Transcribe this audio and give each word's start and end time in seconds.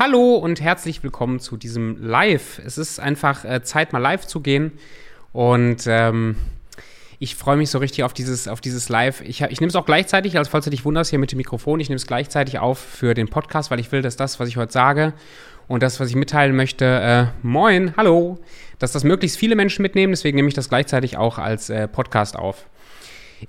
hallo 0.00 0.36
und 0.36 0.62
herzlich 0.62 1.02
willkommen 1.02 1.40
zu 1.40 1.58
diesem 1.58 2.02
Live. 2.02 2.58
Es 2.64 2.78
ist 2.78 2.98
einfach 3.00 3.44
äh, 3.44 3.62
Zeit, 3.62 3.92
mal 3.92 3.98
live 3.98 4.26
zu 4.26 4.40
gehen. 4.40 4.72
Und 5.34 5.82
ähm, 5.86 6.36
ich 7.18 7.36
freue 7.36 7.58
mich 7.58 7.68
so 7.68 7.76
richtig 7.76 8.02
auf 8.04 8.14
dieses, 8.14 8.48
auf 8.48 8.62
dieses 8.62 8.88
Live. 8.88 9.20
Ich, 9.20 9.42
ich 9.42 9.60
nehme 9.60 9.68
es 9.68 9.76
auch 9.76 9.84
gleichzeitig, 9.84 10.38
als 10.38 10.48
falls 10.48 10.64
du 10.64 10.70
dich 10.70 10.86
wunderst, 10.86 11.10
hier 11.10 11.18
mit 11.18 11.32
dem 11.32 11.36
Mikrofon. 11.36 11.80
Ich 11.80 11.90
nehme 11.90 11.96
es 11.96 12.06
gleichzeitig 12.06 12.58
auf 12.58 12.78
für 12.78 13.12
den 13.12 13.28
Podcast, 13.28 13.70
weil 13.70 13.78
ich 13.78 13.92
will, 13.92 14.00
dass 14.00 14.16
das, 14.16 14.40
was 14.40 14.48
ich 14.48 14.56
heute 14.56 14.72
sage 14.72 15.12
und 15.68 15.82
das, 15.82 16.00
was 16.00 16.08
ich 16.08 16.16
mitteilen 16.16 16.56
möchte, 16.56 16.86
äh, 16.86 17.26
moin, 17.46 17.92
hallo, 17.98 18.38
dass 18.78 18.92
das 18.92 19.04
möglichst 19.04 19.36
viele 19.36 19.54
Menschen 19.54 19.82
mitnehmen. 19.82 20.12
Deswegen 20.14 20.36
nehme 20.36 20.48
ich 20.48 20.54
das 20.54 20.70
gleichzeitig 20.70 21.18
auch 21.18 21.36
als 21.36 21.68
äh, 21.68 21.86
Podcast 21.88 22.36
auf. 22.36 22.64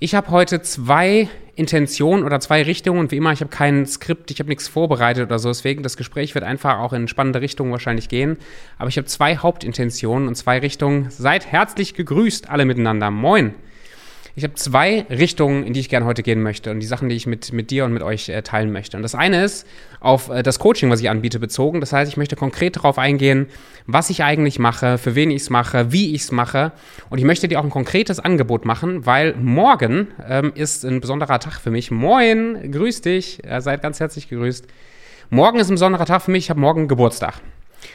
Ich 0.00 0.14
habe 0.14 0.30
heute 0.30 0.62
zwei 0.62 1.28
Intentionen 1.54 2.24
oder 2.24 2.40
zwei 2.40 2.62
Richtungen 2.62 2.98
und 2.98 3.10
wie 3.10 3.18
immer, 3.18 3.32
ich 3.32 3.40
habe 3.40 3.50
kein 3.50 3.84
Skript, 3.86 4.30
ich 4.30 4.38
habe 4.38 4.48
nichts 4.48 4.68
vorbereitet 4.68 5.26
oder 5.26 5.38
so. 5.38 5.50
Deswegen, 5.50 5.82
das 5.82 5.98
Gespräch 5.98 6.34
wird 6.34 6.44
einfach 6.44 6.78
auch 6.78 6.94
in 6.94 7.08
spannende 7.08 7.42
Richtungen 7.42 7.72
wahrscheinlich 7.72 8.08
gehen. 8.08 8.38
Aber 8.78 8.88
ich 8.88 8.96
habe 8.96 9.06
zwei 9.06 9.36
Hauptintentionen 9.36 10.28
und 10.28 10.34
zwei 10.34 10.60
Richtungen. 10.60 11.10
Seid 11.10 11.46
herzlich 11.46 11.94
gegrüßt 11.94 12.48
alle 12.48 12.64
miteinander. 12.64 13.10
Moin! 13.10 13.54
Ich 14.34 14.44
habe 14.44 14.54
zwei 14.54 15.04
Richtungen, 15.10 15.62
in 15.62 15.74
die 15.74 15.80
ich 15.80 15.90
gerne 15.90 16.06
heute 16.06 16.22
gehen 16.22 16.42
möchte 16.42 16.70
und 16.70 16.80
die 16.80 16.86
Sachen, 16.86 17.10
die 17.10 17.14
ich 17.16 17.26
mit, 17.26 17.52
mit 17.52 17.70
dir 17.70 17.84
und 17.84 17.92
mit 17.92 18.02
euch 18.02 18.30
äh, 18.30 18.40
teilen 18.40 18.72
möchte. 18.72 18.96
Und 18.96 19.02
das 19.02 19.14
eine 19.14 19.44
ist 19.44 19.66
auf 20.00 20.30
äh, 20.30 20.42
das 20.42 20.58
Coaching, 20.58 20.88
was 20.88 21.00
ich 21.00 21.10
anbiete, 21.10 21.38
bezogen. 21.38 21.80
Das 21.80 21.92
heißt, 21.92 22.10
ich 22.10 22.16
möchte 22.16 22.34
konkret 22.34 22.76
darauf 22.76 22.98
eingehen, 22.98 23.46
was 23.86 24.08
ich 24.08 24.24
eigentlich 24.24 24.58
mache, 24.58 24.96
für 24.96 25.14
wen 25.14 25.30
ich 25.30 25.42
es 25.42 25.50
mache, 25.50 25.92
wie 25.92 26.14
ich 26.14 26.22
es 26.22 26.32
mache. 26.32 26.72
Und 27.10 27.18
ich 27.18 27.24
möchte 27.24 27.46
dir 27.46 27.60
auch 27.60 27.64
ein 27.64 27.70
konkretes 27.70 28.20
Angebot 28.20 28.64
machen, 28.64 29.04
weil 29.04 29.34
morgen 29.34 30.08
ähm, 30.26 30.52
ist 30.54 30.84
ein 30.84 31.00
besonderer 31.00 31.38
Tag 31.38 31.60
für 31.60 31.70
mich. 31.70 31.90
Moin, 31.90 32.72
grüß 32.72 33.02
dich, 33.02 33.44
äh, 33.44 33.60
seid 33.60 33.82
ganz 33.82 34.00
herzlich 34.00 34.30
gegrüßt. 34.30 34.66
Morgen 35.28 35.58
ist 35.58 35.68
ein 35.68 35.74
besonderer 35.74 36.06
Tag 36.06 36.22
für 36.22 36.30
mich, 36.30 36.44
ich 36.44 36.50
habe 36.50 36.60
morgen 36.60 36.88
Geburtstag. 36.88 37.34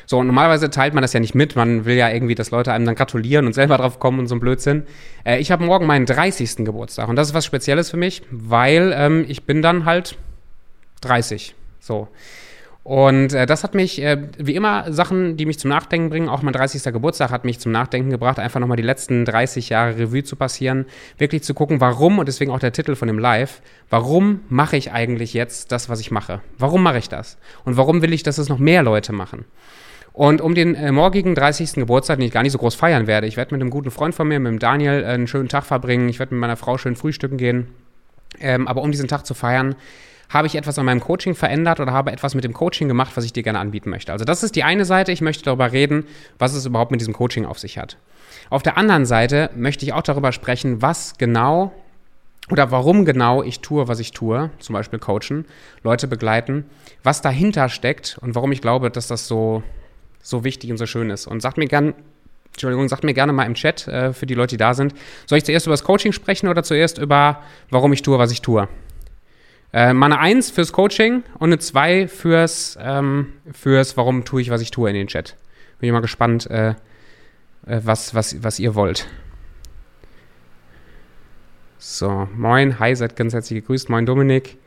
So, 0.05 0.20
und 0.20 0.27
normalerweise 0.27 0.70
teilt 0.70 0.94
man 0.94 1.02
das 1.02 1.14
ja 1.14 1.20
nicht 1.20 1.36
mit. 1.36 1.55
Man 1.55 1.85
will 1.85 1.96
ja 1.96 2.10
irgendwie, 2.10 2.35
dass 2.35 2.52
Leute 2.52 2.71
einem 2.74 2.85
dann 2.85 2.96
gratulieren 2.96 3.46
und 3.46 3.54
selber 3.54 3.77
drauf 3.77 3.99
kommen 3.99 4.20
und 4.20 4.27
so 4.27 4.35
ein 4.35 4.40
Blödsinn. 4.40 4.84
Äh, 5.24 5.40
ich 5.40 5.52
habe 5.52 5.63
morgen 5.63 5.85
meinen 5.85 6.05
30. 6.05 6.57
Geburtstag 6.57 7.10
und 7.10 7.16
das 7.16 7.29
ist 7.29 7.34
was 7.34 7.46
Spezielles 7.46 7.90
für 7.90 7.98
mich, 7.98 8.21
weil 8.32 8.94
ähm, 8.96 9.26
ich 9.27 9.44
bin 9.44 9.62
dann 9.62 9.85
halt 9.85 10.18
30. 11.02 11.55
So. 11.79 12.07
Und 12.88 13.34
äh, 13.34 13.46
das 13.46 13.66
hat 13.66 13.76
mich, 13.76 14.02
äh, 14.02 14.18
wie 14.38 14.55
immer, 14.55 14.93
Sachen, 14.93 15.35
die 15.35 15.46
mich 15.46 15.60
zum 15.60 15.68
Nachdenken 15.68 16.10
bringen. 16.10 16.30
Auch 16.30 16.41
mein 16.41 16.54
30. 16.54 16.82
Geburtstag 16.94 17.32
hat 17.32 17.44
mich 17.44 17.60
zum 17.60 17.74
Nachdenken 17.74 18.12
gebracht, 18.12 18.40
einfach 18.40 18.62
nochmal 18.62 18.77
die 18.77 18.84
letzten 18.84 19.26
30 19.26 19.68
Jahre 19.68 19.98
Revue 19.98 20.24
zu 20.24 20.38
passieren, 20.38 20.85
wirklich 21.18 21.44
zu 21.44 21.54
gucken, 21.54 21.82
warum, 21.82 22.18
und 22.18 22.29
deswegen 22.29 22.49
auch 22.49 22.60
der 22.60 22.71
Titel 22.71 22.96
von 22.96 23.10
dem 23.10 23.20
Live, 23.20 23.62
warum 23.90 24.40
mache 24.48 24.77
ich 24.77 24.94
eigentlich 24.94 25.34
jetzt 25.34 25.74
das, 25.74 25.90
was 25.90 25.99
ich 25.99 26.12
mache? 26.12 26.40
Warum 26.57 26.82
mache 26.82 26.99
ich 26.99 27.10
das? 27.10 27.38
Und 27.66 27.76
warum 27.76 28.02
will 28.02 28.13
ich, 28.13 28.24
dass 28.24 28.38
es 28.38 28.48
noch 28.48 28.57
mehr 28.57 28.84
Leute 28.84 29.12
machen? 29.12 29.44
Und 30.13 30.40
um 30.40 30.55
den 30.55 30.74
äh, 30.74 30.94
morgigen 30.94 31.35
30. 31.35 31.74
Geburtstag, 31.74 32.20
den 32.20 32.27
ich 32.27 32.34
gar 32.34 32.44
nicht 32.44 32.54
so 32.54 32.57
groß 32.57 32.76
feiern 32.76 33.05
werde, 33.05 33.27
ich 33.27 33.35
werde 33.35 33.54
mit 33.54 33.62
einem 33.62 33.70
guten 33.70 33.91
Freund 33.91 34.16
von 34.16 34.29
mir, 34.29 34.40
mit 34.40 34.49
dem 34.49 34.60
Daniel, 34.60 35.04
äh, 35.04 35.07
einen 35.07 35.27
schönen 35.27 35.49
Tag 35.49 35.66
verbringen. 35.66 36.07
Ich 36.07 36.20
werde 36.20 36.34
mit 36.34 36.40
meiner 36.40 36.55
Frau 36.55 36.77
schön 36.77 36.96
frühstücken 36.96 37.35
gehen. 37.35 37.68
Ähm, 38.40 38.66
aber 38.66 38.82
um 38.82 38.91
diesen 38.91 39.10
Tag 39.10 39.26
zu 39.26 39.34
feiern, 39.34 39.76
habe 40.29 40.47
ich 40.47 40.55
etwas 40.55 40.77
an 40.79 40.85
meinem 40.85 40.99
Coaching 40.99 41.35
verändert 41.35 41.79
oder 41.79 41.93
habe 41.93 42.11
etwas 42.11 42.35
mit 42.35 42.43
dem 42.43 42.53
Coaching 42.53 42.87
gemacht, 42.87 43.11
was 43.15 43.25
ich 43.25 43.33
dir 43.33 43.43
gerne 43.43 43.59
anbieten 43.59 43.89
möchte. 43.89 44.11
Also 44.11 44.25
das 44.25 44.43
ist 44.43 44.55
die 44.55 44.63
eine 44.63 44.85
Seite. 44.85 45.11
Ich 45.11 45.21
möchte 45.21 45.43
darüber 45.43 45.71
reden, 45.71 46.05
was 46.39 46.53
es 46.53 46.65
überhaupt 46.65 46.91
mit 46.91 46.99
diesem 46.99 47.13
Coaching 47.13 47.45
auf 47.45 47.59
sich 47.59 47.77
hat. 47.77 47.97
Auf 48.49 48.63
der 48.63 48.77
anderen 48.77 49.05
Seite 49.05 49.49
möchte 49.55 49.85
ich 49.85 49.93
auch 49.93 50.01
darüber 50.01 50.31
sprechen, 50.31 50.81
was 50.81 51.17
genau 51.17 51.71
oder 52.49 52.71
warum 52.71 53.03
genau 53.03 53.43
ich 53.43 53.59
tue, 53.59 53.87
was 53.89 53.99
ich 53.99 54.11
tue, 54.11 54.51
zum 54.59 54.73
Beispiel 54.73 54.99
coachen, 54.99 55.45
Leute 55.83 56.07
begleiten, 56.07 56.65
was 57.03 57.21
dahinter 57.21 57.67
steckt 57.67 58.17
und 58.21 58.35
warum 58.35 58.53
ich 58.53 58.61
glaube, 58.61 58.89
dass 58.89 59.07
das 59.07 59.27
so 59.27 59.63
so 60.27 60.43
wichtig 60.43 60.71
und 60.71 60.77
so 60.77 60.85
schön 60.85 61.09
ist. 61.09 61.25
Und 61.25 61.41
sagt 61.41 61.57
mir 61.57 61.67
gerne, 61.67 61.93
Entschuldigung, 62.51 62.89
sagt 62.89 63.03
mir 63.03 63.13
gerne 63.13 63.33
mal 63.33 63.45
im 63.45 63.53
Chat 63.53 63.87
äh, 63.87 64.13
für 64.13 64.25
die 64.25 64.33
Leute, 64.33 64.55
die 64.55 64.57
da 64.57 64.73
sind. 64.73 64.94
Soll 65.25 65.38
ich 65.38 65.45
zuerst 65.45 65.67
über 65.67 65.73
das 65.73 65.83
Coaching 65.83 66.11
sprechen 66.11 66.47
oder 66.47 66.63
zuerst 66.63 66.97
über, 66.97 67.41
warum 67.69 67.93
ich 67.93 68.01
tue, 68.01 68.17
was 68.17 68.31
ich 68.31 68.41
tue? 68.41 68.67
Äh, 69.73 69.94
mal 69.94 70.05
eine 70.07 70.19
1 70.19 70.51
fürs 70.51 70.72
Coaching 70.72 71.23
und 71.39 71.50
eine 71.50 71.59
2 71.59 72.07
fürs, 72.07 72.78
ähm, 72.81 73.33
fürs, 73.51 73.97
warum 73.97 74.23
tue 74.23 74.41
ich, 74.41 74.50
was 74.50 74.61
ich 74.61 74.72
tue 74.72 74.89
in 74.89 74.95
den 74.95 75.07
Chat. 75.07 75.35
Bin 75.79 75.88
ich 75.88 75.94
mal 75.94 76.00
gespannt, 76.00 76.50
äh, 76.50 76.69
äh 77.66 77.81
was, 77.83 78.16
was, 78.16 78.44
was 78.44 78.59
ihr 78.59 78.75
wollt. 78.75 79.07
So, 81.78 82.28
moin, 82.35 82.79
hi, 82.79 82.95
seid 82.95 83.16
ganz 83.16 83.33
herzlich 83.33 83.61
gegrüßt. 83.61 83.89
Moin, 83.89 84.05
Dominik. 84.05 84.57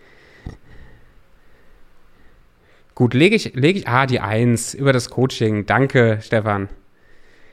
Gut, 2.94 3.15
lege 3.15 3.34
ich, 3.34 3.55
lege 3.55 3.78
ich, 3.78 3.88
ah, 3.88 4.06
die 4.06 4.21
Eins 4.21 4.75
über 4.75 4.93
das 4.93 5.09
Coaching. 5.09 5.65
Danke, 5.65 6.19
Stefan. 6.22 6.69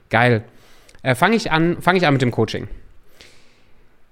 Geil. 0.09 0.43
Äh, 1.01 1.15
fange 1.15 1.37
ich 1.37 1.51
an, 1.51 1.81
fange 1.81 1.97
ich 1.97 2.05
an 2.05 2.13
mit 2.13 2.21
dem 2.21 2.31
Coaching. 2.31 2.67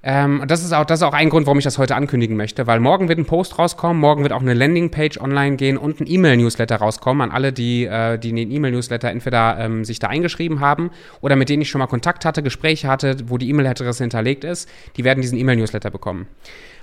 Ähm, 0.08 0.44
das, 0.48 0.64
ist 0.64 0.72
auch, 0.72 0.86
das 0.86 1.00
ist 1.00 1.04
auch 1.04 1.14
ein 1.14 1.32
Grund, 1.32 1.48
warum 1.48 1.58
ich 1.58 1.64
das 1.64 1.80
heute 1.80 1.96
ankündigen 1.96 2.38
möchte, 2.38 2.68
weil 2.68 2.80
morgen 2.80 3.10
wird 3.10 3.18
ein 3.18 3.26
Post 3.26 3.58
rauskommen, 3.58 4.00
morgen 4.00 4.22
wird 4.22 4.34
auch 4.34 4.42
eine 4.42 4.54
Landingpage 4.54 5.20
online 5.20 5.56
gehen 5.56 5.78
und 5.80 6.00
ein 6.00 6.06
E-Mail-Newsletter 6.08 6.76
rauskommen 6.76 7.28
an 7.28 7.36
alle, 7.36 7.52
die, 7.52 7.86
äh, 7.86 8.20
die 8.20 8.30
in 8.30 8.36
den 8.36 8.52
E-Mail-Newsletter 8.52 9.10
entweder 9.10 9.58
ähm, 9.58 9.84
sich 9.84 9.98
da 9.98 10.08
eingeschrieben 10.08 10.60
haben 10.60 10.92
oder 11.22 11.36
mit 11.36 11.50
denen 11.50 11.64
ich 11.64 11.70
schon 11.70 11.80
mal 11.80 11.88
Kontakt 11.88 12.24
hatte, 12.24 12.44
Gespräche 12.44 12.88
hatte, 12.88 13.18
wo 13.26 13.40
die 13.40 13.50
E-Mail-Adresse 13.50 14.04
hinterlegt 14.04 14.44
ist, 14.44 14.70
die 14.96 15.04
werden 15.04 15.22
diesen 15.22 15.40
E-Mail-Newsletter 15.40 15.90
bekommen. 15.90 16.28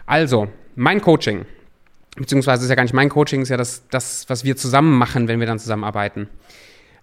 Also, 0.05 0.49
mein 0.75 1.01
Coaching 1.01 1.47
beziehungsweise 2.17 2.65
ist 2.65 2.71
ja 2.71 2.75
gar 2.75 2.83
nicht 2.83 2.93
mein 2.93 3.09
Coaching, 3.09 3.43
ist 3.43 3.49
ja 3.49 3.57
das, 3.57 3.85
das 3.91 4.29
was 4.29 4.45
wir 4.45 4.57
zusammen 4.57 4.99
machen, 4.99 5.29
wenn 5.29 5.41
wir 5.41 5.47
dann 5.47 5.59
zusammenarbeiten. 5.59 6.29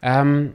Ähm, 0.02 0.54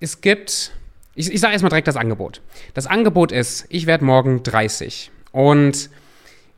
es 0.00 0.20
gibt, 0.20 0.72
ich, 1.14 1.32
ich 1.32 1.40
sage 1.40 1.52
erstmal 1.52 1.70
direkt 1.70 1.88
das 1.88 1.96
Angebot. 1.96 2.40
Das 2.74 2.86
Angebot 2.86 3.32
ist, 3.32 3.66
ich 3.68 3.86
werde 3.86 4.04
morgen 4.04 4.42
30 4.42 5.10
und 5.32 5.90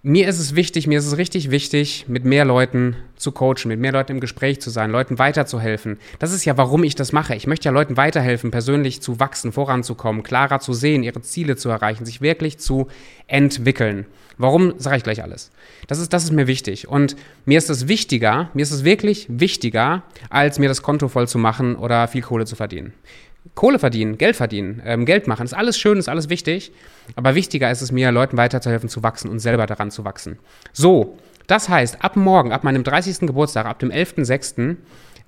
mir 0.08 0.28
ist 0.28 0.38
es 0.38 0.54
wichtig, 0.54 0.86
mir 0.86 1.00
ist 1.00 1.06
es 1.06 1.16
richtig 1.16 1.50
wichtig, 1.50 2.04
mit 2.06 2.24
mehr 2.24 2.44
Leuten 2.44 2.94
zu 3.16 3.32
coachen, 3.32 3.66
mit 3.66 3.80
mehr 3.80 3.90
Leuten 3.90 4.12
im 4.12 4.20
Gespräch 4.20 4.60
zu 4.60 4.70
sein, 4.70 4.92
Leuten 4.92 5.18
weiterzuhelfen. 5.18 5.98
Das 6.20 6.32
ist 6.32 6.44
ja, 6.44 6.56
warum 6.56 6.84
ich 6.84 6.94
das 6.94 7.10
mache. 7.10 7.34
Ich 7.34 7.48
möchte 7.48 7.64
ja 7.64 7.72
Leuten 7.72 7.96
weiterhelfen, 7.96 8.52
persönlich 8.52 9.02
zu 9.02 9.18
wachsen, 9.18 9.50
voranzukommen, 9.50 10.22
klarer 10.22 10.60
zu 10.60 10.74
sehen, 10.74 11.02
ihre 11.02 11.22
Ziele 11.22 11.56
zu 11.56 11.70
erreichen, 11.70 12.06
sich 12.06 12.20
wirklich 12.20 12.58
zu 12.58 12.86
entwickeln. 13.26 14.06
Warum, 14.38 14.74
sage 14.78 14.98
ich 14.98 15.02
gleich 15.02 15.24
alles. 15.24 15.50
Das 15.88 15.98
ist, 15.98 16.12
das 16.12 16.22
ist 16.22 16.32
mir 16.32 16.46
wichtig. 16.46 16.86
Und 16.86 17.16
mir 17.44 17.58
ist 17.58 17.68
es 17.68 17.88
wichtiger, 17.88 18.50
mir 18.54 18.62
ist 18.62 18.70
es 18.70 18.84
wirklich 18.84 19.26
wichtiger, 19.28 20.04
als 20.30 20.60
mir 20.60 20.68
das 20.68 20.82
Konto 20.82 21.08
voll 21.08 21.26
zu 21.26 21.38
machen 21.38 21.74
oder 21.74 22.06
viel 22.06 22.22
Kohle 22.22 22.44
zu 22.44 22.54
verdienen. 22.54 22.92
Kohle 23.54 23.78
verdienen, 23.78 24.18
Geld 24.18 24.36
verdienen, 24.36 24.82
ähm, 24.84 25.04
Geld 25.04 25.26
machen, 25.26 25.44
ist 25.44 25.54
alles 25.54 25.78
schön, 25.78 25.98
ist 25.98 26.08
alles 26.08 26.28
wichtig. 26.28 26.72
Aber 27.14 27.34
wichtiger 27.34 27.70
ist 27.70 27.82
es 27.82 27.92
mir, 27.92 28.10
Leuten 28.10 28.36
weiterzuhelfen, 28.36 28.88
zu 28.88 29.02
wachsen 29.02 29.30
und 29.30 29.38
selber 29.38 29.66
daran 29.66 29.90
zu 29.90 30.04
wachsen. 30.04 30.38
So, 30.72 31.16
das 31.46 31.68
heißt, 31.68 32.02
ab 32.02 32.16
morgen, 32.16 32.52
ab 32.52 32.64
meinem 32.64 32.84
30. 32.84 33.20
Geburtstag, 33.20 33.66
ab 33.66 33.78
dem 33.78 33.90
11.06., 33.90 34.76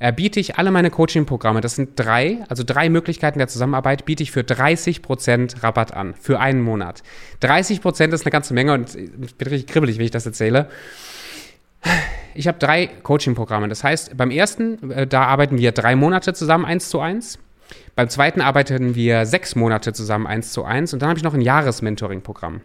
äh, 0.01 0.12
biete 0.12 0.39
ich 0.39 0.56
alle 0.56 0.71
meine 0.71 0.91
Coaching-Programme, 0.91 1.61
das 1.61 1.75
sind 1.75 1.91
drei, 1.97 2.39
also 2.49 2.62
drei 2.65 2.89
Möglichkeiten 2.89 3.39
der 3.39 3.49
Zusammenarbeit, 3.49 4.05
biete 4.05 4.23
ich 4.23 4.31
für 4.31 4.41
30% 4.41 5.62
Rabatt 5.62 5.93
an, 5.93 6.15
für 6.15 6.39
einen 6.39 6.62
Monat. 6.62 7.03
30% 7.43 8.12
ist 8.12 8.25
eine 8.25 8.31
ganze 8.31 8.55
Menge 8.55 8.75
und 8.75 8.95
ich 8.95 9.35
bin 9.35 9.49
richtig 9.49 9.73
kribbelig, 9.73 9.99
wie 9.99 10.05
ich 10.05 10.11
das 10.12 10.25
erzähle. 10.25 10.69
Ich 12.35 12.47
habe 12.47 12.59
drei 12.59 12.87
Coaching-Programme. 12.87 13.69
Das 13.69 13.83
heißt, 13.83 14.17
beim 14.17 14.31
ersten, 14.31 14.91
äh, 14.93 15.06
da 15.06 15.25
arbeiten 15.25 15.59
wir 15.59 15.73
drei 15.73 15.97
Monate 15.97 16.33
zusammen, 16.33 16.65
eins 16.65 16.89
zu 16.89 17.00
eins. 17.00 17.39
Beim 17.95 18.09
zweiten 18.09 18.41
arbeiten 18.41 18.95
wir 18.95 19.27
sechs 19.27 19.55
Monate 19.56 19.93
zusammen, 19.93 20.27
eins 20.27 20.53
zu 20.53 20.65
eins. 20.65 20.93
Und 20.93 21.03
dann 21.03 21.09
habe 21.09 21.19
ich 21.19 21.25
noch 21.25 21.34
ein 21.34 21.41
Jahresmentoring-Programm. 21.41 22.61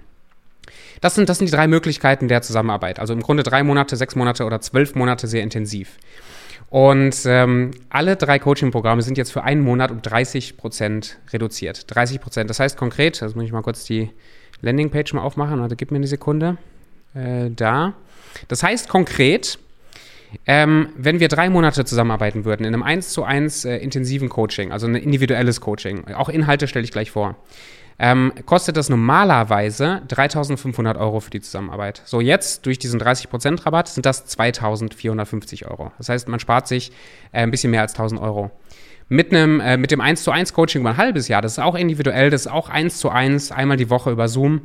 Das 1.02 1.16
sind, 1.16 1.28
das 1.28 1.40
sind 1.40 1.48
die 1.48 1.56
drei 1.56 1.68
Möglichkeiten 1.68 2.28
der 2.28 2.42
Zusammenarbeit. 2.42 3.00
Also 3.00 3.14
im 3.14 3.22
Grunde 3.22 3.44
drei 3.44 3.64
Monate, 3.64 3.96
sechs 3.96 4.16
Monate 4.16 4.46
oder 4.46 4.62
zwölf 4.62 4.96
Monate 4.96 5.28
sehr 5.28 5.44
intensiv. 5.44 5.98
Und 6.70 7.16
ähm, 7.26 7.72
alle 7.90 8.16
drei 8.16 8.40
Coaching-Programme 8.40 9.02
sind 9.02 9.18
jetzt 9.18 9.32
für 9.32 9.44
einen 9.44 9.62
Monat 9.62 9.92
um 9.92 10.02
30 10.02 10.58
Prozent 10.58 11.20
reduziert. 11.32 11.94
30 11.94 12.22
Prozent. 12.22 12.50
Das 12.50 12.60
heißt 12.60 12.78
konkret, 12.78 13.22
das 13.22 13.36
muss 13.36 13.46
ich 13.46 13.52
mal 13.52 13.62
kurz 13.62 13.84
die 13.86 14.10
Landingpage 14.62 15.14
mal 15.14 15.22
aufmachen. 15.22 15.60
Warte, 15.60 15.76
gib 15.76 15.92
mir 15.92 15.98
eine 15.98 16.08
Sekunde. 16.08 16.58
Äh, 17.14 17.50
da. 17.52 17.94
Das 18.48 18.64
heißt 18.64 18.90
konkret, 18.90 19.60
ähm, 20.46 20.90
wenn 20.98 21.20
wir 21.20 21.28
drei 21.28 21.50
Monate 21.50 21.86
zusammenarbeiten 21.86 22.46
würden, 22.46 22.66
in 22.66 22.74
einem 22.74 22.84
1 22.84 23.10
zu 23.10 23.24
1 23.24 23.66
äh, 23.66 23.78
intensiven 23.78 24.30
Coaching, 24.30 24.72
also 24.72 24.88
ein 24.88 24.96
individuelles 24.96 25.62
Coaching, 25.62 26.06
auch 26.14 26.30
Inhalte 26.30 26.68
stelle 26.68 26.86
ich 26.86 26.92
gleich 26.92 27.12
vor, 27.12 27.36
ähm, 28.00 28.34
kostet 28.46 28.76
das 28.76 28.90
normalerweise 28.90 30.02
3.500 30.08 31.00
Euro 31.00 31.20
für 31.20 31.30
die 31.30 31.42
Zusammenarbeit. 31.42 32.02
So 32.06 32.22
jetzt, 32.22 32.66
durch 32.66 32.80
diesen 32.80 33.00
30% 33.00 33.66
Rabatt, 33.66 33.88
sind 33.88 34.06
das 34.06 34.26
2.450 34.38 35.70
Euro. 35.70 35.92
Das 35.98 36.10
heißt, 36.10 36.28
man 36.28 36.40
spart 36.40 36.68
sich 36.68 36.92
äh, 37.32 37.42
ein 37.42 37.52
bisschen 37.52 37.72
mehr 37.72 37.82
als 37.82 37.96
1.000 37.96 38.20
Euro. 38.22 38.52
Mit, 39.10 39.32
einem, 39.32 39.60
äh, 39.60 39.78
mit 39.78 39.92
dem 39.92 40.02
1 40.02 40.24
zu 40.24 40.32
1 40.32 40.54
Coaching 40.54 40.82
über 40.82 40.92
ein 40.92 40.98
halbes 40.98 41.28
Jahr, 41.28 41.42
das 41.42 41.54
ist 41.54 41.60
auch 41.60 41.76
individuell, 41.76 42.30
das 42.30 42.42
ist 42.42 42.52
auch 42.52 42.70
1 42.70 42.98
zu 42.98 43.10
1, 43.10 43.52
einmal 43.52 43.78
die 43.78 43.90
Woche 43.90 44.12
über 44.12 44.28
Zoom. 44.28 44.62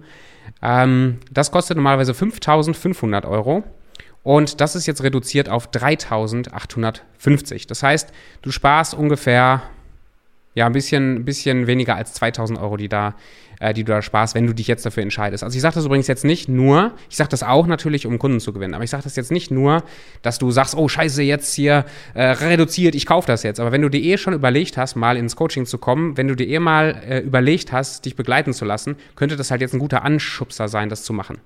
Ähm, 0.62 1.19
das 1.31 1.50
kostet 1.50 1.76
normalerweise 1.76 2.12
5.500 2.12 3.29
Euro. 3.29 3.65
Und 4.28 4.60
das 4.60 4.76
ist 4.76 4.84
jetzt 4.86 5.02
reduziert 5.02 5.48
auf 5.48 5.69
3850. 5.69 7.66
Das 7.66 7.82
heißt, 7.82 8.12
du 8.42 8.50
sparst 8.50 8.92
ungefähr 8.92 9.62
ja, 10.52 10.66
ein 10.66 10.72
bisschen, 10.72 11.25
bisschen 11.25 11.66
weniger 11.66 11.96
als 11.96 12.12
2000 12.12 12.58
Euro, 12.58 12.76
die, 12.76 12.90
da, 12.90 13.14
äh, 13.58 13.72
die 13.72 13.84
du 13.84 13.92
da 13.92 14.02
sparst, 14.02 14.34
wenn 14.34 14.46
du 14.46 14.52
dich 14.52 14.66
jetzt 14.66 14.84
dafür 14.84 15.02
entscheidest. 15.02 15.44
Also 15.44 15.56
ich 15.56 15.62
sage 15.62 15.76
das 15.76 15.86
übrigens 15.86 16.08
jetzt 16.08 16.26
nicht 16.26 16.46
nur, 16.46 16.92
ich 17.08 17.16
sage 17.16 17.30
das 17.30 17.42
auch 17.42 17.66
natürlich, 17.66 18.04
um 18.04 18.19
Kunden 18.19 18.38
zu 18.38 18.52
gewinnen, 18.52 18.75
aber 18.75 18.84
ich 18.84 18.90
sage 18.90 19.04
das 19.04 19.16
jetzt 19.16 19.32
nicht 19.32 19.50
nur, 19.50 19.82
dass 20.20 20.38
du 20.38 20.50
sagst, 20.50 20.74
oh 20.74 20.88
scheiße, 20.88 21.22
jetzt 21.22 21.54
hier 21.54 21.86
äh, 22.12 22.24
reduziert, 22.24 22.94
ich 22.94 23.06
kaufe 23.06 23.28
das 23.28 23.42
jetzt. 23.44 23.60
Aber 23.60 23.72
wenn 23.72 23.81
du 23.81 23.88
dir 23.88 24.02
eh 24.02 24.19
schon 24.19 24.34
überlegt 24.34 24.76
hast, 24.76 24.94
mal 24.94 25.16
ins 25.16 25.36
Coaching 25.36 25.64
zu 25.64 25.78
kommen, 25.78 26.19
wenn 26.19 26.28
du 26.28 26.34
dir 26.34 26.48
eh 26.48 26.58
mal 26.58 27.02
äh, 27.08 27.20
überlegt 27.20 27.72
hast, 27.72 28.04
dich 28.04 28.14
begleiten 28.14 28.52
zu 28.52 28.66
lassen, 28.66 28.96
könnte 29.16 29.36
das 29.36 29.50
halt 29.50 29.62
jetzt 29.62 29.72
ein 29.72 29.78
guter 29.78 30.04
Anschubser 30.04 30.69
sein, 30.69 30.90
das 30.90 31.02
zu 31.02 31.14
machen. 31.14 31.38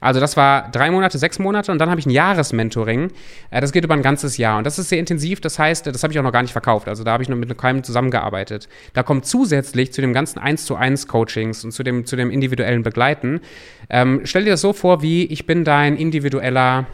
Also 0.00 0.20
das 0.20 0.36
war 0.36 0.70
drei 0.70 0.90
Monate, 0.90 1.18
sechs 1.18 1.38
Monate 1.38 1.72
und 1.72 1.78
dann 1.78 1.90
habe 1.90 2.00
ich 2.00 2.06
ein 2.06 2.10
Jahresmentoring. 2.10 3.10
Äh, 3.50 3.60
das 3.60 3.72
geht 3.72 3.84
über 3.84 3.94
ein 3.94 4.02
ganzes 4.02 4.36
Jahr 4.36 4.58
und 4.58 4.64
das 4.64 4.78
ist 4.78 4.88
sehr 4.88 4.98
intensiv. 4.98 5.40
Das 5.40 5.58
heißt, 5.58 5.86
das 5.86 6.02
habe 6.02 6.12
ich 6.12 6.18
auch 6.18 6.22
noch 6.22 6.32
gar 6.32 6.42
nicht 6.42 6.52
verkauft. 6.52 6.88
Also 6.88 7.04
da 7.04 7.12
habe 7.12 7.22
ich 7.22 7.28
noch 7.28 7.36
mit 7.36 7.56
keinem 7.58 7.82
zusammengearbeitet. 7.82 8.68
Da 8.92 9.02
kommt 9.02 9.26
zusätzlich 9.26 9.92
zu 9.92 10.00
dem 10.00 10.12
ganzen 10.12 10.38
1 10.38 10.64
zu 10.64 10.76
1 10.76 11.08
Coachings 11.08 11.64
und 11.64 11.72
zu 11.72 11.82
dem, 11.82 12.06
zu 12.06 12.16
dem 12.16 12.30
individuellen 12.30 12.82
Begleiten. 12.82 13.40
Ähm, 13.90 14.20
stell 14.24 14.44
dir 14.44 14.50
das 14.50 14.60
so 14.60 14.72
vor, 14.72 15.02
wie 15.02 15.24
ich 15.26 15.46
bin 15.46 15.64
dein 15.64 15.96
individueller, 15.96 16.86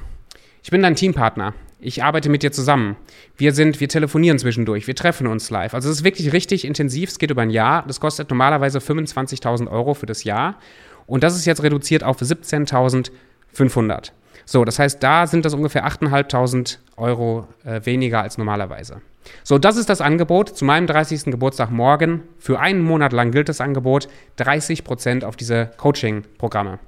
ich 0.63 0.71
bin 0.71 0.83
dein 0.83 0.95
Teampartner. 0.95 1.55
Ich 1.81 2.03
arbeite 2.03 2.31
mit 2.31 2.43
dir 2.43 2.51
zusammen. 2.51 2.97
Wir 3.37 3.53
sind, 3.53 3.79
wir 3.79 3.91
telefonieren 3.91 4.39
zwischendurch, 4.39 4.87
wir 4.87 4.95
treffen 4.95 5.27
uns 5.27 5.51
live. 5.51 5.75
Also 5.75 5.91
es 5.91 5.97
ist 5.97 6.05
wirklich 6.05 6.33
richtig 6.33 6.65
intensiv. 6.65 7.11
Es 7.11 7.19
geht 7.19 7.31
über 7.31 7.43
ein 7.43 7.51
Jahr. 7.51 7.85
Das 7.87 8.01
kostet 8.01 8.31
normalerweise 8.31 8.79
25.000 8.79 9.71
Euro 9.71 9.93
für 9.93 10.07
das 10.07 10.25
Jahr. 10.25 10.59
Und 11.07 11.23
das 11.23 11.37
ist 11.37 11.45
jetzt 11.45 11.63
reduziert 11.63 12.05
auf 12.05 12.21
17.500. 12.21 14.11
So, 14.47 14.65
das 14.65 14.79
heißt, 14.79 15.03
da 15.03 15.27
sind 15.27 15.45
das 15.45 15.55
ungefähr 15.55 15.87
8.500 15.87 16.79
Euro 16.97 17.49
äh, 17.65 17.81
weniger 17.85 18.23
als 18.23 18.39
normalerweise. 18.39 19.01
So, 19.43 19.59
das 19.59 19.77
ist 19.77 19.89
das 19.89 20.01
Angebot 20.01 20.57
zu 20.57 20.65
meinem 20.65 20.87
30. 20.87 21.25
Geburtstag 21.25 21.71
morgen. 21.71 22.23
Für 22.39 22.61
einen 22.61 22.83
Monat 22.83 23.13
lang 23.13 23.31
gilt 23.31 23.49
das 23.49 23.61
Angebot 23.61 24.09
30% 24.39 25.25
auf 25.25 25.37
diese 25.37 25.71
Coaching-Programme. 25.79 26.79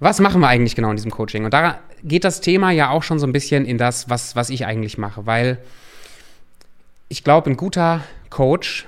Was 0.00 0.18
machen 0.20 0.40
wir 0.40 0.48
eigentlich 0.48 0.74
genau 0.74 0.90
in 0.90 0.96
diesem 0.96 1.10
Coaching? 1.10 1.44
Und 1.44 1.54
da 1.54 1.78
geht 2.02 2.24
das 2.24 2.40
Thema 2.40 2.70
ja 2.70 2.90
auch 2.90 3.02
schon 3.02 3.18
so 3.18 3.26
ein 3.26 3.32
bisschen 3.32 3.66
in 3.66 3.78
das, 3.78 4.08
was, 4.08 4.34
was 4.34 4.50
ich 4.50 4.66
eigentlich 4.66 4.98
mache, 4.98 5.26
weil 5.26 5.58
ich 7.08 7.22
glaube, 7.22 7.50
ein 7.50 7.56
guter 7.56 8.02
Coach 8.30 8.86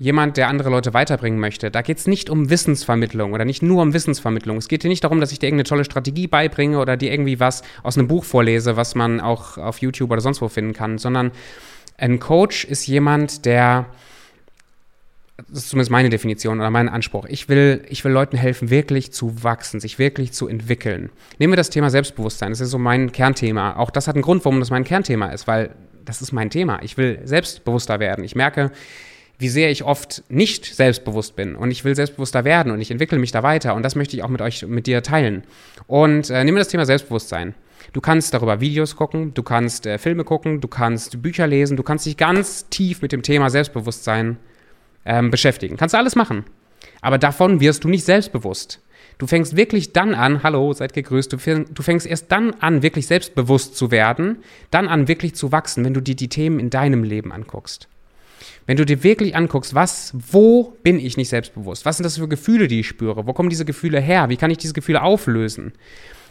jemand, 0.00 0.38
der 0.38 0.48
andere 0.48 0.70
Leute 0.70 0.94
weiterbringen 0.94 1.38
möchte, 1.38 1.70
da 1.70 1.82
geht 1.82 1.98
es 1.98 2.06
nicht 2.06 2.30
um 2.30 2.48
Wissensvermittlung 2.48 3.34
oder 3.34 3.44
nicht 3.44 3.62
nur 3.62 3.82
um 3.82 3.92
Wissensvermittlung. 3.92 4.56
Es 4.56 4.66
geht 4.66 4.80
hier 4.82 4.88
nicht 4.88 5.04
darum, 5.04 5.20
dass 5.20 5.30
ich 5.30 5.38
dir 5.38 5.46
irgendeine 5.46 5.68
tolle 5.68 5.84
Strategie 5.84 6.26
beibringe 6.26 6.78
oder 6.78 6.96
dir 6.96 7.12
irgendwie 7.12 7.38
was 7.38 7.62
aus 7.82 7.98
einem 7.98 8.08
Buch 8.08 8.24
vorlese, 8.24 8.76
was 8.76 8.94
man 8.94 9.20
auch 9.20 9.58
auf 9.58 9.78
YouTube 9.78 10.10
oder 10.10 10.22
sonst 10.22 10.40
wo 10.40 10.48
finden 10.48 10.72
kann, 10.72 10.96
sondern 10.96 11.32
ein 11.98 12.18
Coach 12.18 12.64
ist 12.64 12.86
jemand, 12.86 13.44
der 13.44 13.86
das 15.48 15.64
ist 15.64 15.68
zumindest 15.70 15.90
meine 15.90 16.10
Definition 16.10 16.60
oder 16.60 16.70
mein 16.70 16.88
Anspruch. 16.88 17.26
Ich 17.28 17.48
will, 17.48 17.82
ich 17.88 18.04
will 18.04 18.12
Leuten 18.12 18.36
helfen, 18.36 18.68
wirklich 18.68 19.12
zu 19.12 19.42
wachsen, 19.42 19.80
sich 19.80 19.98
wirklich 19.98 20.32
zu 20.32 20.48
entwickeln. 20.48 21.10
Nehmen 21.38 21.52
wir 21.52 21.56
das 21.56 21.70
Thema 21.70 21.88
Selbstbewusstsein. 21.88 22.50
Das 22.50 22.60
ist 22.60 22.70
so 22.70 22.78
mein 22.78 23.10
Kernthema. 23.12 23.76
Auch 23.76 23.90
das 23.90 24.06
hat 24.06 24.16
einen 24.16 24.22
Grund, 24.22 24.44
warum 24.44 24.60
das 24.60 24.70
mein 24.70 24.84
Kernthema 24.84 25.28
ist, 25.28 25.46
weil 25.46 25.70
das 26.04 26.20
ist 26.20 26.32
mein 26.32 26.50
Thema. 26.50 26.82
Ich 26.82 26.96
will 26.98 27.20
selbstbewusster 27.24 28.00
werden. 28.00 28.22
Ich 28.22 28.34
merke, 28.34 28.70
wie 29.40 29.48
sehr 29.48 29.70
ich 29.70 29.84
oft 29.84 30.22
nicht 30.28 30.66
selbstbewusst 30.66 31.34
bin 31.34 31.56
und 31.56 31.70
ich 31.70 31.84
will 31.84 31.96
selbstbewusster 31.96 32.44
werden 32.44 32.70
und 32.70 32.80
ich 32.80 32.90
entwickle 32.90 33.18
mich 33.18 33.32
da 33.32 33.42
weiter 33.42 33.74
und 33.74 33.82
das 33.82 33.96
möchte 33.96 34.14
ich 34.14 34.22
auch 34.22 34.28
mit 34.28 34.42
euch, 34.42 34.66
mit 34.66 34.86
dir 34.86 35.02
teilen. 35.02 35.44
Und 35.86 36.28
äh, 36.28 36.44
nehmen 36.44 36.56
wir 36.56 36.60
das 36.60 36.68
Thema 36.68 36.84
Selbstbewusstsein. 36.84 37.54
Du 37.94 38.02
kannst 38.02 38.34
darüber 38.34 38.60
Videos 38.60 38.96
gucken, 38.96 39.32
du 39.32 39.42
kannst 39.42 39.86
äh, 39.86 39.96
Filme 39.96 40.24
gucken, 40.24 40.60
du 40.60 40.68
kannst 40.68 41.22
Bücher 41.22 41.46
lesen, 41.46 41.78
du 41.78 41.82
kannst 41.82 42.04
dich 42.04 42.18
ganz 42.18 42.68
tief 42.68 43.00
mit 43.00 43.12
dem 43.12 43.22
Thema 43.22 43.48
Selbstbewusstsein 43.48 44.36
ähm, 45.06 45.30
beschäftigen. 45.30 45.78
Kannst 45.78 45.94
du 45.94 45.98
alles 45.98 46.16
machen. 46.16 46.44
Aber 47.00 47.16
davon 47.16 47.60
wirst 47.60 47.84
du 47.84 47.88
nicht 47.88 48.04
selbstbewusst. 48.04 48.82
Du 49.16 49.26
fängst 49.26 49.56
wirklich 49.56 49.92
dann 49.92 50.14
an, 50.14 50.42
hallo, 50.42 50.72
seid 50.72 50.92
gegrüßt, 50.92 51.32
du, 51.32 51.36
du 51.36 51.82
fängst 51.82 52.06
erst 52.06 52.30
dann 52.30 52.54
an, 52.60 52.82
wirklich 52.82 53.06
selbstbewusst 53.06 53.76
zu 53.76 53.90
werden, 53.90 54.38
dann 54.70 54.86
an, 54.86 55.08
wirklich 55.08 55.34
zu 55.34 55.50
wachsen, 55.50 55.84
wenn 55.84 55.94
du 55.94 56.00
dir 56.00 56.16
die 56.16 56.28
Themen 56.28 56.58
in 56.58 56.70
deinem 56.70 57.04
Leben 57.04 57.32
anguckst. 57.32 57.88
Wenn 58.66 58.76
du 58.76 58.84
dir 58.84 59.02
wirklich 59.02 59.34
anguckst, 59.34 59.74
was, 59.74 60.12
wo 60.14 60.76
bin 60.82 60.98
ich 60.98 61.16
nicht 61.16 61.28
selbstbewusst? 61.28 61.84
Was 61.84 61.96
sind 61.96 62.04
das 62.04 62.18
für 62.18 62.28
Gefühle, 62.28 62.68
die 62.68 62.80
ich 62.80 62.88
spüre? 62.88 63.26
Wo 63.26 63.32
kommen 63.32 63.50
diese 63.50 63.64
Gefühle 63.64 64.00
her? 64.00 64.28
Wie 64.28 64.36
kann 64.36 64.50
ich 64.50 64.58
diese 64.58 64.74
Gefühle 64.74 65.02
auflösen? 65.02 65.72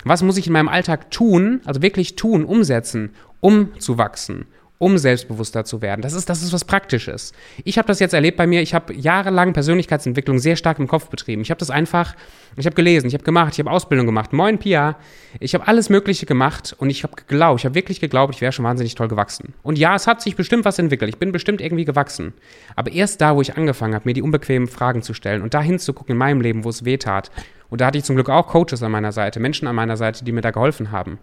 Was 0.06 0.24
muss 0.24 0.38
ich 0.38 0.48
in 0.48 0.54
meinem 0.54 0.70
Alltag 0.70 1.12
tun, 1.12 1.62
also 1.66 1.82
wirklich 1.82 2.16
tun, 2.16 2.46
umsetzen, 2.46 3.12
um 3.42 3.78
zu 3.80 3.98
wachsen, 3.98 4.46
um 4.80 4.98
selbstbewusster 4.98 5.66
zu 5.66 5.82
werden. 5.82 6.02
Das 6.02 6.14
ist, 6.14 6.30
das 6.30 6.42
ist 6.42 6.54
was 6.54 6.64
Praktisches. 6.64 7.34
Ich 7.66 7.78
habe 7.78 7.88
das 7.88 8.00
jetzt 8.00 8.14
erlebt 8.14 8.38
bei 8.38 8.48
mir. 8.48 8.62
Ich 8.62 8.74
habe 8.74 8.94
jahrelang 8.94 9.52
Persönlichkeitsentwicklung 9.52 10.40
sehr 10.40 10.56
stark 10.56 10.80
im 10.80 10.88
Kopf 10.88 11.10
betrieben. 11.10 11.42
Ich 11.42 11.52
habe 11.52 11.60
das 11.60 11.70
einfach, 11.70 12.16
ich 12.56 12.66
habe 12.66 12.76
gelesen, 12.76 13.08
ich 13.08 13.14
habe 13.14 13.26
gemacht, 13.26 13.54
ich 13.54 13.60
habe 13.60 13.70
Ausbildung 13.70 14.06
gemacht. 14.06 14.32
Moin 14.32 14.58
Pia. 14.58 14.96
Ich 15.42 15.54
habe 15.54 15.68
alles 15.68 15.90
Mögliche 15.90 16.26
gemacht 16.26 16.74
und 16.80 16.90
ich 16.90 17.04
habe 17.04 17.16
geglaubt, 17.16 17.60
ich 17.60 17.66
habe 17.66 17.76
wirklich 17.76 18.00
geglaubt, 18.00 18.34
ich 18.34 18.42
wäre 18.42 18.54
schon 18.54 18.66
wahnsinnig 18.66 18.96
toll 18.96 19.10
gewachsen. 19.10 19.54
Und 19.64 19.78
ja, 19.78 19.96
es 19.96 20.08
hat 20.08 20.22
sich 20.22 20.38
bestimmt 20.38 20.64
was 20.64 20.80
entwickelt. 20.80 21.10
Ich 21.10 21.20
bin 21.20 21.34
bestimmt 21.34 21.60
irgendwie 21.60 21.86
gewachsen. 21.86 22.34
Aber 22.78 22.92
erst 22.92 23.20
da, 23.20 23.36
wo 23.36 23.42
ich 23.42 23.58
angefangen 23.58 23.96
habe, 23.96 24.08
mir 24.08 24.14
die 24.14 24.22
unbequemen 24.22 24.70
Fragen 24.70 25.02
zu 25.02 25.14
stellen 25.14 25.42
und 25.42 25.54
da 25.54 25.62
hinzugucken 25.62 26.14
in 26.14 26.18
meinem 26.18 26.40
Leben, 26.40 26.64
wo 26.64 26.70
es 26.70 26.86
weh 26.86 26.98
tat, 26.98 27.32
und 27.70 27.82
da 27.82 27.88
hatte 27.88 27.98
ich 27.98 28.04
zum 28.04 28.16
Glück 28.16 28.30
auch 28.30 28.48
Coaches 28.48 28.82
an 28.84 28.92
meiner 28.92 29.12
Seite, 29.12 29.40
Menschen 29.40 29.68
an 29.68 29.76
meiner 29.76 29.98
Seite, 29.98 30.26
die 30.26 30.32
mir 30.32 30.42
da 30.42 30.52
geholfen 30.52 30.92
haben. 30.92 31.20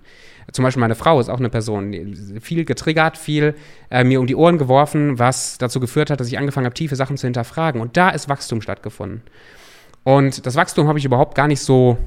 Zum 0.53 0.63
Beispiel 0.63 0.81
meine 0.81 0.95
Frau 0.95 1.19
ist 1.19 1.29
auch 1.29 1.39
eine 1.39 1.49
Person, 1.49 2.41
viel 2.41 2.65
getriggert, 2.65 3.19
viel 3.19 3.55
äh, 3.91 4.05
mir 4.05 4.21
um 4.21 4.27
die 4.27 4.37
Ohren 4.37 4.59
geworfen, 4.59 5.19
was 5.19 5.59
dazu 5.59 5.81
geführt 5.81 6.11
hat, 6.11 6.21
dass 6.21 6.29
ich 6.29 6.39
angefangen 6.39 6.67
habe, 6.67 6.75
tiefe 6.75 6.97
Sachen 6.97 7.17
zu 7.17 7.27
hinterfragen. 7.27 7.81
Und 7.81 7.97
da 7.97 8.11
ist 8.11 8.29
Wachstum 8.29 8.63
stattgefunden. 8.63 9.23
Und 10.05 10.47
das 10.47 10.55
Wachstum 10.55 10.87
habe 10.87 10.99
ich 10.99 11.05
überhaupt 11.05 11.35
gar 11.35 11.49
nicht 11.49 11.61
so 11.61 11.99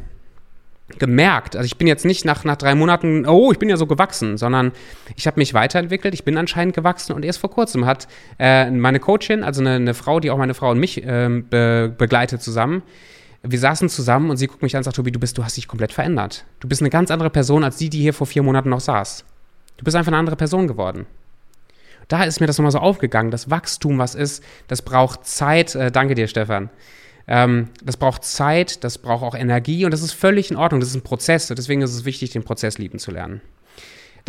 gemerkt. 0.98 1.56
Also 1.56 1.66
ich 1.66 1.78
bin 1.78 1.88
jetzt 1.88 2.06
nicht 2.06 2.26
nach, 2.26 2.44
nach 2.44 2.56
drei 2.56 2.74
Monaten, 2.74 3.28
oh, 3.28 3.52
ich 3.52 3.60
bin 3.60 3.70
ja 3.70 3.78
so 3.78 3.86
gewachsen, 3.86 4.38
sondern 4.38 4.72
ich 5.16 5.28
habe 5.28 5.40
mich 5.40 5.54
weiterentwickelt, 5.54 6.14
ich 6.14 6.24
bin 6.24 6.38
anscheinend 6.38 6.76
gewachsen 6.76 7.14
und 7.14 7.24
erst 7.24 7.40
vor 7.40 7.52
kurzem 7.52 7.86
hat 7.86 8.08
äh, 8.40 8.72
meine 8.72 9.00
Coachin, 9.00 9.44
also 9.44 9.62
eine, 9.62 9.76
eine, 9.76 9.94
Frau, 9.94 10.20
die 10.20 10.32
auch 10.32 10.38
meine 10.38 10.54
Frau 10.54 10.72
und 10.72 10.80
mich 10.80 11.04
äh, 11.06 11.30
be 11.30 11.94
begleitet 11.96 12.42
zusammen, 12.42 12.82
wir 13.44 13.60
saßen 13.60 13.90
zusammen 13.90 14.30
und 14.30 14.38
sie 14.38 14.48
guckt 14.48 14.62
mich 14.62 14.76
an 14.76 14.80
und 14.80 14.84
sagt, 14.84 14.98
Tobi, 14.98 15.12
du 15.12 15.20
bist, 15.20 15.38
du 15.38 15.44
hast 15.44 15.58
dich 15.58 15.68
komplett 15.68 15.94
verändert. 15.94 16.46
Du 16.60 16.68
bist 16.68 16.82
eine 16.82 16.90
ganz 16.90 17.10
andere 17.12 17.30
Person 17.30 17.64
als 17.64 17.78
die, 17.78 17.90
die 17.90 18.02
hier 18.02 18.14
vor 18.14 18.28
vier 18.28 18.44
Monaten 18.44 18.70
noch 18.70 18.82
saß. 18.82 19.24
Du 19.78 19.86
bist 19.86 19.96
einfach 19.96 20.12
eine 20.12 20.18
andere 20.18 20.36
Person 20.36 20.68
geworden. 20.68 21.06
Da 22.10 22.24
ist 22.24 22.42
mir 22.42 22.48
das 22.48 22.58
nochmal 22.58 22.72
so 22.72 22.80
aufgegangen. 22.80 23.32
Das 23.32 23.50
Wachstum, 23.50 23.98
was 23.98 24.16
ist, 24.16 24.44
das 24.68 24.82
braucht 24.82 25.26
Zeit. 25.26 25.76
Äh, 25.76 25.92
danke 25.92 26.16
dir, 26.16 26.28
Stefan. 26.28 26.70
Ähm, 27.28 27.70
das 27.84 27.96
braucht 27.96 28.26
Zeit, 28.26 28.84
das 28.84 28.98
braucht 28.98 29.24
auch 29.24 29.36
Energie 29.36 29.86
und 29.86 29.92
das 29.92 30.02
ist 30.02 30.14
völlig 30.14 30.50
in 30.52 30.58
Ordnung. 30.58 30.82
Das 30.82 30.90
ist 30.90 30.96
ein 30.96 31.04
Prozess. 31.04 31.48
Deswegen 31.48 31.82
ist 31.82 31.94
es 31.94 32.06
wichtig, 32.06 32.32
den 32.32 32.44
Prozess 32.44 32.78
lieben 32.78 33.00
zu 33.00 33.12
lernen. 33.12 33.42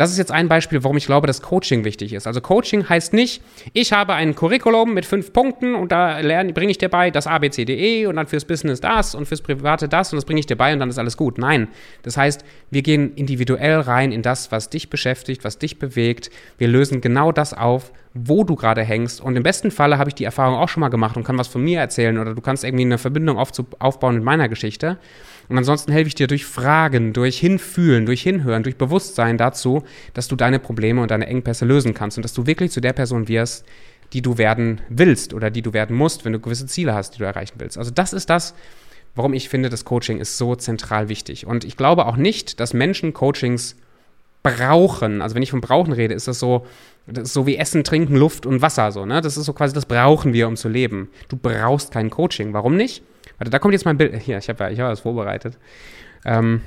Das 0.01 0.09
ist 0.09 0.17
jetzt 0.17 0.31
ein 0.31 0.47
Beispiel, 0.47 0.83
warum 0.83 0.97
ich 0.97 1.05
glaube, 1.05 1.27
dass 1.27 1.43
Coaching 1.43 1.83
wichtig 1.83 2.13
ist. 2.13 2.25
Also 2.25 2.41
Coaching 2.41 2.89
heißt 2.89 3.13
nicht, 3.13 3.43
ich 3.73 3.93
habe 3.93 4.15
ein 4.15 4.33
Curriculum 4.33 4.95
mit 4.95 5.05
fünf 5.05 5.31
Punkten 5.31 5.75
und 5.75 5.91
da 5.91 6.19
bringe 6.23 6.71
ich 6.71 6.79
dir 6.79 6.89
bei 6.89 7.11
das 7.11 7.27
ABCDE 7.27 8.07
und 8.07 8.15
dann 8.15 8.25
fürs 8.25 8.45
Business 8.45 8.81
das 8.81 9.13
und 9.13 9.27
fürs 9.27 9.41
Private 9.41 9.87
das 9.87 10.11
und 10.11 10.17
das 10.17 10.25
bringe 10.25 10.39
ich 10.39 10.47
dir 10.47 10.55
bei 10.55 10.73
und 10.73 10.79
dann 10.79 10.89
ist 10.89 10.97
alles 10.97 11.17
gut. 11.17 11.37
Nein, 11.37 11.67
das 12.01 12.17
heißt, 12.17 12.43
wir 12.71 12.81
gehen 12.81 13.13
individuell 13.13 13.79
rein 13.79 14.11
in 14.11 14.23
das, 14.23 14.51
was 14.51 14.71
dich 14.71 14.89
beschäftigt, 14.89 15.43
was 15.43 15.59
dich 15.59 15.77
bewegt. 15.77 16.31
Wir 16.57 16.67
lösen 16.67 17.01
genau 17.01 17.31
das 17.31 17.53
auf, 17.53 17.91
wo 18.15 18.43
du 18.43 18.55
gerade 18.55 18.81
hängst. 18.81 19.21
Und 19.21 19.35
im 19.35 19.43
besten 19.43 19.69
Falle 19.69 19.99
habe 19.99 20.09
ich 20.09 20.15
die 20.15 20.23
Erfahrung 20.23 20.57
auch 20.57 20.67
schon 20.67 20.81
mal 20.81 20.89
gemacht 20.89 21.15
und 21.15 21.23
kann 21.23 21.37
was 21.37 21.47
von 21.47 21.63
mir 21.63 21.79
erzählen 21.79 22.17
oder 22.17 22.33
du 22.33 22.41
kannst 22.41 22.63
irgendwie 22.63 22.85
eine 22.85 22.97
Verbindung 22.97 23.37
aufbauen 23.37 24.15
mit 24.15 24.23
meiner 24.23 24.49
Geschichte. 24.49 24.97
Und 25.51 25.57
ansonsten 25.57 25.91
helfe 25.91 26.07
ich 26.07 26.15
dir 26.15 26.27
durch 26.27 26.45
Fragen, 26.45 27.11
durch 27.11 27.37
Hinfühlen, 27.37 28.05
durch 28.05 28.21
Hinhören, 28.21 28.63
durch 28.63 28.77
Bewusstsein 28.77 29.37
dazu, 29.37 29.83
dass 30.13 30.29
du 30.29 30.37
deine 30.37 30.59
Probleme 30.59 31.01
und 31.01 31.11
deine 31.11 31.27
Engpässe 31.27 31.65
lösen 31.65 31.93
kannst 31.93 32.17
und 32.17 32.23
dass 32.23 32.31
du 32.31 32.45
wirklich 32.45 32.71
zu 32.71 32.79
der 32.79 32.93
Person 32.93 33.27
wirst, 33.27 33.65
die 34.13 34.21
du 34.21 34.37
werden 34.37 34.79
willst 34.87 35.33
oder 35.33 35.49
die 35.49 35.61
du 35.61 35.73
werden 35.73 35.93
musst, 35.93 36.23
wenn 36.23 36.31
du 36.31 36.39
gewisse 36.39 36.67
Ziele 36.67 36.93
hast, 36.93 37.15
die 37.15 37.17
du 37.17 37.25
erreichen 37.25 37.55
willst. 37.57 37.77
Also 37.77 37.91
das 37.91 38.13
ist 38.13 38.29
das, 38.29 38.55
warum 39.13 39.33
ich 39.33 39.49
finde, 39.49 39.67
das 39.67 39.83
Coaching 39.83 40.19
ist 40.19 40.37
so 40.37 40.55
zentral 40.55 41.09
wichtig. 41.09 41.45
Und 41.45 41.65
ich 41.65 41.75
glaube 41.75 42.05
auch 42.05 42.15
nicht, 42.15 42.61
dass 42.61 42.73
Menschen 42.73 43.13
Coachings 43.13 43.75
brauchen. 44.43 45.21
Also 45.21 45.35
wenn 45.35 45.43
ich 45.43 45.51
von 45.51 45.59
brauchen 45.59 45.91
rede, 45.91 46.13
ist 46.13 46.29
das 46.29 46.39
so, 46.39 46.65
das 47.07 47.25
ist 47.25 47.33
so 47.33 47.45
wie 47.45 47.57
Essen, 47.57 47.83
Trinken, 47.83 48.15
Luft 48.15 48.45
und 48.45 48.61
Wasser. 48.61 48.93
So, 48.93 49.05
ne? 49.05 49.19
Das 49.19 49.35
ist 49.35 49.43
so 49.43 49.51
quasi, 49.51 49.73
das 49.73 49.85
brauchen 49.85 50.31
wir, 50.31 50.47
um 50.47 50.55
zu 50.55 50.69
leben. 50.69 51.09
Du 51.27 51.35
brauchst 51.35 51.91
kein 51.91 52.09
Coaching. 52.09 52.53
Warum 52.53 52.77
nicht? 52.77 53.03
Warte, 53.41 53.49
da 53.49 53.57
kommt 53.57 53.73
jetzt 53.73 53.85
mein 53.85 53.97
Bild. 53.97 54.13
Hier, 54.21 54.37
ich 54.37 54.49
habe 54.49 54.65
ja, 54.65 54.69
ich 54.69 54.79
hab 54.79 54.91
was 54.91 54.99
vorbereitet. 54.99 55.57
Ähm, 56.25 56.61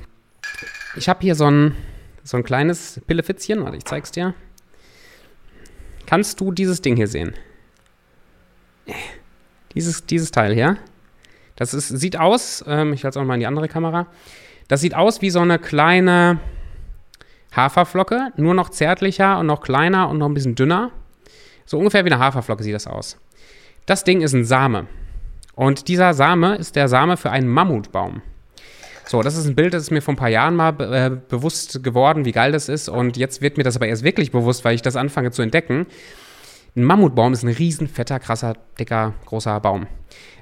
ich 0.97 1.09
habe 1.09 1.21
hier 1.21 1.37
so 1.37 1.49
ein, 1.49 1.77
so 2.25 2.37
ein 2.37 2.43
kleines 2.43 3.01
Pillefitzchen. 3.07 3.63
Warte, 3.63 3.77
ich 3.77 3.85
zeig's 3.85 4.11
dir. 4.11 4.35
Kannst 6.05 6.41
du 6.41 6.51
dieses 6.51 6.83
Ding 6.83 6.97
hier 6.97 7.07
sehen? 7.07 7.33
Dieses, 9.73 10.05
dieses 10.07 10.33
Teil 10.33 10.53
hier. 10.53 10.77
Das 11.55 11.75
ist, 11.75 11.91
sieht 11.91 12.19
aus, 12.19 12.65
ähm, 12.67 12.93
ich 12.93 13.05
halte 13.05 13.21
es 13.21 13.23
auch 13.23 13.25
mal 13.25 13.35
in 13.35 13.41
die 13.41 13.47
andere 13.47 13.69
Kamera. 13.69 14.09
Das 14.67 14.81
sieht 14.81 14.97
aus 14.97 15.23
wie 15.23 15.31
so 15.31 15.39
eine 15.39 15.61
kleine, 15.61 16.41
Haferflocke, 17.55 18.33
nur 18.37 18.55
noch 18.55 18.69
zärtlicher 18.71 19.39
und 19.39 19.47
noch 19.47 19.61
kleiner 19.61 20.09
und 20.09 20.19
noch 20.19 20.27
ein 20.27 20.35
bisschen 20.35 20.57
dünner. 20.57 20.91
So 21.67 21.79
ungefähr 21.79 22.05
wie 22.05 22.11
eine 22.11 22.19
Haferflocke 22.19 22.65
sieht 22.65 22.75
das 22.75 22.89
aus. 22.89 23.17
Das 23.87 24.03
Ding 24.03 24.23
ist 24.23 24.33
ein 24.33 24.45
Same. 24.45 24.89
Und 25.55 25.89
dieser 25.89 26.15
Same 26.15 26.57
ist 26.57 26.77
der 26.77 26.89
Same 26.89 27.17
für 27.17 27.31
einen 27.31 27.49
Mammutbaum. 27.49 28.23
So, 29.07 29.23
das 29.23 29.37
ist 29.37 29.47
ein 29.47 29.55
Bild, 29.55 29.75
das 29.75 29.83
ist 29.85 29.91
mir 29.91 30.01
vor 30.01 30.15
ein 30.15 30.17
paar 30.17 30.31
Jahren 30.31 30.57
mal 30.57 30.71
äh, 30.81 31.11
bewusst 31.29 31.85
geworden, 31.85 32.25
wie 32.25 32.33
geil 32.33 32.53
das 32.53 32.69
ist. 32.69 32.89
Und 32.89 33.17
jetzt 33.17 33.43
wird 33.43 33.59
mir 33.59 33.63
das 33.63 33.77
aber 33.77 33.87
erst 33.87 34.03
wirklich 34.03 34.33
bewusst, 34.33 34.65
weil 34.65 34.75
ich 34.75 34.83
das 34.83 34.97
anfange 34.97 35.31
zu 35.31 35.43
entdecken. 35.43 35.87
Ein 36.77 36.85
Mammutbaum 36.85 37.33
ist 37.33 37.45
ein 37.45 37.51
riesen, 37.51 37.87
fetter, 37.87 38.19
krasser, 38.19 38.55
dicker, 38.79 39.15
großer 39.27 39.61
Baum. 39.61 39.87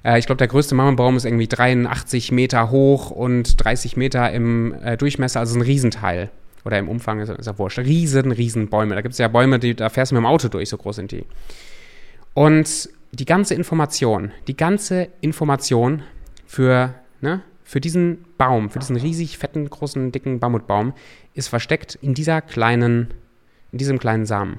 Äh, 0.05 0.19
ich 0.19 0.27
glaube, 0.27 0.39
der 0.39 0.49
größte 0.49 0.75
Mammutbaum 0.75 1.17
ist 1.17 1.25
irgendwie 1.25 1.49
83 1.49 2.31
Meter 2.31 2.71
hoch 2.71 3.11
und 3.11 3.63
30 3.63 3.97
Meter 3.97 4.31
im 4.33 4.75
äh, 4.83 4.97
Durchmesser, 4.97 5.41
also 5.41 5.59
ein 5.59 5.63
Riesenteil. 5.63 6.31
Oder 6.65 6.79
im 6.79 6.89
Umfang 6.89 7.19
ist, 7.19 7.29
ist 7.29 7.47
ja 7.47 7.59
wurscht. 7.59 7.81
Riesen, 7.81 8.31
riesen 8.31 8.71
Bäume. 8.71 8.95
Da 8.95 9.01
gibt 9.01 9.13
es 9.13 9.19
ja 9.19 9.27
Bäume, 9.27 9.59
die, 9.59 9.75
da 9.75 9.89
fährst 9.89 10.13
du 10.13 10.15
mit 10.15 10.23
dem 10.23 10.27
Auto 10.27 10.47
durch, 10.47 10.69
so 10.69 10.77
groß 10.77 10.97
sind 10.97 11.11
die. 11.11 11.25
Und 12.35 12.89
die 13.13 13.27
ganze 13.27 13.55
Information, 13.55 14.33
die 14.49 14.57
ganze 14.57 15.09
Information 15.21 16.03
für, 16.47 16.95
ne, 17.21 17.43
für 17.63 17.81
diesen 17.81 18.25
Baum, 18.39 18.71
für 18.71 18.79
diesen 18.79 18.97
riesig 18.97 19.39
fetten, 19.39 19.69
großen, 19.69 20.13
dicken 20.13 20.39
Mammutbaum, 20.41 20.95
ist 21.35 21.49
versteckt 21.49 21.99
in 22.01 22.15
dieser 22.15 22.41
kleinen, 22.41 23.13
in 23.71 23.79
diesem 23.79 23.99
kleinen 23.99 24.25
Samen. 24.25 24.59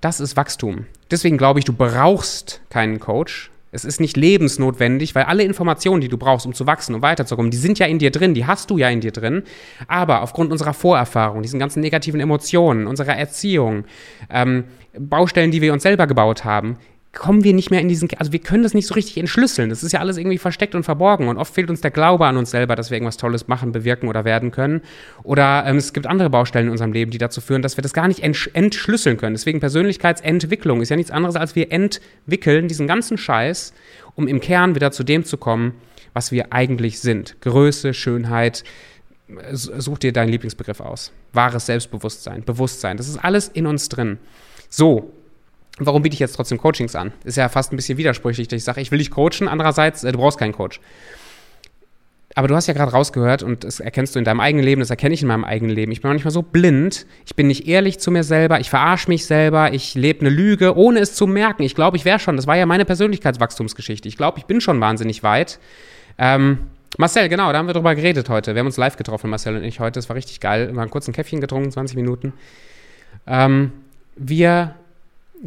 Das 0.00 0.20
ist 0.20 0.36
Wachstum. 0.36 0.86
Deswegen 1.10 1.36
glaube 1.36 1.58
ich, 1.58 1.64
du 1.64 1.72
brauchst 1.72 2.62
keinen 2.70 3.00
Coach, 3.00 3.50
es 3.72 3.84
ist 3.84 4.00
nicht 4.00 4.16
lebensnotwendig, 4.16 5.14
weil 5.14 5.24
alle 5.24 5.44
Informationen, 5.44 6.00
die 6.00 6.08
du 6.08 6.18
brauchst, 6.18 6.44
um 6.44 6.54
zu 6.54 6.66
wachsen 6.66 6.94
und 6.94 7.02
weiterzukommen, 7.02 7.50
die 7.50 7.56
sind 7.56 7.78
ja 7.78 7.86
in 7.86 8.00
dir 8.00 8.10
drin, 8.10 8.34
die 8.34 8.46
hast 8.46 8.70
du 8.70 8.78
ja 8.78 8.88
in 8.88 9.00
dir 9.00 9.12
drin. 9.12 9.44
Aber 9.86 10.22
aufgrund 10.22 10.50
unserer 10.50 10.74
Vorerfahrung, 10.74 11.42
diesen 11.42 11.60
ganzen 11.60 11.80
negativen 11.80 12.20
Emotionen, 12.20 12.86
unserer 12.88 13.16
Erziehung, 13.16 13.84
ähm, 14.28 14.64
Baustellen, 14.98 15.52
die 15.52 15.60
wir 15.60 15.72
uns 15.72 15.84
selber 15.84 16.08
gebaut 16.08 16.44
haben, 16.44 16.78
kommen 17.12 17.42
wir 17.42 17.54
nicht 17.54 17.70
mehr 17.70 17.80
in 17.80 17.88
diesen, 17.88 18.08
also 18.18 18.30
wir 18.30 18.38
können 18.38 18.62
das 18.62 18.72
nicht 18.72 18.86
so 18.86 18.94
richtig 18.94 19.18
entschlüsseln. 19.18 19.68
Das 19.68 19.82
ist 19.82 19.92
ja 19.92 19.98
alles 19.98 20.16
irgendwie 20.16 20.38
versteckt 20.38 20.76
und 20.76 20.84
verborgen 20.84 21.26
und 21.26 21.38
oft 21.38 21.52
fehlt 21.52 21.68
uns 21.68 21.80
der 21.80 21.90
Glaube 21.90 22.26
an 22.26 22.36
uns 22.36 22.52
selber, 22.52 22.76
dass 22.76 22.90
wir 22.90 22.96
irgendwas 22.96 23.16
Tolles 23.16 23.48
machen, 23.48 23.72
bewirken 23.72 24.08
oder 24.08 24.24
werden 24.24 24.52
können. 24.52 24.80
Oder 25.24 25.64
ähm, 25.66 25.76
es 25.76 25.92
gibt 25.92 26.06
andere 26.06 26.30
Baustellen 26.30 26.66
in 26.66 26.72
unserem 26.72 26.92
Leben, 26.92 27.10
die 27.10 27.18
dazu 27.18 27.40
führen, 27.40 27.62
dass 27.62 27.76
wir 27.76 27.82
das 27.82 27.92
gar 27.92 28.06
nicht 28.06 28.20
entschlüsseln 28.20 29.16
können. 29.16 29.34
Deswegen 29.34 29.58
Persönlichkeitsentwicklung 29.58 30.80
ist 30.82 30.90
ja 30.90 30.96
nichts 30.96 31.10
anderes, 31.10 31.34
als 31.34 31.56
wir 31.56 31.72
entwickeln 31.72 32.68
diesen 32.68 32.86
ganzen 32.86 33.18
Scheiß, 33.18 33.72
um 34.14 34.28
im 34.28 34.40
Kern 34.40 34.76
wieder 34.76 34.92
zu 34.92 35.02
dem 35.02 35.24
zu 35.24 35.36
kommen, 35.36 35.74
was 36.12 36.30
wir 36.30 36.52
eigentlich 36.52 37.00
sind. 37.00 37.40
Größe, 37.40 37.92
Schönheit, 37.92 38.62
such 39.52 39.98
dir 39.98 40.12
deinen 40.12 40.28
Lieblingsbegriff 40.28 40.80
aus. 40.80 41.12
Wahres 41.32 41.66
Selbstbewusstsein, 41.66 42.44
Bewusstsein, 42.44 42.96
das 42.96 43.08
ist 43.08 43.16
alles 43.16 43.48
in 43.48 43.66
uns 43.66 43.88
drin. 43.88 44.18
So, 44.68 45.12
warum 45.86 46.02
biete 46.02 46.14
ich 46.14 46.20
jetzt 46.20 46.36
trotzdem 46.36 46.58
Coachings 46.58 46.94
an? 46.94 47.12
Ist 47.24 47.36
ja 47.36 47.48
fast 47.48 47.72
ein 47.72 47.76
bisschen 47.76 47.98
widersprüchlich, 47.98 48.48
dass 48.48 48.58
ich 48.58 48.64
sage, 48.64 48.80
ich 48.80 48.90
will 48.90 48.98
dich 48.98 49.10
coachen, 49.10 49.48
andererseits, 49.48 50.04
äh, 50.04 50.12
du 50.12 50.18
brauchst 50.18 50.38
keinen 50.38 50.52
Coach. 50.52 50.80
Aber 52.36 52.46
du 52.46 52.54
hast 52.54 52.68
ja 52.68 52.74
gerade 52.74 52.92
rausgehört 52.92 53.42
und 53.42 53.64
das 53.64 53.80
erkennst 53.80 54.14
du 54.14 54.20
in 54.20 54.24
deinem 54.24 54.38
eigenen 54.38 54.64
Leben, 54.64 54.80
das 54.80 54.90
erkenne 54.90 55.14
ich 55.14 55.22
in 55.22 55.28
meinem 55.28 55.44
eigenen 55.44 55.74
Leben. 55.74 55.90
Ich 55.90 56.00
bin 56.00 56.10
manchmal 56.10 56.30
so 56.30 56.42
blind, 56.42 57.06
ich 57.26 57.34
bin 57.34 57.48
nicht 57.48 57.66
ehrlich 57.66 57.98
zu 57.98 58.12
mir 58.12 58.22
selber, 58.22 58.60
ich 58.60 58.70
verarsche 58.70 59.08
mich 59.08 59.26
selber, 59.26 59.72
ich 59.72 59.96
lebe 59.96 60.20
eine 60.20 60.30
Lüge, 60.30 60.76
ohne 60.76 61.00
es 61.00 61.14
zu 61.14 61.26
merken. 61.26 61.64
Ich 61.64 61.74
glaube, 61.74 61.96
ich 61.96 62.04
wäre 62.04 62.20
schon, 62.20 62.36
das 62.36 62.46
war 62.46 62.56
ja 62.56 62.66
meine 62.66 62.84
Persönlichkeitswachstumsgeschichte. 62.84 64.06
Ich 64.06 64.16
glaube, 64.16 64.38
ich 64.38 64.44
bin 64.44 64.60
schon 64.60 64.80
wahnsinnig 64.80 65.24
weit. 65.24 65.58
Ähm, 66.18 66.58
Marcel, 66.98 67.28
genau, 67.28 67.50
da 67.50 67.58
haben 67.58 67.66
wir 67.66 67.74
drüber 67.74 67.94
geredet 67.96 68.28
heute. 68.28 68.54
Wir 68.54 68.60
haben 68.60 68.66
uns 68.66 68.76
live 68.76 68.96
getroffen, 68.96 69.28
Marcel 69.28 69.56
und 69.56 69.64
ich 69.64 69.80
heute. 69.80 69.98
Das 69.98 70.08
war 70.08 70.16
richtig 70.16 70.38
geil. 70.38 70.72
Wir 70.72 70.80
haben 70.80 70.90
kurz 70.90 71.08
ein 71.08 71.12
Käffchen 71.12 71.40
getrunken, 71.40 71.72
20 71.72 71.96
Minuten. 71.96 72.32
Ähm, 73.26 73.72
wir 74.16 74.76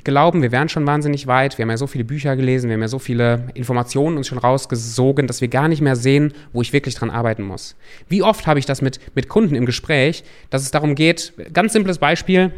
glauben, 0.04 0.42
wir 0.42 0.52
wären 0.52 0.70
schon 0.70 0.88
wahnsinnig 0.88 1.28
weit. 1.28 1.58
Wir 1.58 1.64
haben 1.64 1.70
ja 1.70 1.78
so 1.78 1.88
viele 1.88 2.04
Bücher 2.04 2.36
gelesen, 2.36 2.70
wir 2.70 2.76
haben 2.76 2.82
ja 2.82 2.88
so 2.88 3.00
viele 3.00 3.48
Informationen 3.54 4.18
uns 4.18 4.28
schon 4.28 4.38
rausgesogen, 4.38 5.28
dass 5.28 5.42
wir 5.42 5.48
gar 5.48 5.68
nicht 5.68 5.82
mehr 5.82 5.96
sehen, 5.96 6.34
wo 6.52 6.62
ich 6.62 6.74
wirklich 6.74 6.96
dran 6.96 7.10
arbeiten 7.10 7.44
muss. 7.44 7.76
Wie 8.10 8.24
oft 8.24 8.48
habe 8.48 8.60
ich 8.60 8.66
das 8.66 8.82
mit, 8.82 9.00
mit 9.16 9.30
Kunden 9.30 9.56
im 9.56 9.66
Gespräch, 9.66 10.24
dass 10.50 10.64
es 10.64 10.72
darum 10.72 10.96
geht, 10.96 11.34
ganz 11.54 11.74
simples 11.74 12.00
Beispiel, 12.00 12.52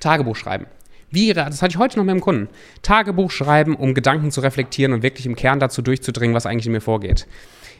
Tagebuch 0.00 0.36
schreiben. 0.36 0.66
Wie, 1.10 1.32
das 1.32 1.62
hatte 1.62 1.72
ich 1.72 1.78
heute 1.78 1.98
noch 1.98 2.04
mit 2.04 2.12
einem 2.12 2.20
Kunden. 2.20 2.48
Tagebuch 2.82 3.30
schreiben, 3.30 3.74
um 3.74 3.94
Gedanken 3.94 4.30
zu 4.30 4.40
reflektieren 4.40 4.92
und 4.92 5.02
wirklich 5.02 5.26
im 5.26 5.36
Kern 5.36 5.58
dazu 5.58 5.82
durchzudringen, 5.82 6.34
was 6.34 6.46
eigentlich 6.46 6.66
in 6.66 6.72
mir 6.72 6.80
vorgeht. 6.80 7.26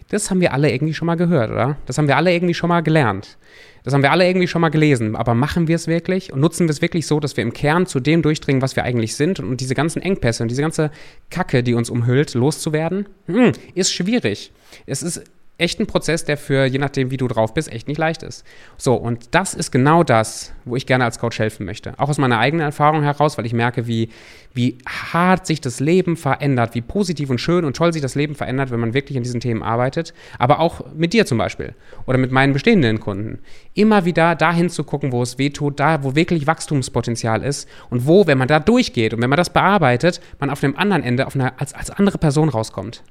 Das 0.09 0.31
haben 0.31 0.41
wir 0.41 0.53
alle 0.53 0.73
irgendwie 0.73 0.95
schon 0.95 1.07
mal 1.07 1.15
gehört, 1.15 1.51
oder? 1.51 1.77
Das 1.87 1.97
haben 1.97 2.09
wir 2.09 2.17
alle 2.17 2.33
irgendwie 2.33 2.55
schon 2.55 2.69
mal 2.69 2.81
gelernt. 2.81 3.39
Das 3.85 3.95
haben 3.95 4.03
wir 4.03 4.11
alle 4.11 4.27
irgendwie 4.27 4.49
schon 4.49 4.61
mal 4.61 4.69
gelesen. 4.69 5.15
Aber 5.15 5.35
machen 5.35 5.69
wir 5.69 5.77
es 5.77 5.87
wirklich 5.87 6.33
und 6.33 6.41
nutzen 6.41 6.67
wir 6.67 6.73
es 6.73 6.83
wirklich 6.83 7.07
so, 7.07 7.21
dass 7.21 7.37
wir 7.37 7.45
im 7.45 7.53
Kern 7.53 7.87
zu 7.87 8.01
dem 8.01 8.21
durchdringen, 8.21 8.61
was 8.61 8.75
wir 8.75 8.83
eigentlich 8.83 9.15
sind 9.15 9.39
und 9.39 9.61
diese 9.61 9.75
ganzen 9.75 10.03
Engpässe 10.03 10.43
und 10.43 10.49
diese 10.49 10.63
ganze 10.63 10.91
Kacke, 11.31 11.63
die 11.63 11.75
uns 11.75 11.91
umhüllt, 11.91 12.35
loszuwerden? 12.35 13.09
Hm, 13.27 13.53
ist 13.75 13.93
schwierig. 13.93 14.53
Es 14.87 15.03
ist 15.03 15.23
echt 15.61 15.79
ein 15.79 15.87
Prozess, 15.87 16.25
der 16.25 16.37
für, 16.37 16.65
je 16.65 16.79
nachdem, 16.79 17.11
wie 17.11 17.17
du 17.17 17.29
drauf 17.29 17.55
bist, 17.55 17.71
echt 17.71 17.89
nicht 17.89 17.99
leicht 17.99 18.23
ist. 18.23 18.45
So, 18.77 18.95
und 18.95 19.35
das 19.35 19.55
ist 19.55 19.71
genau 19.71 20.03
das, 20.03 20.53
wo 20.65 20.77
ich 20.77 20.87
gerne 20.87 21.05
als 21.05 21.19
Coach 21.19 21.39
helfen 21.39 21.67
möchte. 21.67 21.95
Auch 21.99 22.09
aus 22.09 22.19
meiner 22.19 22.39
eigenen 22.39 22.65
Erfahrung 22.65 23.03
heraus, 23.03 23.37
weil 23.37 23.47
ich 23.47 23.53
merke, 23.53 23.87
wie, 23.87 24.09
wie 24.55 24.79
hart 24.87 25.47
sich 25.47 25.61
das 25.61 25.81
Leben 25.81 26.17
verändert, 26.17 26.75
wie 26.75 26.81
positiv 26.81 27.31
und 27.31 27.41
schön 27.41 27.65
und 27.65 27.77
toll 27.77 27.93
sich 27.93 28.03
das 28.03 28.15
Leben 28.15 28.35
verändert, 28.35 28.71
wenn 28.71 28.81
man 28.81 28.95
wirklich 28.95 29.17
an 29.17 29.23
diesen 29.23 29.41
Themen 29.41 29.63
arbeitet. 29.63 30.15
Aber 30.39 30.61
auch 30.61 30.85
mit 30.95 31.13
dir 31.13 31.27
zum 31.27 31.39
Beispiel 31.39 31.75
oder 32.07 32.19
mit 32.19 32.33
meinen 32.33 32.53
bestehenden 32.53 33.01
Kunden. 33.01 33.39
Immer 33.75 34.05
wieder 34.05 34.35
dahin 34.35 34.71
zu 34.71 34.85
gucken, 34.85 35.13
wo 35.13 35.23
es 35.23 35.39
weh 35.39 35.51
tut, 35.51 35.79
da, 35.79 36.03
wo 36.03 36.15
wirklich 36.15 36.47
Wachstumspotenzial 36.47 37.43
ist 37.43 37.69
und 37.91 38.07
wo, 38.07 38.27
wenn 38.27 38.39
man 38.39 38.49
da 38.49 38.61
durchgeht 38.61 39.15
und 39.15 39.21
wenn 39.23 39.31
man 39.31 39.37
das 39.37 39.51
bearbeitet, 39.51 40.21
man 40.39 40.51
auf 40.51 40.61
dem 40.61 40.77
anderen 40.77 41.03
Ende 41.03 41.27
auf 41.27 41.35
eine, 41.35 41.59
als, 41.61 41.75
als 41.75 41.91
andere 41.91 42.19
Person 42.19 42.49
rauskommt. 42.49 43.03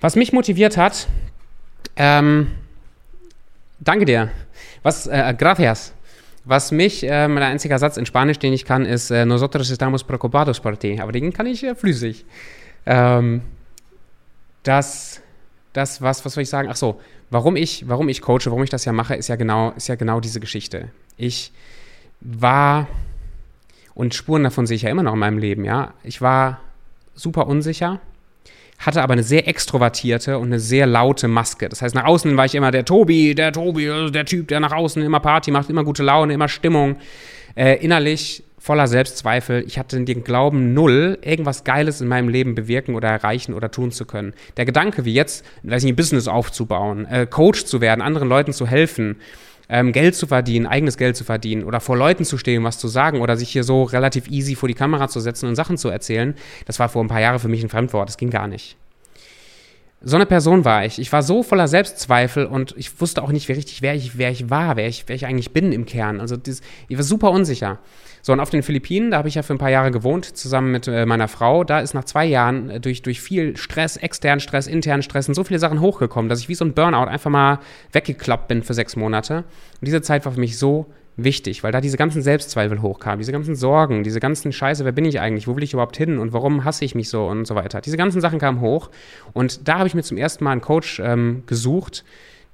Was 0.00 0.14
mich 0.14 0.32
motiviert 0.32 0.76
hat, 0.76 1.08
ähm, 1.96 2.52
danke 3.80 4.04
dir. 4.04 4.30
Was, 4.82 5.08
äh, 5.08 5.34
gracias. 5.36 5.92
Was 6.44 6.70
mich, 6.70 7.02
äh, 7.02 7.26
mein 7.26 7.42
einziger 7.42 7.78
Satz 7.78 7.96
in 7.96 8.06
Spanisch, 8.06 8.38
den 8.38 8.52
ich 8.52 8.64
kann, 8.64 8.86
ist 8.86 9.10
äh, 9.10 9.26
Nosotros 9.26 9.70
estamos 9.70 10.04
preocupados 10.04 10.60
por 10.60 10.78
ti. 10.78 11.00
Aber 11.00 11.10
den 11.10 11.32
kann 11.32 11.46
ich 11.46 11.64
äh, 11.64 11.74
flüssig. 11.74 12.24
Ähm, 12.86 13.42
das, 14.62 15.20
das, 15.72 16.00
was, 16.00 16.24
was 16.24 16.32
soll 16.34 16.44
ich 16.44 16.48
sagen? 16.48 16.68
Ach 16.70 16.76
so, 16.76 17.00
warum 17.30 17.56
ich, 17.56 17.88
warum 17.88 18.08
ich 18.08 18.22
coache, 18.22 18.46
warum 18.46 18.62
ich 18.62 18.70
das 18.70 18.84
ja 18.84 18.92
mache, 18.92 19.16
ist 19.16 19.28
ja 19.28 19.36
genau, 19.36 19.72
ist 19.72 19.88
ja 19.88 19.96
genau 19.96 20.20
diese 20.20 20.38
Geschichte. 20.38 20.90
Ich 21.16 21.52
war, 22.20 22.86
und 23.94 24.14
Spuren 24.14 24.44
davon 24.44 24.66
sehe 24.66 24.76
ich 24.76 24.82
ja 24.82 24.90
immer 24.90 25.02
noch 25.02 25.14
in 25.14 25.18
meinem 25.18 25.38
Leben, 25.38 25.64
ja. 25.64 25.92
Ich 26.04 26.22
war 26.22 26.60
super 27.14 27.48
unsicher 27.48 28.00
hatte 28.78 29.02
aber 29.02 29.12
eine 29.12 29.22
sehr 29.22 29.48
extrovertierte 29.48 30.38
und 30.38 30.46
eine 30.46 30.60
sehr 30.60 30.86
laute 30.86 31.28
Maske. 31.28 31.68
Das 31.68 31.82
heißt, 31.82 31.94
nach 31.94 32.04
außen 32.04 32.36
war 32.36 32.44
ich 32.44 32.54
immer 32.54 32.70
der 32.70 32.84
Tobi, 32.84 33.34
der 33.34 33.52
Tobi, 33.52 33.90
also 33.90 34.10
der 34.10 34.24
Typ, 34.24 34.48
der 34.48 34.60
nach 34.60 34.72
außen 34.72 35.02
immer 35.02 35.20
Party 35.20 35.50
macht, 35.50 35.68
immer 35.68 35.84
gute 35.84 36.02
Laune, 36.02 36.32
immer 36.32 36.48
Stimmung. 36.48 36.96
Äh, 37.56 37.84
innerlich 37.84 38.44
voller 38.58 38.86
Selbstzweifel. 38.86 39.64
Ich 39.66 39.78
hatte 39.78 40.04
den 40.04 40.24
Glauben 40.24 40.74
null, 40.74 41.18
irgendwas 41.22 41.64
Geiles 41.64 42.00
in 42.00 42.08
meinem 42.08 42.28
Leben 42.28 42.54
bewirken 42.54 42.94
oder 42.94 43.08
erreichen 43.08 43.54
oder 43.54 43.70
tun 43.70 43.90
zu 43.90 44.04
können. 44.04 44.34
Der 44.56 44.64
Gedanke, 44.64 45.04
wie 45.04 45.14
jetzt, 45.14 45.44
weiß 45.62 45.82
nicht, 45.82 45.94
ein 45.94 45.96
Business 45.96 46.28
aufzubauen, 46.28 47.06
äh, 47.06 47.26
Coach 47.26 47.64
zu 47.64 47.80
werden, 47.80 48.02
anderen 48.02 48.28
Leuten 48.28 48.52
zu 48.52 48.66
helfen, 48.66 49.16
ähm, 49.68 49.92
Geld 49.92 50.14
zu 50.14 50.26
verdienen, 50.26 50.66
eigenes 50.66 50.96
Geld 50.96 51.16
zu 51.16 51.24
verdienen 51.24 51.64
oder 51.64 51.80
vor 51.80 51.96
Leuten 51.96 52.24
zu 52.24 52.38
stehen, 52.38 52.64
was 52.64 52.78
zu 52.78 52.88
sagen 52.88 53.20
oder 53.20 53.36
sich 53.36 53.50
hier 53.50 53.64
so 53.64 53.84
relativ 53.84 54.28
easy 54.28 54.54
vor 54.54 54.68
die 54.68 54.74
Kamera 54.74 55.08
zu 55.08 55.20
setzen 55.20 55.48
und 55.48 55.56
Sachen 55.56 55.76
zu 55.76 55.88
erzählen, 55.88 56.34
das 56.66 56.78
war 56.78 56.88
vor 56.88 57.04
ein 57.04 57.08
paar 57.08 57.20
Jahren 57.20 57.38
für 57.38 57.48
mich 57.48 57.62
ein 57.62 57.68
Fremdwort. 57.68 58.08
Das 58.08 58.16
ging 58.16 58.30
gar 58.30 58.48
nicht. 58.48 58.76
So 60.00 60.14
eine 60.14 60.26
Person 60.26 60.64
war 60.64 60.84
ich. 60.84 61.00
Ich 61.00 61.12
war 61.12 61.24
so 61.24 61.42
voller 61.42 61.66
Selbstzweifel 61.66 62.46
und 62.46 62.72
ich 62.76 63.00
wusste 63.00 63.20
auch 63.22 63.32
nicht, 63.32 63.48
wer 63.48 63.56
richtig, 63.56 63.82
wer 63.82 63.96
ich, 63.96 64.16
wer 64.16 64.30
ich 64.30 64.48
war, 64.48 64.76
wer 64.76 64.86
ich, 64.86 65.04
wer 65.08 65.16
ich 65.16 65.26
eigentlich 65.26 65.52
bin 65.52 65.72
im 65.72 65.86
Kern. 65.86 66.20
Also 66.20 66.36
das, 66.36 66.60
ich 66.86 66.96
war 66.96 67.02
super 67.02 67.32
unsicher. 67.32 67.78
So, 68.22 68.32
und 68.32 68.38
auf 68.38 68.50
den 68.50 68.62
Philippinen, 68.62 69.10
da 69.10 69.18
habe 69.18 69.28
ich 69.28 69.34
ja 69.34 69.42
für 69.42 69.54
ein 69.54 69.58
paar 69.58 69.70
Jahre 69.70 69.90
gewohnt, 69.90 70.24
zusammen 70.24 70.70
mit 70.70 70.86
äh, 70.86 71.04
meiner 71.04 71.26
Frau. 71.26 71.64
Da 71.64 71.80
ist 71.80 71.94
nach 71.94 72.04
zwei 72.04 72.26
Jahren 72.26 72.70
äh, 72.70 72.80
durch, 72.80 73.02
durch 73.02 73.20
viel 73.20 73.56
Stress, 73.56 73.96
externen 73.96 74.38
Stress, 74.38 74.68
internen 74.68 75.02
Stress 75.02 75.26
so 75.26 75.42
viele 75.42 75.58
Sachen 75.58 75.80
hochgekommen, 75.80 76.28
dass 76.28 76.40
ich 76.40 76.48
wie 76.48 76.54
so 76.54 76.64
ein 76.64 76.74
Burnout 76.74 77.08
einfach 77.08 77.30
mal 77.30 77.58
weggeklappt 77.92 78.46
bin 78.46 78.62
für 78.62 78.74
sechs 78.74 78.94
Monate. 78.94 79.38
Und 79.38 79.84
diese 79.84 80.02
Zeit 80.02 80.24
war 80.24 80.32
für 80.32 80.40
mich 80.40 80.58
so 80.58 80.86
wichtig, 81.18 81.62
weil 81.62 81.72
da 81.72 81.80
diese 81.80 81.96
ganzen 81.96 82.22
Selbstzweifel 82.22 82.80
hochkamen, 82.80 83.18
diese 83.18 83.32
ganzen 83.32 83.56
Sorgen, 83.56 84.04
diese 84.04 84.20
ganzen 84.20 84.52
Scheiße, 84.52 84.84
wer 84.84 84.92
bin 84.92 85.04
ich 85.04 85.20
eigentlich, 85.20 85.48
wo 85.48 85.56
will 85.56 85.64
ich 85.64 85.72
überhaupt 85.72 85.96
hin 85.96 86.18
und 86.18 86.32
warum 86.32 86.64
hasse 86.64 86.84
ich 86.84 86.94
mich 86.94 87.10
so 87.10 87.26
und 87.26 87.46
so 87.46 87.54
weiter. 87.54 87.80
Diese 87.80 87.96
ganzen 87.96 88.20
Sachen 88.20 88.38
kamen 88.38 88.60
hoch 88.60 88.90
und 89.32 89.68
da 89.68 89.78
habe 89.78 89.88
ich 89.88 89.94
mir 89.94 90.02
zum 90.02 90.16
ersten 90.16 90.44
Mal 90.44 90.52
einen 90.52 90.60
Coach 90.60 91.00
ähm, 91.04 91.42
gesucht, 91.46 92.04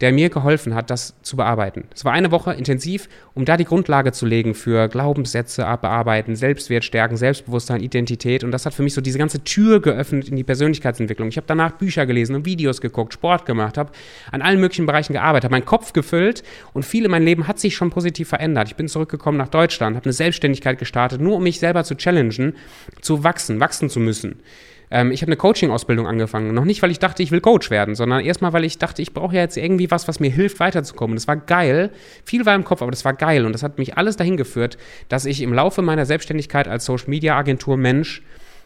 der 0.05 0.13
mir 0.13 0.29
geholfen 0.29 0.75
hat, 0.75 0.91
das 0.91 1.15
zu 1.23 1.35
bearbeiten. 1.35 1.85
Es 1.95 2.05
war 2.05 2.13
eine 2.13 2.31
Woche 2.31 2.53
intensiv, 2.53 3.09
um 3.33 3.47
da 3.47 3.57
die 3.57 3.65
Grundlage 3.65 4.13
zu 4.13 4.27
legen 4.27 4.53
für 4.53 4.87
Glaubenssätze 4.89 5.63
bearbeiten, 5.81 6.37
Selbstwert 6.37 6.85
stärken, 6.85 7.17
Selbstbewusstsein, 7.17 7.81
Identität. 7.81 8.45
Und 8.45 8.51
das 8.51 8.67
hat 8.67 8.75
für 8.75 8.83
mich 8.83 8.93
so 8.93 9.01
diese 9.01 9.17
ganze 9.17 9.43
Tür 9.45 9.81
geöffnet 9.81 10.29
in 10.29 10.37
die 10.37 10.45
Persönlichkeitsentwicklung. 10.45 11.29
Ich 11.29 11.39
habe 11.39 11.47
danach 11.47 11.79
Bücher 11.79 12.05
gelesen 12.05 12.37
und 12.37 12.45
Videos 12.45 12.83
geguckt, 12.83 13.15
Sport 13.15 13.47
gemacht, 13.47 13.79
habe 13.79 13.93
an 14.31 14.43
allen 14.43 14.61
möglichen 14.61 14.85
Bereichen 14.85 15.15
gearbeitet, 15.15 15.45
habe 15.45 15.55
meinen 15.55 15.65
Kopf 15.65 15.95
gefüllt 15.95 16.43
und 16.75 16.85
viel 16.85 17.07
in 17.07 17.11
meinem 17.11 17.25
Leben 17.25 17.49
hat 17.49 17.59
sich 17.59 17.75
schon 17.75 17.89
positiv 17.89 18.29
verändert. 18.29 18.69
Ich 18.69 18.77
bin 18.77 18.89
zurückgekommen 18.89 19.39
nach 19.39 19.49
Deutschland, 19.49 19.97
habe 19.97 20.05
eine 20.05 20.13
Selbstständigkeit 20.13 20.79
gestartet, 20.79 21.23
nur 21.23 21.37
um 21.37 21.43
mich 21.43 21.61
selber 21.61 21.83
zu 21.83 21.95
challengen, 21.95 22.57
zu 23.01 23.25
wachsen, 23.25 23.59
wachsen 23.59 23.89
zu 23.89 24.01
müssen. 24.01 24.43
Ähm, 24.91 25.11
ich 25.11 25.23
habe 25.23 25.31
eine 25.31 25.37
Coaching-Ausbildung 25.37 26.07
angefangen. 26.07 26.55
Noch 26.55 26.65
nicht, 26.65 26.83
weil 26.83 26.91
ich 26.91 26.99
dachte, 26.99 27.23
ich 27.23 27.31
will 27.31 27.41
Coach 27.41 27.71
werden, 27.71 27.95
sondern 27.95 28.21
erstmal, 28.21 28.53
weil 28.53 28.65
ich 28.65 28.79
dachte, 28.79 29.03
ich 29.03 29.13
brauche 29.13 29.35
ja 29.35 29.43
jetzt 29.43 29.57
irgendwie 29.57 29.91
was, 29.91 30.09
was 30.09 30.21
mir 30.21 30.31
hilft, 30.31 30.61
weiterzukommen. 30.61 31.17
das 31.17 31.29
war 31.29 31.37
geil. 31.37 31.91
Viel 32.25 32.47
war 32.47 32.55
im 32.55 32.65
Kopf, 32.65 32.83
aber 32.83 32.91
das 32.91 33.05
war 33.05 33.15
geil. 33.15 33.47
Und 33.47 33.53
das 33.53 33.63
hat 33.63 33.79
mich 33.79 33.97
alles 33.97 34.17
dahin 34.17 34.37
geführt, 34.37 34.79
dass 35.09 35.25
ich 35.25 35.43
im 35.43 35.53
Laufe 35.53 35.83
meiner 35.83 36.07
Selbstständigkeit 36.07 36.69
als 36.69 36.85
Social-Media-Agentur-Mensch 36.85 38.23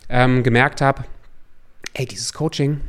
ähm, 0.09 0.43
gemerkt 0.43 0.81
habe, 0.81 1.05
ey, 1.95 2.07
dieses 2.07 2.33
Coaching, 2.33 2.81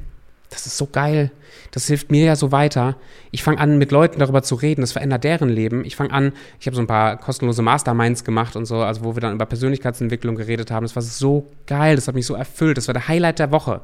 das 0.50 0.66
ist 0.66 0.78
so 0.78 0.88
geil. 0.88 1.32
Das 1.72 1.88
hilft 1.88 2.10
mir 2.10 2.26
ja 2.26 2.36
so 2.36 2.52
weiter. 2.52 2.98
Ich 3.32 3.44
fange 3.44 3.60
an, 3.60 3.78
mit 3.78 3.92
Leuten 3.92 4.20
darüber 4.20 4.42
zu 4.42 4.56
reden. 4.56 4.82
Das 4.82 4.92
verändert 4.92 5.24
deren 5.24 5.50
Leben. 5.50 5.86
Ich 5.86 5.96
fange 5.96 6.12
an, 6.12 6.34
ich 6.60 6.66
habe 6.66 6.76
so 6.76 6.82
ein 6.82 6.88
paar 6.88 7.18
kostenlose 7.18 7.62
Masterminds 7.62 8.24
gemacht 8.24 8.56
und 8.56 8.66
so, 8.66 8.78
also 8.78 9.04
wo 9.04 9.16
wir 9.16 9.22
dann 9.22 9.34
über 9.36 9.46
Persönlichkeitsentwicklung 9.46 10.36
geredet 10.36 10.72
haben. 10.72 10.86
Das 10.86 10.96
war 10.96 11.04
so 11.04 11.48
geil. 11.68 11.96
Das 11.96 12.08
hat 12.08 12.16
mich 12.16 12.26
so 12.26 12.34
erfüllt. 12.34 12.78
Das 12.78 12.88
war 12.88 12.94
der 12.94 13.08
Highlight 13.08 13.40
der 13.40 13.52
Woche. 13.52 13.82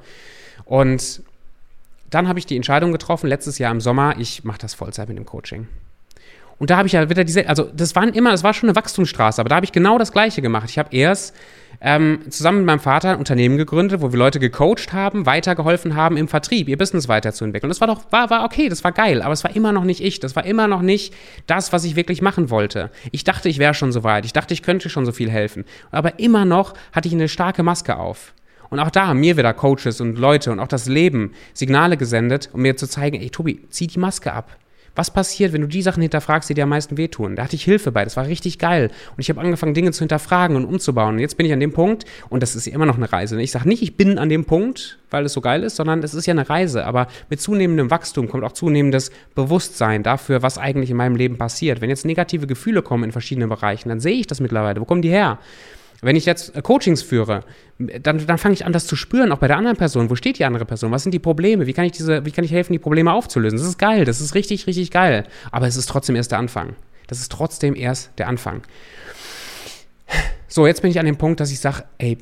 Und 0.66 1.22
dann 2.10 2.28
habe 2.28 2.40
ich 2.40 2.46
die 2.46 2.56
Entscheidung 2.56 2.92
getroffen, 2.92 3.28
letztes 3.28 3.58
Jahr 3.58 3.72
im 3.72 3.82
Sommer, 3.82 4.16
ich 4.18 4.44
mache 4.44 4.60
das 4.60 4.74
Vollzeit 4.74 5.08
mit 5.10 5.18
dem 5.18 5.26
Coaching. 5.26 5.68
Und 6.58 6.70
da 6.70 6.78
habe 6.78 6.88
ich 6.88 6.94
ja 6.94 7.10
wieder 7.10 7.24
diese, 7.24 7.48
also 7.50 7.64
das 7.64 7.96
waren 7.96 8.14
immer, 8.14 8.32
das 8.32 8.44
war 8.44 8.54
schon 8.54 8.70
eine 8.70 8.76
Wachstumsstraße, 8.76 9.42
aber 9.42 9.50
da 9.50 9.56
habe 9.56 9.66
ich 9.66 9.72
genau 9.72 9.98
das 9.98 10.12
Gleiche 10.12 10.42
gemacht. 10.42 10.70
Ich 10.70 10.80
habe 10.80 10.96
erst 10.96 11.36
ähm, 11.82 12.20
zusammen 12.30 12.60
mit 12.60 12.68
meinem 12.68 12.80
Vater 12.80 13.12
ein 13.12 13.18
Unternehmen 13.18 13.58
gegründet, 13.58 14.02
wo 14.02 14.12
wir 14.12 14.20
Leute 14.20 14.40
gecoacht 14.40 14.94
haben, 14.94 15.26
weitergeholfen 15.26 15.96
haben 15.96 16.18
im 16.18 16.28
Vertrieb, 16.28 16.68
ihr 16.68 16.78
Business 16.78 17.08
weiterzuentwickeln. 17.08 17.70
Das 17.70 17.82
war 17.82 17.88
doch, 17.88 18.12
war, 18.12 18.30
war 18.30 18.44
okay, 18.44 18.70
das 18.70 18.84
war 18.84 18.92
geil, 18.92 19.22
aber 19.22 19.34
es 19.34 19.44
war 19.44 19.56
immer 19.56 19.72
noch 19.72 19.84
nicht 19.84 20.02
ich. 20.02 20.20
Das 20.20 20.36
war 20.36 20.46
immer 20.46 20.68
noch 20.68 20.82
nicht 20.82 21.14
das, 21.48 21.74
was 21.74 21.84
ich 21.84 21.96
wirklich 21.96 22.22
machen 22.22 22.50
wollte. 22.50 22.92
Ich 23.12 23.24
dachte, 23.24 23.50
ich 23.50 23.60
wäre 23.60 23.74
schon 23.74 23.92
so 23.92 24.04
weit. 24.04 24.26
Ich 24.26 24.34
dachte, 24.34 24.54
ich 24.54 24.64
könnte 24.64 24.90
schon 24.90 25.06
so 25.06 25.12
viel 25.12 25.30
helfen. 25.30 25.66
Aber 25.92 26.20
immer 26.20 26.46
noch 26.46 26.74
hatte 26.92 27.08
ich 27.08 27.14
eine 27.14 27.28
starke 27.28 27.64
Maske 27.64 27.98
auf. 27.98 28.34
Und 28.70 28.80
auch 28.80 28.90
da 28.90 29.08
haben 29.08 29.20
mir 29.20 29.38
wieder 29.38 29.54
Coaches 29.54 30.02
und 30.02 30.18
Leute 30.18 30.52
und 30.52 30.60
auch 30.60 30.68
das 30.68 30.88
Leben 30.88 31.34
Signale 31.54 31.98
gesendet, 31.98 32.50
um 32.52 32.62
mir 32.62 32.76
zu 32.76 32.88
zeigen, 32.88 33.22
ey 33.22 33.30
Tobi, 33.30 33.62
zieh 33.70 33.88
die 33.88 34.00
Maske 34.00 34.34
ab. 34.34 34.58
Was 34.96 35.12
passiert, 35.12 35.54
wenn 35.54 35.62
du 35.62 35.68
die 35.68 35.82
Sachen 35.82 36.02
hinterfragst, 36.02 36.50
die 36.50 36.54
dir 36.54 36.64
am 36.64 36.70
meisten 36.70 36.98
wehtun? 36.98 37.36
Da 37.36 37.44
hatte 37.44 37.56
ich 37.56 37.64
Hilfe 37.64 37.92
bei, 37.92 38.04
das 38.04 38.16
war 38.16 38.28
richtig 38.28 38.60
geil. 38.60 38.90
Und 39.12 39.20
ich 39.20 39.30
habe 39.30 39.42
angefangen, 39.42 39.74
Dinge 39.74 39.92
zu 39.92 40.00
hinterfragen 40.00 40.56
und 40.56 40.66
umzubauen. 40.66 41.16
Und 41.16 41.20
jetzt 41.20 41.38
bin 41.38 41.46
ich 41.46 41.54
an 41.54 41.60
dem 41.60 41.74
Punkt, 41.74 42.06
und 42.30 42.42
das 42.42 42.56
ist 42.56 42.68
immer 42.68 42.86
noch 42.86 42.98
eine 42.98 43.12
Reise. 43.12 43.40
Ich 43.42 43.52
sage 43.52 43.68
nicht, 43.68 43.84
ich 43.84 43.98
bin 43.98 44.18
an 44.18 44.30
dem 44.30 44.46
Punkt, 44.46 44.98
weil 45.12 45.26
es 45.26 45.34
so 45.34 45.42
geil 45.42 45.64
ist, 45.64 45.76
sondern 45.76 46.02
es 46.02 46.14
ist 46.14 46.26
ja 46.26 46.34
eine 46.34 46.50
Reise. 46.50 46.86
Aber 46.86 47.08
mit 47.30 47.42
zunehmendem 47.42 47.92
Wachstum 47.92 48.30
kommt 48.30 48.44
auch 48.44 48.54
zunehmendes 48.54 49.12
Bewusstsein 49.36 50.02
dafür, 50.02 50.42
was 50.42 50.58
eigentlich 50.58 50.90
in 50.90 50.98
meinem 50.98 51.16
Leben 51.16 51.38
passiert. 51.38 51.82
Wenn 51.82 51.90
jetzt 51.90 52.06
negative 52.06 52.48
Gefühle 52.48 52.82
kommen 52.82 53.04
in 53.04 53.12
verschiedenen 53.12 53.50
Bereichen, 53.50 53.90
dann 53.90 54.00
sehe 54.00 54.16
ich 54.16 54.28
das 54.28 54.40
mittlerweile. 54.40 54.80
Wo 54.80 54.86
kommen 54.86 55.02
die 55.02 55.10
her? 55.10 55.40
Wenn 56.02 56.16
ich 56.16 56.26
jetzt 56.26 56.56
äh, 56.56 56.62
Coachings 56.62 57.02
führe, 57.02 57.42
dann, 57.78 58.26
dann 58.26 58.38
fange 58.38 58.54
ich 58.54 58.66
an, 58.66 58.74
das 58.74 58.88
zu 58.88 58.96
spüren, 58.96 59.32
auch 59.32 59.40
bei 59.40 59.48
der 59.48 59.58
anderen 59.58 59.78
Person. 59.78 60.10
Wo 60.10 60.16
steht 60.16 60.40
die 60.40 60.46
andere 60.46 60.66
Person? 60.66 60.92
Was 60.92 61.04
sind 61.04 61.14
die 61.14 61.20
Probleme? 61.20 61.68
Wie 61.68 61.74
kann 61.74 61.86
ich 61.86 61.92
diese, 61.92 62.26
wie 62.26 62.32
kann 62.32 62.44
ich 62.44 62.52
helfen, 62.52 62.74
die 62.74 62.80
Probleme 62.80 63.12
aufzulösen? 63.12 63.58
Das 63.58 63.68
ist 63.68 63.78
geil, 63.78 64.06
das 64.06 64.22
ist 64.22 64.36
richtig, 64.36 64.68
richtig 64.68 64.92
geil. 64.92 65.26
Aber 65.52 65.68
es 65.68 65.76
ist 65.76 65.88
trotzdem 65.88 66.16
erst 66.16 66.32
der 66.32 66.40
Anfang. 66.40 66.76
Das 67.08 67.20
ist 67.20 67.32
trotzdem 67.32 67.76
erst 67.76 68.12
der 68.18 68.28
Anfang. 68.28 68.64
So, 70.48 70.68
jetzt 70.68 70.82
bin 70.82 70.92
ich 70.92 71.00
an 71.00 71.06
dem 71.06 71.18
Punkt, 71.18 71.40
dass 71.40 71.52
ich 71.52 71.60
sage, 71.60 71.84
ey, 71.98 72.18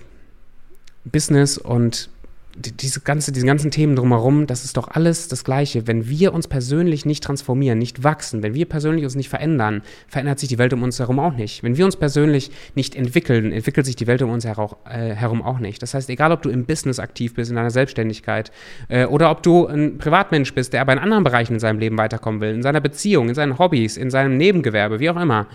Business 1.05 1.57
und 1.57 2.09
diese, 2.55 3.01
ganze, 3.01 3.31
diese 3.31 3.45
ganzen 3.45 3.71
Themen 3.71 3.95
drumherum, 3.95 4.45
das 4.45 4.63
ist 4.63 4.77
doch 4.77 4.87
alles 4.87 5.27
das 5.27 5.43
Gleiche. 5.43 5.87
Wenn 5.87 6.07
wir 6.07 6.33
uns 6.33 6.47
persönlich 6.47 7.05
nicht 7.05 7.23
transformieren, 7.23 7.79
nicht 7.79 8.03
wachsen, 8.03 8.43
wenn 8.43 8.53
wir 8.53 8.65
persönlich 8.65 9.03
uns 9.05 9.15
nicht 9.15 9.29
verändern, 9.29 9.81
verändert 10.07 10.39
sich 10.39 10.49
die 10.49 10.59
Welt 10.59 10.71
um 10.73 10.83
uns 10.83 10.99
herum 10.99 11.19
auch 11.19 11.33
nicht. 11.33 11.63
Wenn 11.63 11.77
wir 11.77 11.85
uns 11.85 11.95
persönlich 11.95 12.51
nicht 12.75 12.95
entwickeln, 12.95 13.51
entwickelt 13.51 13.85
sich 13.85 13.95
die 13.95 14.05
Welt 14.05 14.21
um 14.21 14.29
uns 14.29 14.45
herum, 14.45 14.75
äh, 14.85 15.15
herum 15.15 15.41
auch 15.41 15.59
nicht. 15.59 15.81
Das 15.81 15.93
heißt, 15.95 16.09
egal 16.09 16.31
ob 16.31 16.43
du 16.43 16.49
im 16.49 16.65
Business 16.65 16.99
aktiv 16.99 17.33
bist, 17.33 17.49
in 17.49 17.55
deiner 17.55 17.71
Selbstständigkeit 17.71 18.51
äh, 18.87 19.05
oder 19.05 19.31
ob 19.31 19.41
du 19.41 19.65
ein 19.65 19.97
Privatmensch 19.97 20.53
bist, 20.53 20.73
der 20.73 20.81
aber 20.81 20.93
in 20.93 20.99
anderen 20.99 21.23
Bereichen 21.23 21.53
in 21.53 21.59
seinem 21.59 21.79
Leben 21.79 21.97
weiterkommen 21.97 22.39
will, 22.39 22.53
in 22.53 22.61
seiner 22.61 22.81
Beziehung, 22.81 23.29
in 23.29 23.35
seinen 23.35 23.57
Hobbys, 23.57 23.97
in 23.97 24.11
seinem 24.11 24.37
Nebengewerbe, 24.37 24.99
wie 24.99 25.09
auch 25.09 25.19
immer. 25.19 25.47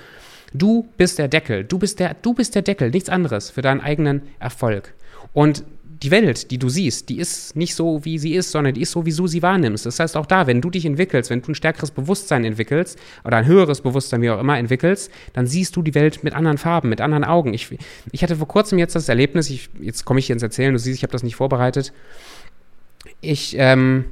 Du 0.52 0.88
bist 0.96 1.18
der 1.18 1.28
Deckel, 1.28 1.62
du 1.62 1.78
bist 1.78 2.00
der, 2.00 2.14
du 2.14 2.34
bist 2.34 2.54
der 2.54 2.62
Deckel, 2.62 2.90
nichts 2.90 3.08
anderes 3.08 3.50
für 3.50 3.62
deinen 3.62 3.82
eigenen 3.82 4.22
Erfolg. 4.40 4.94
Und 5.34 5.62
die 6.02 6.10
Welt, 6.10 6.50
die 6.50 6.58
du 6.58 6.68
siehst, 6.68 7.08
die 7.08 7.18
ist 7.18 7.56
nicht 7.56 7.74
so, 7.74 8.04
wie 8.04 8.18
sie 8.18 8.34
ist, 8.34 8.52
sondern 8.52 8.74
die 8.74 8.82
ist 8.82 8.92
so, 8.92 9.04
wie 9.04 9.12
du 9.12 9.26
sie 9.26 9.42
wahrnimmst. 9.42 9.84
Das 9.84 9.98
heißt, 9.98 10.16
auch 10.16 10.26
da, 10.26 10.46
wenn 10.46 10.60
du 10.60 10.70
dich 10.70 10.86
entwickelst, 10.86 11.30
wenn 11.30 11.42
du 11.42 11.50
ein 11.50 11.54
stärkeres 11.54 11.90
Bewusstsein 11.90 12.44
entwickelst 12.44 12.98
oder 13.24 13.38
ein 13.38 13.46
höheres 13.46 13.80
Bewusstsein, 13.80 14.22
wie 14.22 14.30
auch 14.30 14.38
immer, 14.38 14.58
entwickelst, 14.58 15.10
dann 15.32 15.46
siehst 15.46 15.74
du 15.74 15.82
die 15.82 15.94
Welt 15.94 16.22
mit 16.22 16.34
anderen 16.34 16.58
Farben, 16.58 16.88
mit 16.88 17.00
anderen 17.00 17.24
Augen. 17.24 17.52
Ich, 17.52 17.76
ich 18.12 18.22
hatte 18.22 18.36
vor 18.36 18.46
kurzem 18.46 18.78
jetzt 18.78 18.94
das 18.94 19.08
Erlebnis, 19.08 19.50
ich, 19.50 19.70
jetzt 19.80 20.04
komme 20.04 20.20
ich 20.20 20.26
hier 20.26 20.34
ins 20.34 20.42
Erzählen, 20.42 20.72
du 20.72 20.78
siehst, 20.78 20.98
ich 20.98 21.02
habe 21.02 21.12
das 21.12 21.24
nicht 21.24 21.36
vorbereitet. 21.36 21.92
Ich, 23.20 23.56
ähm, 23.58 24.04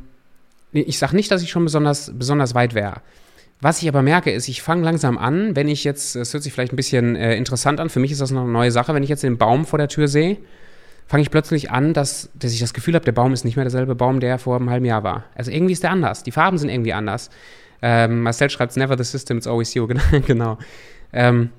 ich 0.72 0.98
sage 0.98 1.14
nicht, 1.14 1.30
dass 1.30 1.42
ich 1.42 1.50
schon 1.50 1.64
besonders, 1.64 2.12
besonders 2.16 2.54
weit 2.54 2.74
wäre. 2.74 3.00
Was 3.60 3.80
ich 3.80 3.88
aber 3.88 4.02
merke, 4.02 4.32
ist, 4.32 4.48
ich 4.48 4.60
fange 4.60 4.84
langsam 4.84 5.16
an, 5.16 5.54
wenn 5.54 5.68
ich 5.68 5.84
jetzt, 5.84 6.16
es 6.16 6.34
hört 6.34 6.42
sich 6.42 6.52
vielleicht 6.52 6.72
ein 6.72 6.76
bisschen 6.76 7.16
äh, 7.16 7.36
interessant 7.36 7.80
an, 7.80 7.90
für 7.90 8.00
mich 8.00 8.10
ist 8.10 8.20
das 8.20 8.32
noch 8.32 8.42
eine 8.42 8.50
neue 8.50 8.70
Sache, 8.70 8.92
wenn 8.92 9.02
ich 9.02 9.08
jetzt 9.08 9.22
den 9.22 9.38
Baum 9.38 9.64
vor 9.64 9.78
der 9.78 9.88
Tür 9.88 10.08
sehe, 10.08 10.36
fange 11.06 11.22
ich 11.22 11.30
plötzlich 11.30 11.70
an, 11.70 11.94
dass, 11.94 12.30
dass 12.34 12.52
ich 12.52 12.60
das 12.60 12.74
Gefühl 12.74 12.94
habe, 12.94 13.04
der 13.04 13.12
Baum 13.12 13.32
ist 13.32 13.44
nicht 13.44 13.56
mehr 13.56 13.64
derselbe 13.64 13.94
Baum, 13.94 14.20
der 14.20 14.38
vor 14.38 14.56
einem 14.56 14.70
halben 14.70 14.84
Jahr 14.84 15.04
war. 15.04 15.24
Also 15.34 15.50
irgendwie 15.50 15.72
ist 15.72 15.82
der 15.82 15.90
anders. 15.90 16.22
Die 16.22 16.32
Farben 16.32 16.58
sind 16.58 16.68
irgendwie 16.68 16.92
anders. 16.92 17.30
Ähm, 17.82 18.22
Marcel 18.22 18.50
schreibt, 18.50 18.76
never 18.76 18.96
the 18.96 19.04
system, 19.04 19.38
it's 19.38 19.46
always 19.46 19.72
you. 19.74 19.86
genau. 20.26 20.58
Ähm, 21.12 21.50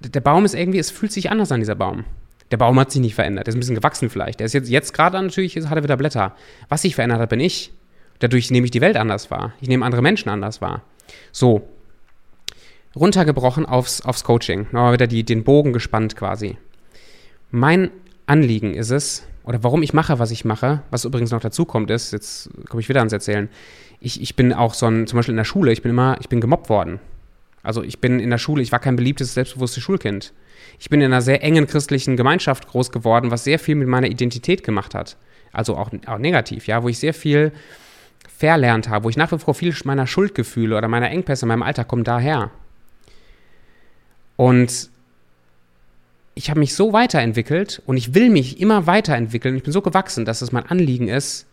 der 0.00 0.20
Baum 0.20 0.44
ist 0.44 0.54
irgendwie, 0.54 0.78
es 0.78 0.90
fühlt 0.90 1.12
sich 1.12 1.30
anders 1.30 1.50
an, 1.52 1.60
dieser 1.60 1.74
Baum. 1.74 2.04
Der 2.50 2.58
Baum 2.58 2.78
hat 2.78 2.90
sich 2.90 3.00
nicht 3.00 3.14
verändert. 3.14 3.46
Der 3.46 3.52
ist 3.52 3.56
ein 3.56 3.60
bisschen 3.60 3.74
gewachsen 3.74 4.10
vielleicht. 4.10 4.40
Der 4.40 4.46
ist 4.46 4.52
jetzt, 4.52 4.68
jetzt 4.68 4.92
gerade 4.92 5.20
natürlich, 5.20 5.56
hat 5.56 5.76
er 5.76 5.82
wieder 5.82 5.96
Blätter. 5.96 6.36
Was 6.68 6.82
sich 6.82 6.94
verändert 6.94 7.20
hat, 7.20 7.30
bin 7.30 7.40
ich. 7.40 7.72
Dadurch 8.18 8.50
nehme 8.50 8.66
ich 8.66 8.70
die 8.70 8.80
Welt 8.80 8.96
anders 8.96 9.30
wahr. 9.30 9.54
Ich 9.60 9.68
nehme 9.68 9.84
andere 9.84 10.02
Menschen 10.02 10.28
anders 10.28 10.60
wahr. 10.60 10.82
So. 11.32 11.68
Runtergebrochen 12.94 13.66
aufs, 13.66 14.00
aufs 14.02 14.24
Coaching. 14.24 14.66
Nochmal 14.72 14.92
wieder 14.92 15.06
die, 15.06 15.24
den 15.24 15.44
Bogen 15.44 15.72
gespannt 15.72 16.16
quasi. 16.16 16.56
Mein 17.50 17.90
Anliegen 18.26 18.74
ist 18.74 18.90
es, 18.90 19.26
oder 19.44 19.62
warum 19.62 19.82
ich 19.82 19.94
mache, 19.94 20.18
was 20.18 20.32
ich 20.32 20.44
mache, 20.44 20.82
was 20.90 21.04
übrigens 21.04 21.30
noch 21.30 21.40
dazu 21.40 21.64
kommt, 21.64 21.90
ist, 21.90 22.12
jetzt 22.12 22.50
komme 22.68 22.80
ich 22.80 22.88
wieder 22.88 23.00
ans 23.00 23.12
Erzählen, 23.12 23.48
ich, 24.00 24.20
ich 24.20 24.36
bin 24.36 24.52
auch 24.52 24.74
so 24.74 24.86
ein, 24.86 25.06
zum 25.06 25.16
Beispiel 25.16 25.32
in 25.32 25.38
der 25.38 25.44
Schule, 25.44 25.72
ich 25.72 25.82
bin 25.82 25.90
immer, 25.90 26.16
ich 26.20 26.28
bin 26.28 26.40
gemobbt 26.40 26.68
worden. 26.68 27.00
Also 27.62 27.82
ich 27.82 28.00
bin 28.00 28.20
in 28.20 28.30
der 28.30 28.38
Schule, 28.38 28.62
ich 28.62 28.72
war 28.72 28.78
kein 28.78 28.96
beliebtes, 28.96 29.34
selbstbewusstes 29.34 29.82
Schulkind. 29.82 30.32
Ich 30.78 30.90
bin 30.90 31.00
in 31.00 31.06
einer 31.12 31.22
sehr 31.22 31.42
engen 31.42 31.66
christlichen 31.66 32.16
Gemeinschaft 32.16 32.68
groß 32.68 32.92
geworden, 32.92 33.30
was 33.30 33.44
sehr 33.44 33.58
viel 33.58 33.74
mit 33.74 33.88
meiner 33.88 34.08
Identität 34.08 34.62
gemacht 34.62 34.94
hat. 34.94 35.16
Also 35.52 35.76
auch, 35.76 35.90
auch 36.06 36.18
negativ, 36.18 36.66
ja, 36.66 36.82
wo 36.82 36.88
ich 36.88 36.98
sehr 36.98 37.14
viel 37.14 37.52
verlernt 38.36 38.88
habe, 38.88 39.04
wo 39.04 39.08
ich 39.08 39.16
nach 39.16 39.32
wie 39.32 39.38
vor 39.38 39.54
viel 39.54 39.74
meiner 39.84 40.06
Schuldgefühle 40.06 40.76
oder 40.76 40.88
meiner 40.88 41.10
Engpässe 41.10 41.44
in 41.44 41.48
meinem 41.48 41.62
Alter 41.62 41.84
kommen 41.84 42.04
daher. 42.04 42.50
Und 44.36 44.90
ich 46.38 46.50
habe 46.50 46.60
mich 46.60 46.74
so 46.74 46.92
weiterentwickelt 46.92 47.82
und 47.86 47.96
ich 47.96 48.14
will 48.14 48.28
mich 48.28 48.60
immer 48.60 48.86
weiterentwickeln. 48.86 49.56
Ich 49.56 49.62
bin 49.62 49.72
so 49.72 49.80
gewachsen, 49.80 50.26
dass 50.26 50.42
es 50.42 50.52
mein 50.52 50.66
Anliegen 50.66 51.08
ist, 51.08 51.46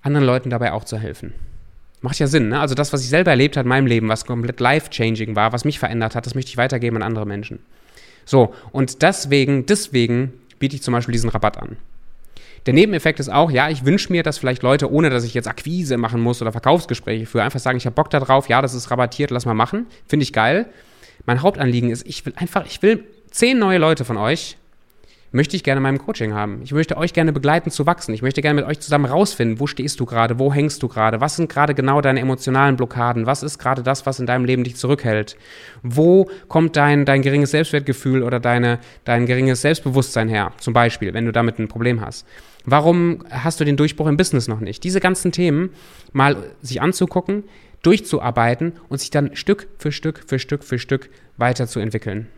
anderen 0.00 0.24
Leuten 0.24 0.48
dabei 0.48 0.72
auch 0.72 0.84
zu 0.84 0.96
helfen. 0.96 1.34
Macht 2.02 2.20
ja 2.20 2.28
Sinn, 2.28 2.50
ne? 2.50 2.60
Also 2.60 2.76
das, 2.76 2.92
was 2.92 3.02
ich 3.02 3.08
selber 3.08 3.32
erlebt 3.32 3.56
habe 3.56 3.66
in 3.66 3.68
meinem 3.68 3.88
Leben, 3.88 4.08
was 4.08 4.24
komplett 4.24 4.60
life-changing 4.60 5.34
war, 5.34 5.52
was 5.52 5.64
mich 5.64 5.80
verändert 5.80 6.14
hat, 6.14 6.24
das 6.24 6.36
möchte 6.36 6.50
ich 6.50 6.56
weitergeben 6.56 6.96
an 6.98 7.02
andere 7.02 7.26
Menschen. 7.26 7.58
So, 8.24 8.54
und 8.70 9.02
deswegen, 9.02 9.66
deswegen 9.66 10.34
biete 10.60 10.76
ich 10.76 10.82
zum 10.82 10.92
Beispiel 10.92 11.12
diesen 11.12 11.30
Rabatt 11.30 11.58
an. 11.58 11.76
Der 12.66 12.74
Nebeneffekt 12.74 13.18
ist 13.18 13.28
auch, 13.28 13.50
ja, 13.50 13.70
ich 13.70 13.84
wünsche 13.84 14.12
mir, 14.12 14.22
dass 14.22 14.38
vielleicht 14.38 14.62
Leute, 14.62 14.90
ohne 14.90 15.10
dass 15.10 15.24
ich 15.24 15.34
jetzt 15.34 15.48
Akquise 15.48 15.96
machen 15.96 16.20
muss 16.20 16.40
oder 16.40 16.52
Verkaufsgespräche 16.52 17.26
führe, 17.26 17.42
einfach 17.42 17.60
sagen, 17.60 17.76
ich 17.76 17.86
habe 17.86 17.94
Bock 17.94 18.10
darauf, 18.10 18.48
ja, 18.48 18.62
das 18.62 18.72
ist 18.72 18.92
rabattiert, 18.92 19.32
lass 19.32 19.46
mal 19.46 19.54
machen. 19.54 19.86
Finde 20.06 20.22
ich 20.22 20.32
geil. 20.32 20.66
Mein 21.24 21.42
Hauptanliegen 21.42 21.90
ist, 21.90 22.06
ich 22.06 22.24
will 22.24 22.34
einfach, 22.36 22.66
ich 22.66 22.82
will 22.82 23.04
zehn 23.36 23.58
neue 23.58 23.76
Leute 23.76 24.06
von 24.06 24.16
euch 24.16 24.56
möchte 25.30 25.56
ich 25.56 25.62
gerne 25.62 25.80
in 25.80 25.82
meinem 25.82 25.98
Coaching 25.98 26.32
haben. 26.32 26.62
Ich 26.64 26.72
möchte 26.72 26.96
euch 26.96 27.12
gerne 27.12 27.34
begleiten 27.34 27.70
zu 27.70 27.84
wachsen. 27.84 28.14
Ich 28.14 28.22
möchte 28.22 28.40
gerne 28.40 28.58
mit 28.58 28.70
euch 28.70 28.80
zusammen 28.80 29.04
rausfinden, 29.04 29.60
wo 29.60 29.66
stehst 29.66 30.00
du 30.00 30.06
gerade, 30.06 30.38
wo 30.38 30.54
hängst 30.54 30.82
du 30.82 30.88
gerade, 30.88 31.20
was 31.20 31.36
sind 31.36 31.50
gerade 31.50 31.74
genau 31.74 32.00
deine 32.00 32.20
emotionalen 32.20 32.76
Blockaden, 32.76 33.26
was 33.26 33.42
ist 33.42 33.58
gerade 33.58 33.82
das, 33.82 34.06
was 34.06 34.20
in 34.20 34.24
deinem 34.24 34.46
Leben 34.46 34.64
dich 34.64 34.76
zurückhält, 34.76 35.36
wo 35.82 36.30
kommt 36.48 36.76
dein, 36.76 37.04
dein 37.04 37.20
geringes 37.20 37.50
Selbstwertgefühl 37.50 38.22
oder 38.22 38.40
deine, 38.40 38.78
dein 39.04 39.26
geringes 39.26 39.60
Selbstbewusstsein 39.60 40.30
her, 40.30 40.52
zum 40.56 40.72
Beispiel, 40.72 41.12
wenn 41.12 41.26
du 41.26 41.32
damit 41.32 41.58
ein 41.58 41.68
Problem 41.68 42.00
hast. 42.00 42.26
Warum 42.64 43.22
hast 43.28 43.60
du 43.60 43.64
den 43.64 43.76
Durchbruch 43.76 44.06
im 44.06 44.16
Business 44.16 44.48
noch 44.48 44.60
nicht? 44.60 44.82
Diese 44.82 45.00
ganzen 45.00 45.30
Themen 45.30 45.74
mal 46.14 46.36
sich 46.62 46.80
anzugucken, 46.80 47.44
durchzuarbeiten 47.82 48.72
und 48.88 48.98
sich 48.98 49.10
dann 49.10 49.36
Stück 49.36 49.68
für 49.76 49.92
Stück 49.92 50.22
für 50.26 50.38
Stück 50.38 50.64
für 50.64 50.78
Stück 50.78 51.10
weiterzuentwickeln. 51.36 52.28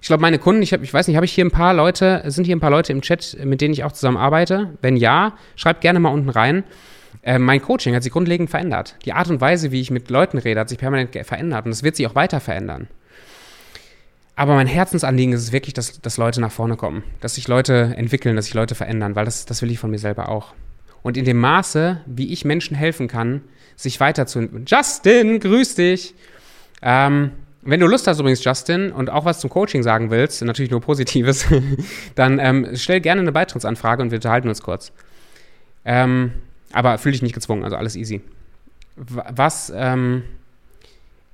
Ich 0.00 0.08
glaube, 0.08 0.20
meine 0.20 0.38
Kunden, 0.38 0.62
ich, 0.62 0.72
hab, 0.72 0.82
ich 0.82 0.92
weiß 0.92 1.08
nicht, 1.08 1.16
habe 1.16 1.26
ich 1.26 1.32
hier 1.32 1.44
ein 1.44 1.50
paar 1.50 1.74
Leute, 1.74 2.22
sind 2.26 2.44
hier 2.44 2.56
ein 2.56 2.60
paar 2.60 2.70
Leute 2.70 2.92
im 2.92 3.02
Chat, 3.02 3.36
mit 3.44 3.60
denen 3.60 3.72
ich 3.72 3.84
auch 3.84 3.92
zusammen 3.92 4.16
arbeite? 4.16 4.76
Wenn 4.80 4.96
ja, 4.96 5.36
schreibt 5.56 5.80
gerne 5.80 6.00
mal 6.00 6.10
unten 6.10 6.28
rein. 6.28 6.64
Äh, 7.22 7.38
mein 7.38 7.60
Coaching 7.60 7.94
hat 7.94 8.02
sich 8.02 8.12
grundlegend 8.12 8.50
verändert. 8.50 8.96
Die 9.04 9.12
Art 9.12 9.28
und 9.28 9.40
Weise, 9.40 9.72
wie 9.72 9.80
ich 9.80 9.90
mit 9.90 10.10
Leuten 10.10 10.38
rede, 10.38 10.60
hat 10.60 10.68
sich 10.68 10.78
permanent 10.78 11.14
verändert 11.26 11.66
und 11.66 11.72
es 11.72 11.82
wird 11.82 11.96
sich 11.96 12.06
auch 12.06 12.14
weiter 12.14 12.40
verändern. 12.40 12.88
Aber 14.36 14.54
mein 14.54 14.68
Herzensanliegen 14.68 15.34
ist 15.34 15.42
es 15.42 15.52
wirklich, 15.52 15.74
dass, 15.74 16.00
dass 16.00 16.16
Leute 16.16 16.40
nach 16.40 16.52
vorne 16.52 16.76
kommen, 16.76 17.02
dass 17.20 17.34
sich 17.34 17.48
Leute 17.48 17.94
entwickeln, 17.96 18.36
dass 18.36 18.44
sich 18.44 18.54
Leute 18.54 18.76
verändern, 18.76 19.16
weil 19.16 19.24
das, 19.24 19.46
das 19.46 19.62
will 19.62 19.70
ich 19.70 19.80
von 19.80 19.90
mir 19.90 19.98
selber 19.98 20.28
auch. 20.28 20.54
Und 21.02 21.16
in 21.16 21.24
dem 21.24 21.38
Maße, 21.38 22.02
wie 22.06 22.32
ich 22.32 22.44
Menschen 22.44 22.76
helfen 22.76 23.08
kann, 23.08 23.42
sich 23.74 23.98
weiterzuentwickeln. 23.98 24.66
Justin, 24.68 25.40
grüß 25.40 25.74
dich! 25.74 26.14
Ähm, 26.82 27.32
wenn 27.62 27.80
du 27.80 27.86
Lust 27.86 28.06
hast 28.06 28.20
übrigens, 28.20 28.42
Justin, 28.44 28.92
und 28.92 29.10
auch 29.10 29.24
was 29.24 29.40
zum 29.40 29.50
Coaching 29.50 29.82
sagen 29.82 30.10
willst, 30.10 30.42
natürlich 30.42 30.70
nur 30.70 30.80
Positives, 30.80 31.46
dann 32.14 32.38
ähm, 32.38 32.68
stell 32.74 33.00
gerne 33.00 33.20
eine 33.20 33.32
Beitrittsanfrage 33.32 34.02
und 34.02 34.10
wir 34.10 34.16
unterhalten 34.16 34.48
uns 34.48 34.62
kurz. 34.62 34.92
Ähm, 35.84 36.32
aber 36.72 36.98
fühl 36.98 37.12
dich 37.12 37.22
nicht 37.22 37.34
gezwungen, 37.34 37.64
also 37.64 37.76
alles 37.76 37.96
easy. 37.96 38.20
Was, 38.96 39.72
ähm, 39.74 40.22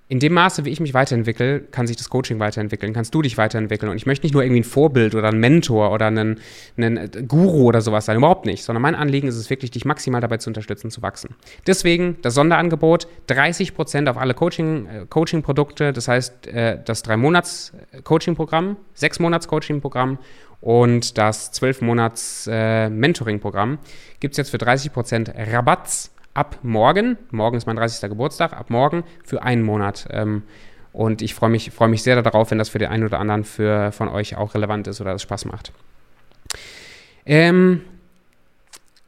in 0.06 0.20
dem 0.20 0.34
Maße, 0.34 0.66
wie 0.66 0.70
ich 0.70 0.80
mich 0.80 0.92
weiterentwickle, 0.92 1.60
kann 1.60 1.86
sich 1.86 1.96
das 1.96 2.10
Coaching 2.10 2.38
weiterentwickeln, 2.38 2.92
kannst 2.92 3.14
du 3.14 3.22
dich 3.22 3.38
weiterentwickeln. 3.38 3.90
Und 3.90 3.96
ich 3.96 4.04
möchte 4.04 4.26
nicht 4.26 4.34
nur 4.34 4.42
irgendwie 4.42 4.60
ein 4.60 4.64
Vorbild 4.64 5.14
oder 5.14 5.28
ein 5.28 5.40
Mentor 5.40 5.92
oder 5.92 6.08
einen, 6.08 6.40
einen 6.76 7.26
Guru 7.26 7.64
oder 7.64 7.80
sowas 7.80 8.04
sein, 8.04 8.18
überhaupt 8.18 8.44
nicht, 8.44 8.64
sondern 8.64 8.82
mein 8.82 8.94
Anliegen 8.94 9.28
ist 9.28 9.36
es 9.36 9.48
wirklich, 9.48 9.70
dich 9.70 9.86
maximal 9.86 10.20
dabei 10.20 10.36
zu 10.36 10.50
unterstützen, 10.50 10.90
zu 10.90 11.00
wachsen. 11.00 11.34
Deswegen 11.66 12.18
das 12.20 12.34
Sonderangebot, 12.34 13.08
30% 13.30 14.10
auf 14.10 14.18
alle 14.18 14.34
Coaching, 14.34 14.86
äh, 14.86 15.06
Coaching-Produkte, 15.08 15.94
das 15.94 16.06
heißt 16.06 16.48
äh, 16.48 16.80
das 16.84 17.02
3-Monats-Coaching-Programm, 17.06 18.76
6-Monats-Coaching-Programm 18.98 20.18
und 20.60 21.16
das 21.16 21.54
12-Monats-Mentoring-Programm 21.54 23.78
gibt 24.20 24.32
es 24.32 24.38
jetzt 24.38 24.50
für 24.50 24.58
30% 24.58 25.32
Rabatts 25.52 26.13
ab 26.34 26.58
morgen, 26.62 27.16
morgen 27.30 27.56
ist 27.56 27.66
mein 27.66 27.76
30. 27.76 28.08
Geburtstag, 28.10 28.52
ab 28.52 28.68
morgen 28.68 29.04
für 29.24 29.42
einen 29.42 29.62
Monat. 29.62 30.06
Ähm, 30.10 30.42
und 30.92 31.22
ich 31.22 31.34
freue 31.34 31.50
mich, 31.50 31.70
freu 31.70 31.88
mich 31.88 32.02
sehr 32.02 32.20
darauf, 32.22 32.50
wenn 32.50 32.58
das 32.58 32.68
für 32.68 32.78
den 32.78 32.88
einen 32.88 33.04
oder 33.04 33.18
anderen 33.18 33.44
für, 33.44 33.90
von 33.92 34.08
euch 34.08 34.36
auch 34.36 34.54
relevant 34.54 34.86
ist 34.86 35.00
oder 35.00 35.14
es 35.14 35.22
Spaß 35.22 35.44
macht. 35.46 35.72
Ähm, 37.26 37.82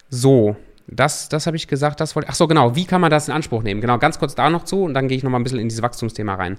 so, 0.09 0.57
das, 0.89 1.29
das 1.29 1.47
habe 1.47 1.57
ich 1.57 1.69
gesagt, 1.69 2.01
das 2.01 2.17
wollte 2.17 2.29
Ach 2.31 2.35
so, 2.35 2.47
genau, 2.47 2.75
wie 2.77 2.87
kann 2.87 3.01
man 3.01 3.11
das 3.11 3.29
in 3.29 3.35
Anspruch 3.35 3.63
nehmen? 3.63 3.81
Genau, 3.81 3.99
ganz 3.99 4.19
kurz 4.19 4.35
da 4.35 4.51
noch 4.51 4.65
zu 4.65 4.85
und 4.85 4.95
dann 4.95 5.09
gehe 5.09 5.17
ich 5.17 5.23
nochmal 5.23 5.41
ein 5.41 5.45
bisschen 5.45 5.59
in 5.59 5.69
dieses 5.69 5.83
Wachstumsthema 5.83 6.35
rein. 6.35 6.59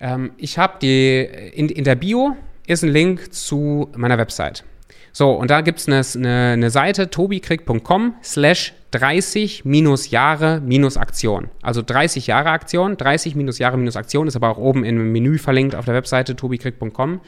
Ähm, 0.00 0.32
ich 0.36 0.58
habe 0.58 0.78
die, 0.80 1.20
in, 1.54 1.68
in 1.68 1.84
der 1.84 1.94
Bio 1.94 2.36
ist 2.66 2.82
ein 2.82 2.90
Link 2.90 3.32
zu 3.32 3.90
meiner 3.96 4.18
Website. 4.18 4.64
So, 5.12 5.30
und 5.32 5.50
da 5.50 5.60
gibt 5.60 5.78
es 5.78 5.88
eine, 5.88 6.02
eine, 6.14 6.52
eine 6.54 6.70
Seite, 6.70 7.08
tobikrieg.com 7.08 8.14
slash 8.22 8.74
30 8.94 9.64
minus 9.64 10.10
Jahre 10.10 10.60
minus 10.60 10.96
Aktion. 10.96 11.50
Also 11.62 11.82
30 11.82 12.28
Jahre 12.28 12.50
Aktion, 12.50 12.96
30 12.96 13.34
minus 13.34 13.58
Jahre 13.58 13.76
minus 13.76 13.96
Aktion 13.96 14.28
ist 14.28 14.36
aber 14.36 14.48
auch 14.50 14.56
oben 14.56 14.84
im 14.84 15.10
Menü 15.10 15.38
verlinkt 15.38 15.74
auf 15.74 15.84
der 15.84 15.94
Webseite 15.94 16.36
tobikrieg.com. 16.36 17.20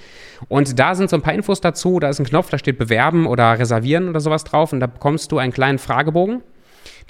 Und 0.48 0.79
da 0.79 0.94
sind 0.94 1.11
so 1.11 1.16
ein 1.16 1.22
paar 1.22 1.35
Infos 1.35 1.61
dazu. 1.61 1.98
Da 1.98 2.09
ist 2.09 2.20
ein 2.20 2.26
Knopf, 2.26 2.50
da 2.50 2.59
steht 2.59 2.79
Bewerben 2.79 3.26
oder 3.26 3.59
Reservieren 3.59 4.09
oder 4.09 4.20
sowas 4.20 4.44
drauf. 4.44 4.72
Und 4.72 4.79
da 4.79 4.87
bekommst 4.87 5.33
du 5.33 5.38
einen 5.38 5.52
kleinen 5.52 5.79
Fragebogen 5.79 6.42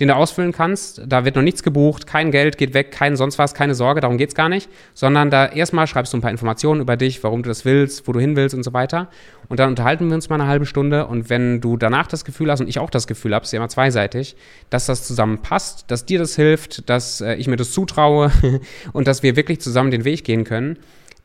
den 0.00 0.08
du 0.08 0.16
ausfüllen 0.16 0.52
kannst. 0.52 1.02
Da 1.06 1.24
wird 1.24 1.36
noch 1.36 1.42
nichts 1.42 1.62
gebucht, 1.62 2.06
kein 2.06 2.30
Geld 2.30 2.58
geht 2.58 2.74
weg, 2.74 2.90
kein 2.90 3.16
sonst 3.16 3.38
was, 3.38 3.54
keine 3.54 3.74
Sorge, 3.74 4.00
darum 4.00 4.18
geht 4.18 4.30
es 4.30 4.34
gar 4.34 4.48
nicht. 4.48 4.68
Sondern 4.94 5.30
da 5.30 5.46
erstmal 5.46 5.86
schreibst 5.86 6.12
du 6.12 6.18
ein 6.18 6.20
paar 6.20 6.30
Informationen 6.30 6.80
über 6.80 6.96
dich, 6.96 7.22
warum 7.24 7.42
du 7.42 7.48
das 7.48 7.64
willst, 7.64 8.06
wo 8.06 8.12
du 8.12 8.20
hin 8.20 8.36
willst 8.36 8.54
und 8.54 8.62
so 8.62 8.72
weiter. 8.72 9.08
Und 9.48 9.60
dann 9.60 9.70
unterhalten 9.70 10.08
wir 10.08 10.14
uns 10.14 10.28
mal 10.28 10.40
eine 10.40 10.48
halbe 10.48 10.66
Stunde. 10.66 11.06
Und 11.06 11.30
wenn 11.30 11.60
du 11.60 11.76
danach 11.76 12.06
das 12.06 12.24
Gefühl 12.24 12.50
hast, 12.50 12.60
und 12.60 12.68
ich 12.68 12.78
auch 12.78 12.90
das 12.90 13.06
Gefühl 13.06 13.34
habe, 13.34 13.44
ist 13.44 13.52
ja 13.52 13.58
immer 13.58 13.68
zweiseitig, 13.68 14.36
dass 14.70 14.86
das 14.86 15.06
zusammen 15.06 15.38
passt, 15.38 15.90
dass 15.90 16.04
dir 16.04 16.18
das 16.18 16.36
hilft, 16.36 16.88
dass 16.90 17.20
äh, 17.20 17.34
ich 17.34 17.48
mir 17.48 17.56
das 17.56 17.72
zutraue 17.72 18.30
und 18.92 19.06
dass 19.06 19.22
wir 19.22 19.36
wirklich 19.36 19.60
zusammen 19.60 19.90
den 19.90 20.04
Weg 20.04 20.24
gehen 20.24 20.44
können, 20.44 20.78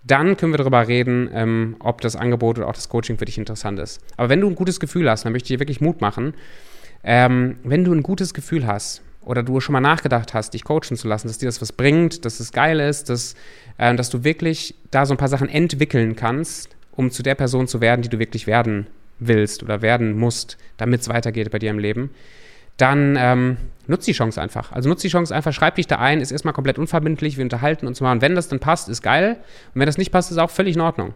dann 0.04 0.36
können 0.38 0.54
wir 0.54 0.58
darüber 0.58 0.88
reden, 0.88 1.30
ähm, 1.34 1.76
ob 1.80 2.02
das 2.02 2.16
Angebot 2.16 2.58
oder 2.58 2.68
auch 2.68 2.74
das 2.74 2.90
Coaching 2.90 3.18
für 3.18 3.26
dich 3.26 3.38
interessant 3.38 3.80
ist. 3.80 4.02
Aber 4.18 4.30
wenn 4.30 4.42
du 4.42 4.48
ein 4.48 4.56
gutes 4.56 4.80
Gefühl 4.80 5.10
hast, 5.10 5.26
dann 5.26 5.32
möchte 5.32 5.46
ich 5.46 5.58
dir 5.58 5.60
wirklich 5.60 5.82
Mut 5.82 6.02
machen, 6.02 6.34
ähm, 7.04 7.58
wenn 7.64 7.84
du 7.84 7.94
ein 7.94 8.04
gutes 8.04 8.34
Gefühl 8.34 8.68
hast 8.68 9.02
oder 9.24 9.44
du 9.44 9.60
schon 9.60 9.74
mal 9.74 9.82
nachgedacht 9.82 10.34
hast, 10.34 10.54
dich 10.54 10.64
coachen 10.64 10.98
zu 10.98 11.08
lassen, 11.08 11.28
dass 11.28 11.38
dir 11.38 11.48
das 11.48 11.62
was 11.62 11.72
bringt, 11.72 12.26
dass 12.26 12.40
es 12.40 12.52
geil 12.52 12.80
ist, 12.80 13.10
dass, 13.10 13.36
äh, 13.78 13.94
dass 13.96 14.10
du 14.10 14.24
wirklich 14.24 14.76
da 14.90 15.06
so 15.06 15.14
ein 15.14 15.18
paar 15.18 15.28
Sachen 15.28 15.50
entwickeln 15.50 16.16
kannst, 16.16 16.76
um 16.92 17.12
zu 17.12 17.24
der 17.24 17.36
Person 17.36 17.68
zu 17.68 17.82
werden, 17.82 18.02
die 18.02 18.10
du 18.10 18.20
wirklich 18.20 18.48
werden 18.48 18.88
willst 19.20 19.64
oder 19.64 19.82
werden 19.82 20.18
musst, 20.18 20.58
damit 20.78 21.02
es 21.02 21.10
weitergeht 21.10 21.52
bei 21.52 21.60
dir 21.60 21.70
im 21.70 21.80
Leben, 21.80 22.10
dann 22.78 23.16
ähm, 23.18 23.58
nutz 23.88 24.06
die 24.06 24.14
Chance 24.14 24.42
einfach. 24.42 24.72
Also 24.72 24.90
nutz 24.90 25.02
die 25.02 25.10
Chance 25.10 25.34
einfach, 25.34 25.54
schreib 25.54 25.76
dich 25.76 25.88
da 25.88 25.98
ein, 25.98 26.20
ist 26.20 26.32
erstmal 26.32 26.54
komplett 26.54 26.80
unverbindlich, 26.80 27.38
wir 27.38 27.44
unterhalten 27.44 27.86
uns 27.86 28.02
mal. 28.02 28.12
Und 28.12 28.22
wenn 28.22 28.36
das 28.36 28.48
dann 28.48 28.60
passt, 28.60 28.90
ist 28.90 29.04
geil. 29.04 29.38
Und 29.74 29.80
wenn 29.80 29.86
das 29.86 29.98
nicht 29.98 30.12
passt, 30.12 30.32
ist 30.32 30.38
auch 30.38 30.50
völlig 30.50 30.76
in 30.76 30.82
Ordnung. 30.82 31.14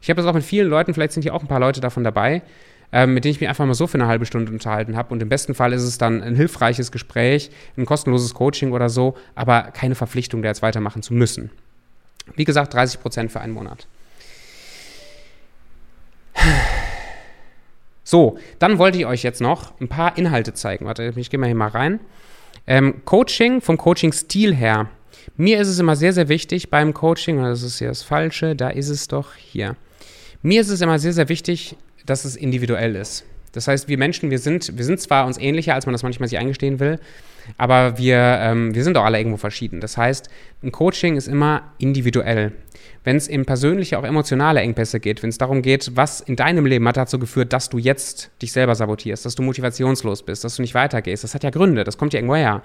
Ich 0.00 0.10
habe 0.10 0.20
das 0.20 0.30
auch 0.30 0.34
mit 0.34 0.44
vielen 0.44 0.68
Leuten, 0.68 0.94
vielleicht 0.94 1.12
sind 1.12 1.22
hier 1.22 1.34
auch 1.34 1.42
ein 1.42 1.48
paar 1.48 1.60
Leute 1.60 1.80
davon 1.80 2.04
dabei, 2.04 2.42
ähm, 2.92 3.14
mit 3.14 3.24
denen 3.24 3.32
ich 3.32 3.40
mich 3.40 3.48
einfach 3.48 3.66
mal 3.66 3.74
so 3.74 3.86
für 3.86 3.98
eine 3.98 4.06
halbe 4.06 4.26
Stunde 4.26 4.50
unterhalten 4.52 4.96
habe. 4.96 5.12
Und 5.12 5.22
im 5.22 5.28
besten 5.28 5.54
Fall 5.54 5.72
ist 5.72 5.82
es 5.82 5.98
dann 5.98 6.22
ein 6.22 6.36
hilfreiches 6.36 6.92
Gespräch, 6.92 7.50
ein 7.76 7.86
kostenloses 7.86 8.34
Coaching 8.34 8.72
oder 8.72 8.88
so, 8.88 9.16
aber 9.34 9.70
keine 9.72 9.94
Verpflichtung, 9.94 10.42
da 10.42 10.48
jetzt 10.48 10.62
weitermachen 10.62 11.02
zu 11.02 11.14
müssen. 11.14 11.50
Wie 12.36 12.44
gesagt, 12.44 12.74
30 12.74 13.00
Prozent 13.00 13.32
für 13.32 13.40
einen 13.40 13.52
Monat. 13.52 13.86
So, 18.04 18.38
dann 18.58 18.78
wollte 18.78 18.96
ich 18.96 19.06
euch 19.06 19.22
jetzt 19.22 19.40
noch 19.40 19.78
ein 19.80 19.88
paar 19.88 20.16
Inhalte 20.16 20.54
zeigen. 20.54 20.86
Warte, 20.86 21.12
ich 21.14 21.30
gehe 21.30 21.38
mal 21.38 21.46
hier 21.46 21.54
mal 21.54 21.68
rein. 21.68 22.00
Ähm, 22.66 23.02
Coaching, 23.04 23.60
vom 23.60 23.76
Coaching-Stil 23.76 24.54
her. 24.54 24.88
Mir 25.36 25.60
ist 25.60 25.68
es 25.68 25.78
immer 25.78 25.96
sehr, 25.96 26.12
sehr 26.12 26.28
wichtig 26.28 26.70
beim 26.70 26.94
Coaching, 26.94 27.42
das 27.42 27.62
ist 27.62 27.78
hier 27.78 27.88
das 27.88 28.02
Falsche, 28.02 28.56
da 28.56 28.70
ist 28.70 28.88
es 28.88 29.08
doch 29.08 29.34
hier. 29.34 29.76
Mir 30.42 30.60
ist 30.60 30.70
es 30.70 30.80
immer 30.80 30.98
sehr, 30.98 31.12
sehr 31.12 31.28
wichtig, 31.28 31.76
dass 32.08 32.24
es 32.24 32.36
individuell 32.36 32.96
ist. 32.96 33.24
Das 33.52 33.66
heißt, 33.66 33.88
wir 33.88 33.98
Menschen, 33.98 34.30
wir 34.30 34.38
sind, 34.38 34.76
wir 34.76 34.84
sind 34.84 35.00
zwar 35.00 35.26
uns 35.26 35.38
ähnlicher, 35.38 35.74
als 35.74 35.86
man 35.86 35.92
das 35.92 36.02
manchmal 36.02 36.28
sich 36.28 36.38
eingestehen 36.38 36.80
will, 36.80 36.98
aber 37.56 37.96
wir, 37.96 38.16
ähm, 38.16 38.74
wir 38.74 38.84
sind 38.84 38.96
auch 38.96 39.04
alle 39.04 39.18
irgendwo 39.18 39.38
verschieden. 39.38 39.80
Das 39.80 39.96
heißt, 39.96 40.28
ein 40.62 40.70
Coaching 40.70 41.16
ist 41.16 41.28
immer 41.28 41.72
individuell. 41.78 42.52
Wenn 43.04 43.16
es 43.16 43.26
in 43.26 43.46
persönliche, 43.46 43.98
auch 43.98 44.04
emotionale 44.04 44.60
Engpässe 44.60 45.00
geht, 45.00 45.22
wenn 45.22 45.30
es 45.30 45.38
darum 45.38 45.62
geht, 45.62 45.92
was 45.94 46.20
in 46.20 46.36
deinem 46.36 46.66
Leben 46.66 46.86
hat 46.86 46.98
dazu 46.98 47.18
geführt, 47.18 47.52
dass 47.52 47.70
du 47.70 47.78
jetzt 47.78 48.30
dich 48.42 48.52
selber 48.52 48.74
sabotierst, 48.74 49.24
dass 49.24 49.34
du 49.34 49.42
motivationslos 49.42 50.24
bist, 50.24 50.44
dass 50.44 50.56
du 50.56 50.62
nicht 50.62 50.74
weitergehst, 50.74 51.24
das 51.24 51.34
hat 51.34 51.42
ja 51.42 51.50
Gründe, 51.50 51.84
das 51.84 51.96
kommt 51.96 52.12
ja 52.12 52.18
irgendwo 52.18 52.36
her. 52.36 52.62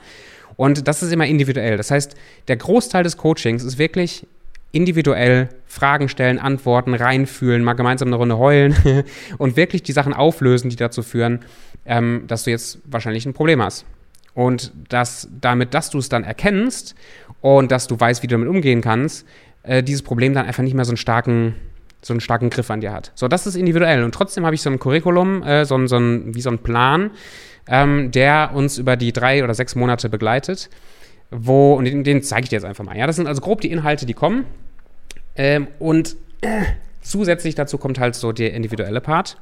Und 0.56 0.88
das 0.88 1.02
ist 1.02 1.12
immer 1.12 1.26
individuell. 1.26 1.78
Das 1.78 1.92
heißt, 1.92 2.16
der 2.48 2.58
Großteil 2.58 3.04
des 3.04 3.18
Coachings 3.18 3.64
ist 3.64 3.78
wirklich 3.78 4.28
individuell 4.74 5.50
Fragen 5.68 6.10
stellen, 6.10 6.40
antworten, 6.40 6.94
reinfühlen, 6.94 7.64
mal 7.64 7.74
gemeinsam 7.74 8.10
eine 8.10 8.18
Runde 8.18 8.38
heulen 8.38 8.76
und 9.38 9.56
wirklich 9.56 9.84
die 9.84 9.94
Sachen 9.94 10.14
auflösen, 10.14 10.70
die 10.70 10.76
dazu 10.76 11.04
führen, 11.04 11.40
ähm, 11.86 12.26
dass 12.28 12.44
du 12.44 12.52
jetzt 12.52 12.80
wahrscheinlich 12.86 13.26
ein 13.26 13.34
Problem 13.34 13.62
hast. 13.62 13.86
Und 14.34 14.74
dass 14.90 15.30
damit, 15.40 15.76
dass 15.76 15.92
du 15.92 16.00
es 16.00 16.10
dann 16.10 16.24
erkennst 16.24 16.96
und 17.40 17.72
dass 17.72 17.88
du 17.88 18.00
weißt, 18.00 18.24
wie 18.24 18.28
du 18.28 18.34
damit 18.34 18.50
umgehen 18.50 18.82
kannst, 18.82 19.28
äh, 19.62 19.84
dieses 19.84 20.02
Problem 20.02 20.34
dann 20.34 20.48
einfach 20.48 20.64
nicht 20.64 20.74
mehr 20.74 20.86
so 20.86 20.92
einen 20.92 20.98
starken 20.98 21.56
so 22.02 22.14
einen 22.14 22.20
starken 22.20 22.50
Griff 22.50 22.70
an 22.70 22.82
dir 22.82 22.92
hat. 22.92 23.14
So, 23.16 23.30
das 23.30 23.48
ist 23.48 23.56
individuell. 23.56 24.04
Und 24.04 24.14
trotzdem 24.14 24.46
habe 24.46 24.56
ich 24.56 24.62
so 24.62 24.70
ein 24.70 24.78
Curriculum, 24.78 25.42
äh, 25.44 25.64
so, 25.64 25.88
so 25.88 25.96
ein, 25.96 26.36
wie 26.36 26.42
so 26.42 26.50
ein 26.50 26.58
Plan, 26.58 27.12
ähm, 27.66 28.12
der 28.12 28.52
uns 28.54 28.78
über 28.78 28.98
die 28.98 29.14
drei 29.14 29.42
oder 29.42 29.54
sechs 29.54 29.74
Monate 29.74 30.10
begleitet 30.10 30.70
wo, 31.34 31.74
und 31.76 31.86
den, 31.86 32.04
den 32.04 32.22
zeige 32.22 32.43
ich 32.43 32.50
dir 32.50 32.58
jetzt 32.58 32.65
einfach 32.65 32.84
mal. 32.84 32.98
Ja, 32.98 33.08
das 33.08 33.15
sind 33.15 33.28
also 33.28 33.41
grob 33.41 33.62
die 33.62 33.72
Inhalte, 33.72 34.06
die 34.06 34.13
kommen. 34.13 34.46
Ähm, 35.36 35.67
und 35.80 36.15
äh, 36.41 36.63
zusätzlich 37.02 37.56
dazu 37.56 37.78
kommt 37.78 38.00
halt 38.00 38.15
so 38.15 38.32
der 38.32 38.54
individuelle 38.54 39.02
Part. 39.02 39.38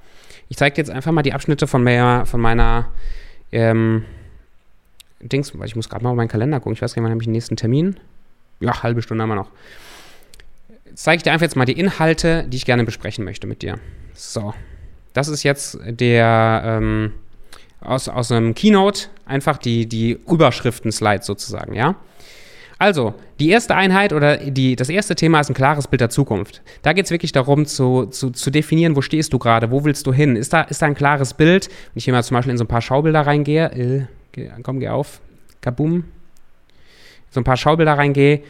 Ich 0.50 0.58
zeige 0.58 0.76
dir 0.76 0.82
jetzt 0.82 0.90
einfach 0.90 1.12
mal 1.12 1.22
die 1.22 1.34
Abschnitte 1.34 1.68
von, 1.68 1.84
mehr, 1.84 2.26
von 2.26 2.42
meiner 2.42 2.90
ähm, 3.52 4.06
Dings, 5.22 5.58
weil 5.58 5.68
ich 5.68 5.76
muss 5.76 5.90
gerade 5.90 6.04
mal 6.04 6.12
auf 6.12 6.16
meinen 6.16 6.28
Kalender 6.28 6.60
gucken. 6.60 6.74
Ich 6.74 6.82
weiß 6.82 6.94
gar 6.94 7.02
nicht, 7.02 7.06
wann 7.06 7.12
habe 7.12 7.22
ich 7.22 7.28
den 7.28 7.34
nächsten 7.34 7.56
Termin? 7.56 7.98
Ja, 8.60 8.84
halbe 8.84 9.02
Stunde 9.02 9.22
haben 9.22 9.30
wir 9.30 9.36
noch. 9.36 9.52
Zeige 10.94 11.18
ich 11.18 11.24
dir 11.24 11.32
einfach 11.32 11.44
jetzt 11.44 11.56
mal 11.56 11.66
die 11.66 11.80
Inhalte, 11.80 12.46
die 12.48 12.58
ich 12.58 12.66
gerne 12.66 12.84
besprechen 12.84 13.24
möchte 13.24 13.48
mit 13.48 13.62
dir. 13.62 13.80
So, 14.14 14.54
das 15.14 15.28
ist 15.28 15.44
jetzt 15.44 15.80
der 15.84 16.62
ähm, 16.66 17.14
aus, 17.82 18.08
aus 18.08 18.32
einem 18.32 18.54
Keynote, 18.56 19.08
einfach 19.26 19.58
die, 19.58 19.88
die 19.88 20.18
Überschriften-Slide 20.28 21.24
sozusagen, 21.24 21.74
ja. 21.74 21.96
Also, 22.78 23.14
die 23.40 23.50
erste 23.50 23.76
Einheit 23.76 24.12
oder 24.12 24.38
die, 24.38 24.76
das 24.76 24.90
erste 24.90 25.14
Thema 25.14 25.40
ist 25.40 25.50
ein 25.50 25.54
klares 25.54 25.88
Bild 25.88 26.02
der 26.02 26.10
Zukunft. 26.10 26.64
Da 26.82 26.94
geht 26.94 27.06
es 27.06 27.12
wirklich 27.12 27.32
darum, 27.32 27.68
zu, 27.68 28.08
zu, 28.08 28.32
zu 28.32 28.50
definieren, 28.50 28.96
wo 28.96 29.02
stehst 29.02 29.34
du 29.34 29.38
gerade, 29.38 29.70
wo 29.70 29.84
willst 29.84 30.08
du 30.08 30.14
hin? 30.14 30.36
Ist 30.36 30.52
da, 30.52 30.62
ist 30.62 30.82
da 30.82 30.88
ein 30.88 30.96
klares 30.96 31.36
Bild? 31.36 31.68
Wenn 31.68 31.98
ich 31.98 32.06
hier 32.06 32.14
mal 32.14 32.24
zum 32.24 32.36
Beispiel 32.36 32.52
in 32.52 32.58
so 32.58 32.64
ein 32.64 32.68
paar 32.68 32.82
Schaubilder 32.82 33.22
reingehe, 33.22 34.08
äh, 34.36 34.50
komm, 34.64 34.80
geh 34.80 34.90
auf, 34.90 35.22
kabum, 35.62 36.06
so 37.30 37.40
ein 37.40 37.44
paar 37.44 37.58
Schaubilder 37.58 37.94
reingehe, 37.94 38.42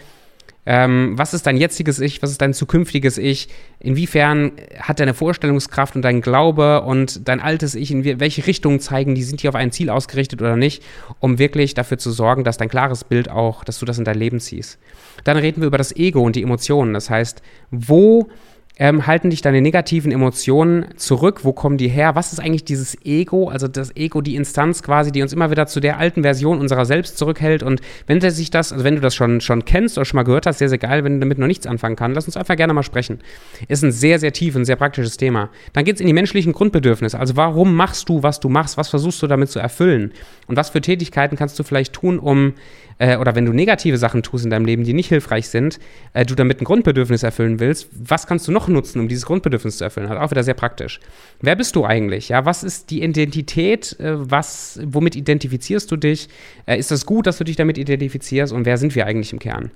ähm, 0.65 1.13
was 1.17 1.33
ist 1.33 1.47
dein 1.47 1.57
jetziges 1.57 1.99
Ich? 1.99 2.21
Was 2.21 2.29
ist 2.29 2.41
dein 2.41 2.53
zukünftiges 2.53 3.17
Ich? 3.17 3.49
Inwiefern 3.79 4.51
hat 4.79 4.99
deine 4.99 5.15
Vorstellungskraft 5.15 5.95
und 5.95 6.03
dein 6.03 6.21
Glaube 6.21 6.81
und 6.81 7.27
dein 7.27 7.39
altes 7.39 7.73
Ich, 7.73 7.89
in 7.89 8.19
welche 8.19 8.45
Richtung 8.45 8.79
zeigen 8.79 9.15
die? 9.15 9.23
Sind 9.23 9.41
die 9.41 9.49
auf 9.49 9.55
ein 9.55 9.71
Ziel 9.71 9.89
ausgerichtet 9.89 10.41
oder 10.41 10.55
nicht? 10.55 10.83
Um 11.19 11.39
wirklich 11.39 11.73
dafür 11.73 11.97
zu 11.97 12.11
sorgen, 12.11 12.43
dass 12.43 12.57
dein 12.57 12.69
klares 12.69 13.03
Bild 13.03 13.29
auch, 13.29 13.63
dass 13.63 13.79
du 13.79 13.85
das 13.85 13.97
in 13.97 14.05
dein 14.05 14.19
Leben 14.19 14.39
ziehst. 14.39 14.77
Dann 15.23 15.37
reden 15.37 15.61
wir 15.61 15.67
über 15.67 15.79
das 15.79 15.95
Ego 15.95 16.21
und 16.21 16.35
die 16.35 16.43
Emotionen. 16.43 16.93
Das 16.93 17.09
heißt, 17.09 17.41
wo 17.71 18.29
ähm, 18.77 19.05
halten 19.05 19.29
dich 19.29 19.41
deine 19.41 19.61
negativen 19.61 20.11
Emotionen 20.11 20.85
zurück? 20.95 21.43
Wo 21.43 21.53
kommen 21.53 21.77
die 21.77 21.87
her? 21.87 22.15
Was 22.15 22.33
ist 22.33 22.39
eigentlich 22.39 22.63
dieses 22.63 22.97
Ego? 23.05 23.49
Also 23.49 23.67
das 23.67 23.95
Ego, 23.95 24.21
die 24.21 24.35
Instanz 24.35 24.81
quasi, 24.81 25.11
die 25.11 25.21
uns 25.21 25.33
immer 25.33 25.51
wieder 25.51 25.67
zu 25.67 25.79
der 25.79 25.97
alten 25.97 26.23
Version 26.23 26.59
unserer 26.59 26.85
selbst 26.85 27.17
zurückhält. 27.17 27.63
Und 27.63 27.81
wenn 28.07 28.19
du 28.19 28.31
sich 28.31 28.49
das, 28.49 28.71
also 28.71 28.83
wenn 28.83 28.95
du 28.95 29.01
das 29.01 29.13
schon, 29.13 29.41
schon 29.41 29.65
kennst 29.65 29.97
oder 29.97 30.05
schon 30.05 30.17
mal 30.17 30.23
gehört 30.23 30.45
hast, 30.45 30.59
sehr, 30.59 30.69
sehr 30.69 30.77
geil, 30.77 31.03
wenn 31.03 31.15
du 31.15 31.19
damit 31.19 31.37
noch 31.37 31.47
nichts 31.47 31.67
anfangen 31.67 31.95
kannst, 31.95 32.15
lass 32.15 32.25
uns 32.25 32.37
einfach 32.37 32.55
gerne 32.55 32.73
mal 32.73 32.83
sprechen. 32.83 33.19
Ist 33.67 33.83
ein 33.83 33.91
sehr, 33.91 34.19
sehr 34.19 34.33
tief 34.33 34.55
und 34.55 34.65
sehr 34.65 34.77
praktisches 34.77 35.17
Thema. 35.17 35.49
Dann 35.73 35.85
geht 35.85 35.95
es 35.95 36.01
in 36.01 36.07
die 36.07 36.13
menschlichen 36.13 36.53
Grundbedürfnisse. 36.53 37.19
Also 37.19 37.35
warum 37.35 37.75
machst 37.75 38.09
du, 38.09 38.23
was 38.23 38.39
du 38.39 38.49
machst? 38.49 38.77
Was 38.77 38.89
versuchst 38.89 39.21
du 39.21 39.27
damit 39.27 39.49
zu 39.49 39.59
erfüllen? 39.59 40.13
Und 40.47 40.55
was 40.55 40.69
für 40.69 40.81
Tätigkeiten 40.81 41.35
kannst 41.35 41.59
du 41.59 41.63
vielleicht 41.63 41.93
tun, 41.93 42.19
um 42.19 42.53
äh, 43.01 43.17
oder 43.17 43.35
wenn 43.35 43.45
du 43.45 43.51
negative 43.51 43.97
Sachen 43.97 44.21
tust 44.21 44.45
in 44.45 44.51
deinem 44.51 44.65
Leben, 44.65 44.83
die 44.83 44.93
nicht 44.93 45.09
hilfreich 45.09 45.49
sind, 45.49 45.79
äh, 46.13 46.23
du 46.23 46.35
damit 46.35 46.61
ein 46.61 46.65
Grundbedürfnis 46.65 47.23
erfüllen 47.23 47.59
willst, 47.59 47.89
was 47.91 48.27
kannst 48.27 48.47
du 48.47 48.51
noch 48.51 48.67
nutzen, 48.67 48.99
um 48.99 49.07
dieses 49.07 49.25
Grundbedürfnis 49.25 49.77
zu 49.77 49.83
erfüllen? 49.83 50.07
Hat 50.07 50.19
auch 50.19 50.29
wieder 50.29 50.43
sehr 50.43 50.53
praktisch. 50.53 50.99
Wer 51.41 51.55
bist 51.55 51.75
du 51.75 51.83
eigentlich? 51.83 52.29
Ja, 52.29 52.45
was 52.45 52.63
ist 52.63 52.91
die 52.91 53.01
Identität? 53.01 53.99
Äh, 53.99 54.29
was, 54.29 54.79
womit 54.85 55.15
identifizierst 55.15 55.91
du 55.91 55.97
dich? 55.97 56.29
Äh, 56.67 56.77
ist 56.77 56.91
das 56.91 57.07
gut, 57.07 57.25
dass 57.25 57.39
du 57.39 57.43
dich 57.43 57.55
damit 57.55 57.79
identifizierst? 57.79 58.53
Und 58.53 58.65
wer 58.67 58.77
sind 58.77 58.93
wir 58.93 59.07
eigentlich 59.07 59.33
im 59.33 59.39
Kern? 59.39 59.71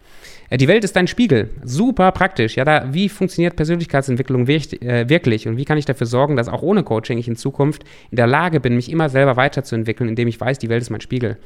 Äh, 0.52 0.58
die 0.58 0.68
Welt 0.68 0.84
ist 0.84 0.96
dein 0.96 1.08
Spiegel. 1.08 1.50
Super 1.64 2.12
praktisch. 2.12 2.56
Ja, 2.56 2.64
da, 2.64 2.94
wie 2.94 3.10
funktioniert 3.10 3.56
Persönlichkeitsentwicklung 3.56 4.48
äh, 4.48 5.10
wirklich? 5.10 5.48
Und 5.48 5.58
wie 5.58 5.66
kann 5.66 5.80
ich 5.80 5.86
dafür 5.86 6.06
sorgen, 6.06 6.36
dass 6.36 6.48
auch 6.48 6.62
ohne 6.62 6.84
Coaching 6.84 7.18
ich 7.18 7.28
in 7.28 7.36
Zukunft 7.36 7.86
in 8.12 8.18
der 8.18 8.28
Lage 8.28 8.60
bin, 8.60 8.76
mich 8.76 8.92
immer 8.92 9.10
selber 9.10 9.36
weiterzuentwickeln, 9.36 10.10
indem 10.10 10.28
ich 10.28 10.40
weiß, 10.40 10.60
die 10.60 10.70
Welt 10.70 10.84
ist 10.84 10.92
mein 10.92 11.02
Spiegel? 11.02 11.38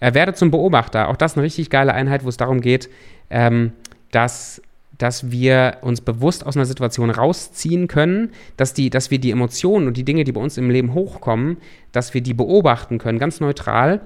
Er 0.00 0.14
werde 0.14 0.34
zum 0.34 0.50
Beobachter. 0.50 1.08
Auch 1.08 1.16
das 1.16 1.36
eine 1.36 1.44
richtig 1.44 1.70
geile 1.70 1.92
Einheit, 1.94 2.24
wo 2.24 2.28
es 2.28 2.36
darum 2.36 2.60
geht, 2.60 2.88
ähm, 3.30 3.72
dass 4.10 4.62
dass 4.98 5.30
wir 5.30 5.78
uns 5.82 6.00
bewusst 6.00 6.44
aus 6.44 6.56
einer 6.56 6.66
Situation 6.66 7.10
rausziehen 7.10 7.86
können, 7.86 8.32
dass, 8.56 8.74
die, 8.74 8.90
dass 8.90 9.10
wir 9.10 9.20
die 9.20 9.30
Emotionen 9.30 9.86
und 9.86 9.96
die 9.96 10.04
Dinge, 10.04 10.24
die 10.24 10.32
bei 10.32 10.40
uns 10.40 10.58
im 10.58 10.70
Leben 10.70 10.92
hochkommen, 10.92 11.58
dass 11.92 12.14
wir 12.14 12.20
die 12.20 12.34
beobachten 12.34 12.98
können, 12.98 13.20
ganz 13.20 13.40
neutral 13.40 14.00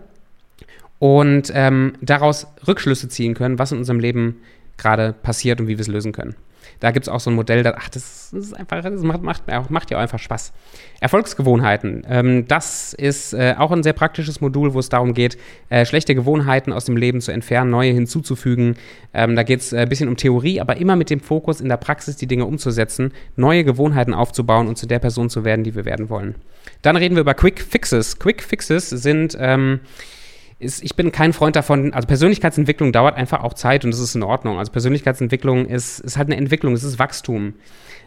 und 0.98 1.50
ähm, 1.55 1.94
daraus 2.02 2.46
Rückschlüsse 2.68 3.09
ziehen 3.09 3.35
können, 3.35 3.59
was 3.59 3.72
in 3.72 3.78
unserem 3.78 4.00
Leben 4.00 4.42
gerade 4.76 5.14
passiert 5.14 5.61
und 5.61 5.66
wie 5.66 5.78
wir 5.78 5.81
es 5.81 5.88
lösen 5.88 6.12
können. 6.12 6.37
Da 6.82 6.90
gibt 6.90 7.06
es 7.06 7.08
auch 7.08 7.20
so 7.20 7.30
ein 7.30 7.36
Modell, 7.36 7.62
das, 7.62 7.74
ach, 7.78 7.88
das, 7.90 8.30
das 8.32 8.46
ist 8.46 8.54
einfach, 8.54 8.82
das 8.82 9.02
macht, 9.02 9.22
macht, 9.22 9.70
macht 9.70 9.90
ja 9.92 9.98
auch 9.98 10.02
einfach 10.02 10.18
Spaß. 10.18 10.52
Erfolgsgewohnheiten. 10.98 12.04
Ähm, 12.08 12.48
das 12.48 12.92
ist 12.92 13.34
äh, 13.34 13.54
auch 13.56 13.70
ein 13.70 13.84
sehr 13.84 13.92
praktisches 13.92 14.40
Modul, 14.40 14.74
wo 14.74 14.80
es 14.80 14.88
darum 14.88 15.14
geht, 15.14 15.38
äh, 15.68 15.86
schlechte 15.86 16.16
Gewohnheiten 16.16 16.72
aus 16.72 16.84
dem 16.84 16.96
Leben 16.96 17.20
zu 17.20 17.30
entfernen, 17.30 17.70
neue 17.70 17.92
hinzuzufügen. 17.92 18.74
Ähm, 19.14 19.36
da 19.36 19.44
geht 19.44 19.60
es 19.60 19.72
äh, 19.72 19.82
ein 19.82 19.88
bisschen 19.88 20.08
um 20.08 20.16
Theorie, 20.16 20.60
aber 20.60 20.76
immer 20.76 20.96
mit 20.96 21.08
dem 21.08 21.20
Fokus, 21.20 21.60
in 21.60 21.68
der 21.68 21.76
Praxis 21.76 22.16
die 22.16 22.26
Dinge 22.26 22.46
umzusetzen, 22.46 23.12
neue 23.36 23.62
Gewohnheiten 23.62 24.12
aufzubauen 24.12 24.66
und 24.66 24.76
zu 24.76 24.88
der 24.88 24.98
Person 24.98 25.30
zu 25.30 25.44
werden, 25.44 25.62
die 25.62 25.76
wir 25.76 25.84
werden 25.84 26.10
wollen. 26.10 26.34
Dann 26.82 26.96
reden 26.96 27.14
wir 27.14 27.20
über 27.20 27.34
Quick 27.34 27.60
Fixes. 27.60 28.18
Quick 28.18 28.42
Fixes 28.42 28.90
sind 28.90 29.36
ähm, 29.38 29.78
ist, 30.62 30.83
ich 30.83 30.96
bin 30.96 31.12
kein 31.12 31.33
Freund 31.33 31.57
davon, 31.57 31.92
also 31.92 32.07
Persönlichkeitsentwicklung 32.07 32.92
dauert 32.92 33.16
einfach 33.16 33.42
auch 33.42 33.55
Zeit 33.55 33.85
und 33.85 33.90
das 33.90 34.01
ist 34.01 34.14
in 34.14 34.22
Ordnung. 34.22 34.59
Also 34.59 34.72
Persönlichkeitsentwicklung 34.72 35.66
ist, 35.66 36.01
ist 36.01 36.16
halt 36.16 36.29
eine 36.29 36.37
Entwicklung, 36.37 36.72
es 36.75 36.85
ist 36.85 36.98
Wachstum. 36.98 37.55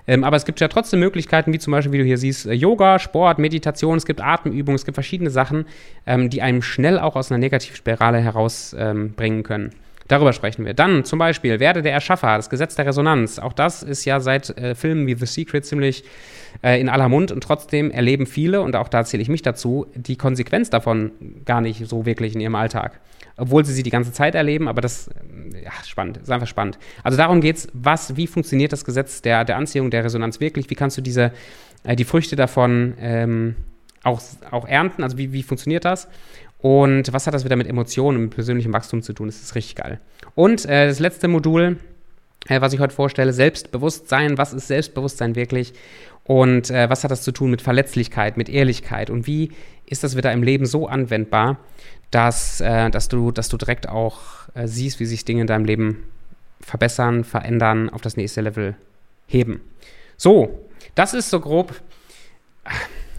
Ähm, 0.08 0.24
aber 0.24 0.38
es 0.38 0.46
gibt 0.46 0.60
ja 0.60 0.68
trotzdem 0.68 1.00
Möglichkeiten, 1.00 1.52
wie 1.54 1.60
zum 1.60 1.72
Beispiel, 1.72 1.92
wie 1.94 1.98
du 2.00 2.04
hier 2.04 2.18
siehst, 2.18 2.46
äh, 2.46 2.54
Yoga, 2.54 3.00
Sport, 3.00 3.40
Meditation, 3.40 3.98
es 3.98 4.06
gibt 4.06 4.22
Atemübungen, 4.22 4.76
es 4.76 4.86
gibt 4.86 4.96
verschiedene 4.96 5.30
Sachen, 5.30 5.66
ähm, 6.06 6.30
die 6.30 6.42
einem 6.42 6.62
schnell 6.62 7.00
auch 7.00 7.16
aus 7.16 7.32
einer 7.32 7.40
Negativspirale 7.40 8.20
herausbringen 8.20 9.16
ähm, 9.20 9.44
können. 9.44 9.72
Darüber 10.08 10.34
sprechen 10.34 10.66
wir. 10.66 10.74
Dann 10.76 11.04
zum 11.04 11.18
Beispiel, 11.18 11.60
werde 11.60 11.82
der 11.82 11.94
Erschaffer, 11.94 12.38
das 12.38 12.50
Gesetz 12.50 12.76
der 12.76 12.86
Resonanz. 12.86 13.40
Auch 13.40 13.54
das 13.54 13.82
ist 13.82 14.06
ja 14.06 14.20
seit 14.20 14.56
äh, 14.58 14.76
Filmen 14.76 15.08
wie 15.08 15.16
The 15.16 15.26
Secret 15.26 15.66
ziemlich 15.66 16.04
äh, 16.64 16.80
in 16.80 16.90
aller 16.90 17.10
Mund 17.10 17.32
und 17.32 17.42
trotzdem 17.42 17.90
erleben 17.90 18.28
viele, 18.28 18.62
und 18.62 18.76
auch 18.76 18.88
da 18.88 19.04
zähle 19.04 19.24
ich 19.24 19.30
mich 19.30 19.42
dazu, 19.42 19.88
die 19.96 20.16
Konsequenz 20.16 20.70
davon 20.70 21.12
gar 21.46 21.62
nicht 21.62 21.88
so 21.88 22.06
wirklich 22.06 22.36
in 22.36 22.42
ihrem 22.42 22.56
Alltag. 22.56 23.00
Obwohl 23.38 23.66
sie 23.66 23.74
sie 23.74 23.84
die 23.84 23.90
ganze 23.90 24.14
Zeit 24.14 24.36
erleben, 24.36 24.68
aber 24.68 24.80
das 24.80 25.10
ja, 25.62 25.72
spannend, 25.86 26.18
ist 26.18 26.32
einfach 26.32 26.48
spannend. 26.48 26.78
Also 27.04 27.18
darum 27.18 27.42
geht 27.42 27.58
es, 27.58 27.68
wie 28.16 28.28
funktioniert 28.28 28.72
das 28.72 28.86
Gesetz 28.86 29.22
der, 29.22 29.44
der 29.44 29.58
Anziehung, 29.58 29.90
der 29.90 30.04
Resonanz 30.04 30.40
wirklich? 30.40 30.70
Wie 30.70 30.76
kannst 30.76 30.98
du 30.98 31.02
diese, 31.02 31.32
äh, 31.84 31.96
die 31.96 32.06
Früchte 32.06 32.36
davon 32.36 32.94
ähm, 33.00 33.56
auch, 34.04 34.22
auch 34.52 34.68
ernten? 34.68 35.04
Also 35.04 35.18
wie, 35.18 35.34
wie 35.34 35.44
funktioniert 35.44 35.84
das? 35.84 36.08
Und 36.66 37.14
was 37.14 37.28
hat 37.28 37.36
das 37.36 37.46
wieder 37.46 37.58
mit 37.58 37.68
Emotionen 37.68 38.18
und 38.18 38.30
persönlichem 38.32 38.74
Wachstum 38.74 39.04
zu 39.04 39.14
tun? 39.14 39.28
Das 39.28 39.40
ist 39.40 39.54
richtig 39.54 39.76
geil. 39.76 40.00
Und 40.34 40.66
äh, 40.66 40.88
das 40.88 40.98
letzte 40.98 41.28
Modul, 41.28 41.78
äh, 42.48 42.60
was 42.60 42.74
ich 42.74 42.80
heute 42.80 42.96
vorstelle, 42.96 43.34
Selbstbewusstsein. 43.34 44.40
Was 44.40 44.52
ist 44.52 44.68
Selbstbewusstsein 44.70 45.36
wirklich? 45.36 45.74
Und 46.24 46.72
äh, 46.72 46.90
was 46.90 47.04
hat 47.04 47.12
das 47.12 47.22
zu 47.22 47.32
tun 47.32 47.52
mit 47.52 47.62
Verletzlichkeit, 47.62 48.36
mit 48.36 48.50
Ehrlichkeit? 48.50 49.12
Und 49.12 49.28
wie 49.28 49.52
ist 49.86 50.04
das 50.04 50.18
wieder 50.18 50.34
im 50.34 50.42
Leben 50.42 50.66
so 50.66 50.88
anwendbar, 50.88 51.60
dass, 52.10 52.62
äh, 52.62 52.90
dass, 52.90 53.10
du, 53.10 53.30
dass 53.32 53.48
du 53.48 53.58
direkt 53.58 53.88
auch 53.88 54.22
äh, 54.56 54.68
siehst, 54.68 55.00
wie 55.00 55.06
sich 55.06 55.24
Dinge 55.24 55.42
in 55.42 55.48
deinem 55.48 55.66
Leben 55.66 56.02
verbessern, 56.62 57.26
verändern, 57.26 57.92
auf 57.92 58.02
das 58.02 58.18
nächste 58.18 58.42
Level 58.42 58.76
heben? 59.28 59.62
So, 60.18 60.66
das 60.96 61.14
ist 61.14 61.30
so 61.30 61.40
grob 61.40 61.76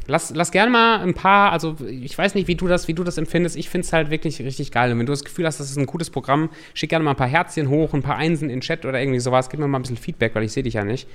Lass, 0.06 0.32
lass 0.34 0.50
gerne 0.50 0.70
mal 0.70 1.00
ein 1.00 1.14
paar, 1.14 1.52
also 1.52 1.76
ich 1.88 2.16
weiß 2.16 2.34
nicht, 2.34 2.48
wie 2.48 2.54
du 2.54 2.66
das, 2.68 2.88
wie 2.88 2.94
du 2.94 3.04
das 3.04 3.18
empfindest. 3.18 3.56
Ich 3.56 3.68
finde 3.68 3.86
es 3.86 3.92
halt 3.92 4.10
wirklich 4.10 4.40
richtig 4.40 4.70
geil. 4.70 4.92
Und 4.92 4.98
wenn 4.98 5.06
du 5.06 5.12
das 5.12 5.24
Gefühl 5.24 5.46
hast, 5.46 5.58
das 5.58 5.70
ist 5.70 5.76
ein 5.76 5.86
gutes 5.86 6.10
Programm, 6.10 6.50
schick 6.74 6.90
gerne 6.90 7.04
mal 7.04 7.12
ein 7.12 7.16
paar 7.16 7.28
Herzchen 7.28 7.68
hoch, 7.68 7.94
ein 7.94 8.02
paar 8.02 8.16
Einsen 8.16 8.44
in 8.44 8.56
den 8.56 8.60
Chat 8.60 8.84
oder 8.84 9.00
irgendwie 9.00 9.20
sowas. 9.20 9.50
Gib 9.50 9.60
mir 9.60 9.68
mal 9.68 9.78
ein 9.78 9.82
bisschen 9.82 9.96
Feedback, 9.96 10.34
weil 10.34 10.44
ich 10.44 10.52
sehe 10.52 10.62
dich 10.62 10.74
ja 10.74 10.84
nicht. 10.84 11.08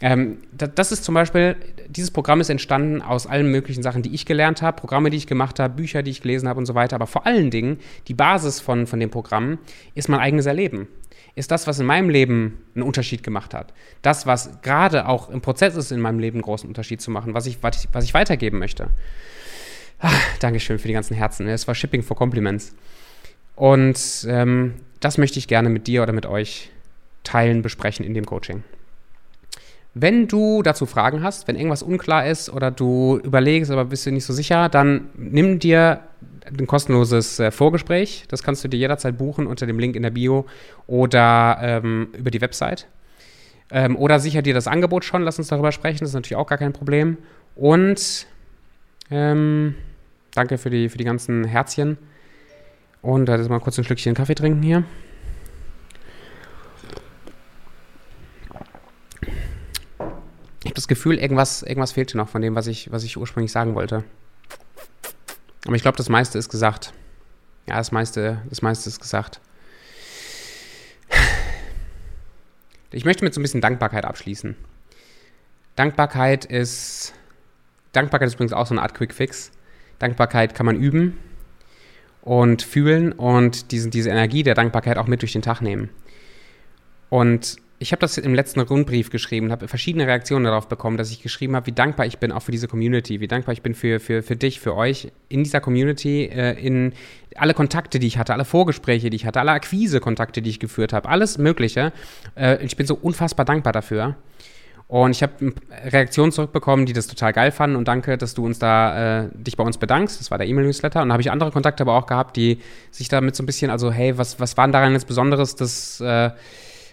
Ähm, 0.00 0.38
das 0.52 0.90
ist 0.90 1.04
zum 1.04 1.14
Beispiel, 1.14 1.56
dieses 1.88 2.10
Programm 2.10 2.40
ist 2.40 2.48
entstanden 2.48 3.02
aus 3.02 3.26
allen 3.26 3.50
möglichen 3.50 3.82
Sachen, 3.82 4.02
die 4.02 4.14
ich 4.14 4.26
gelernt 4.26 4.60
habe, 4.60 4.80
Programme, 4.80 5.10
die 5.10 5.16
ich 5.16 5.28
gemacht 5.28 5.60
habe, 5.60 5.74
Bücher, 5.74 6.02
die 6.02 6.10
ich 6.10 6.22
gelesen 6.22 6.48
habe 6.48 6.58
und 6.58 6.66
so 6.66 6.74
weiter. 6.74 6.96
Aber 6.96 7.06
vor 7.06 7.26
allen 7.26 7.50
Dingen, 7.50 7.78
die 8.08 8.14
Basis 8.14 8.58
von, 8.58 8.86
von 8.86 8.98
dem 8.98 9.10
Programm 9.10 9.58
ist 9.94 10.08
mein 10.08 10.18
eigenes 10.20 10.46
Erleben 10.46 10.88
ist 11.34 11.50
das, 11.50 11.66
was 11.66 11.78
in 11.78 11.86
meinem 11.86 12.10
Leben 12.10 12.58
einen 12.74 12.82
Unterschied 12.82 13.22
gemacht 13.22 13.54
hat. 13.54 13.72
Das, 14.02 14.26
was 14.26 14.60
gerade 14.62 15.08
auch 15.08 15.30
im 15.30 15.40
Prozess 15.40 15.76
ist, 15.76 15.90
in 15.90 16.00
meinem 16.00 16.18
Leben 16.18 16.36
einen 16.36 16.42
großen 16.42 16.68
Unterschied 16.68 17.00
zu 17.00 17.10
machen, 17.10 17.32
was 17.34 17.46
ich, 17.46 17.62
was 17.62 18.04
ich, 18.04 18.14
weitergeben 18.14 18.58
möchte. 18.58 18.88
Ach, 19.98 20.38
Dankeschön 20.40 20.78
für 20.78 20.88
die 20.88 20.94
ganzen 20.94 21.14
Herzen. 21.14 21.46
Es 21.46 21.66
war 21.66 21.74
Shipping 21.74 22.02
for 22.02 22.16
Compliments. 22.16 22.74
Und 23.56 24.26
ähm, 24.28 24.74
das 25.00 25.16
möchte 25.16 25.38
ich 25.38 25.48
gerne 25.48 25.68
mit 25.68 25.86
dir 25.86 26.02
oder 26.02 26.12
mit 26.12 26.26
euch 26.26 26.70
teilen, 27.24 27.62
besprechen 27.62 28.04
in 28.04 28.14
dem 28.14 28.26
Coaching. 28.26 28.64
Wenn 29.94 30.26
du 30.26 30.62
dazu 30.62 30.86
Fragen 30.86 31.22
hast, 31.22 31.48
wenn 31.48 31.56
irgendwas 31.56 31.82
unklar 31.82 32.26
ist 32.26 32.50
oder 32.50 32.70
du 32.70 33.20
überlegst, 33.22 33.70
aber 33.70 33.86
bist 33.86 34.06
du 34.06 34.10
nicht 34.10 34.24
so 34.24 34.32
sicher, 34.32 34.68
dann 34.68 35.10
nimm 35.14 35.58
dir 35.58 36.00
ein 36.46 36.66
kostenloses 36.66 37.38
äh, 37.38 37.50
Vorgespräch. 37.50 38.24
Das 38.28 38.42
kannst 38.42 38.64
du 38.64 38.68
dir 38.68 38.78
jederzeit 38.78 39.16
buchen 39.18 39.46
unter 39.46 39.66
dem 39.66 39.78
Link 39.78 39.96
in 39.96 40.02
der 40.02 40.10
Bio 40.10 40.46
oder 40.86 41.58
ähm, 41.60 42.08
über 42.16 42.30
die 42.30 42.40
Website. 42.40 42.86
Ähm, 43.70 43.96
oder 43.96 44.20
sicher 44.20 44.42
dir 44.42 44.54
das 44.54 44.66
Angebot 44.66 45.04
schon, 45.04 45.22
lass 45.22 45.38
uns 45.38 45.48
darüber 45.48 45.72
sprechen, 45.72 46.00
das 46.00 46.10
ist 46.10 46.14
natürlich 46.14 46.36
auch 46.36 46.46
gar 46.46 46.58
kein 46.58 46.72
Problem. 46.72 47.16
Und 47.54 48.26
ähm, 49.10 49.74
danke 50.34 50.58
für 50.58 50.70
die, 50.70 50.88
für 50.88 50.98
die 50.98 51.04
ganzen 51.04 51.44
Herzchen. 51.44 51.98
Und 53.00 53.26
da 53.26 53.36
äh, 53.36 53.48
mal 53.48 53.60
kurz 53.60 53.78
ein 53.78 53.84
Schlückchen 53.84 54.14
Kaffee 54.14 54.34
trinken 54.34 54.62
hier. 54.62 54.84
Ich 60.60 60.66
habe 60.66 60.74
das 60.74 60.86
Gefühl, 60.86 61.18
irgendwas, 61.18 61.62
irgendwas 61.62 61.92
fehlt 61.92 62.14
noch 62.14 62.28
von 62.28 62.40
dem, 62.40 62.54
was 62.54 62.68
ich, 62.68 62.92
was 62.92 63.02
ich 63.02 63.16
ursprünglich 63.16 63.50
sagen 63.50 63.74
wollte. 63.74 64.04
Aber 65.66 65.76
ich 65.76 65.82
glaube, 65.82 65.96
das 65.96 66.08
meiste 66.08 66.38
ist 66.38 66.48
gesagt. 66.48 66.92
Ja, 67.66 67.76
das 67.76 67.92
meiste, 67.92 68.42
das 68.48 68.62
meiste 68.62 68.88
ist 68.88 69.00
gesagt. 69.00 69.40
Ich 72.90 73.04
möchte 73.04 73.24
mit 73.24 73.32
so 73.32 73.40
ein 73.40 73.42
bisschen 73.42 73.60
Dankbarkeit 73.60 74.04
abschließen. 74.04 74.56
Dankbarkeit 75.76 76.44
ist. 76.44 77.14
Dankbarkeit 77.92 78.28
ist 78.28 78.34
übrigens 78.34 78.52
auch 78.52 78.66
so 78.66 78.74
eine 78.74 78.82
Art 78.82 78.94
Quick 78.94 79.14
Fix. 79.14 79.50
Dankbarkeit 79.98 80.54
kann 80.54 80.66
man 80.66 80.76
üben 80.76 81.18
und 82.22 82.62
fühlen 82.62 83.12
und 83.12 83.70
diesen, 83.72 83.90
diese 83.90 84.10
Energie 84.10 84.42
der 84.42 84.54
Dankbarkeit 84.54 84.98
auch 84.98 85.06
mit 85.06 85.22
durch 85.22 85.32
den 85.32 85.42
Tag 85.42 85.60
nehmen. 85.60 85.90
Und 87.08 87.56
ich 87.82 87.90
habe 87.90 88.00
das 88.00 88.16
im 88.16 88.32
letzten 88.32 88.60
Rundbrief 88.60 89.10
geschrieben 89.10 89.46
und 89.46 89.52
habe 89.52 89.66
verschiedene 89.66 90.06
Reaktionen 90.06 90.44
darauf 90.44 90.68
bekommen, 90.68 90.96
dass 90.96 91.10
ich 91.10 91.20
geschrieben 91.20 91.56
habe, 91.56 91.66
wie 91.66 91.72
dankbar 91.72 92.06
ich 92.06 92.18
bin 92.18 92.30
auch 92.30 92.42
für 92.42 92.52
diese 92.52 92.68
Community, 92.68 93.20
wie 93.20 93.26
dankbar 93.26 93.52
ich 93.52 93.60
bin 93.60 93.74
für, 93.74 93.98
für, 93.98 94.22
für 94.22 94.36
dich, 94.36 94.60
für 94.60 94.76
euch 94.76 95.10
in 95.28 95.42
dieser 95.42 95.60
Community, 95.60 96.26
äh, 96.26 96.52
in 96.52 96.92
alle 97.34 97.54
Kontakte, 97.54 97.98
die 97.98 98.06
ich 98.06 98.18
hatte, 98.18 98.32
alle 98.32 98.44
Vorgespräche, 98.44 99.10
die 99.10 99.16
ich 99.16 99.26
hatte, 99.26 99.40
alle 99.40 99.50
Akquise-Kontakte, 99.50 100.42
die 100.42 100.50
ich 100.50 100.60
geführt 100.60 100.92
habe, 100.92 101.08
alles 101.08 101.38
Mögliche. 101.38 101.92
Äh, 102.36 102.64
ich 102.64 102.76
bin 102.76 102.86
so 102.86 102.94
unfassbar 102.94 103.44
dankbar 103.44 103.72
dafür. 103.72 104.16
Und 104.86 105.12
ich 105.12 105.22
habe 105.22 105.54
Reaktionen 105.86 106.30
zurückbekommen, 106.30 106.86
die 106.86 106.92
das 106.92 107.06
total 107.08 107.32
geil 107.32 107.50
fanden 107.50 107.76
und 107.76 107.88
danke, 107.88 108.16
dass 108.18 108.34
du 108.34 108.44
uns 108.44 108.58
da 108.58 109.22
äh, 109.22 109.28
dich 109.32 109.56
bei 109.56 109.64
uns 109.64 109.78
bedankst. 109.78 110.20
Das 110.20 110.30
war 110.30 110.38
der 110.38 110.46
E-Mail-Newsletter. 110.46 111.02
Und 111.02 111.08
da 111.08 111.14
habe 111.14 111.22
ich 111.22 111.30
andere 111.30 111.50
Kontakte 111.50 111.82
aber 111.82 111.94
auch 111.94 112.06
gehabt, 112.06 112.36
die 112.36 112.58
sich 112.90 113.08
damit 113.08 113.34
so 113.34 113.42
ein 113.42 113.46
bisschen, 113.46 113.70
also 113.70 113.90
hey, 113.90 114.18
was, 114.18 114.38
was 114.38 114.56
war 114.56 114.68
daran 114.68 114.92
jetzt 114.92 115.06
Besonderes, 115.06 115.56
dass 115.56 116.00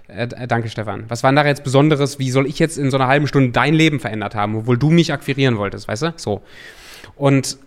äh, 0.10 0.48
danke, 0.48 0.69
Stefan. 0.69 1.06
Was 1.08 1.24
war 1.24 1.32
denn 1.32 1.38
da 1.38 1.45
jetzt 1.45 1.63
Besonderes? 1.63 2.19
Wie 2.19 2.32
soll 2.32 2.48
ich 2.48 2.60
jetzt 2.60 2.78
in 2.78 2.91
so 2.91 2.98
einer 2.98 3.08
halben 3.08 3.28
Stunde 3.28 3.52
dein 3.52 3.74
Leben 3.74 4.00
verändert 4.00 4.36
haben, 4.36 4.56
obwohl 4.56 4.78
du 4.78 4.89
mich 4.89 5.13
akquirieren 5.13 5.58
wolltest, 5.58 5.88
weißt 5.88 6.04
du? 6.04 6.13
So. 6.15 6.41
Und 7.15 7.58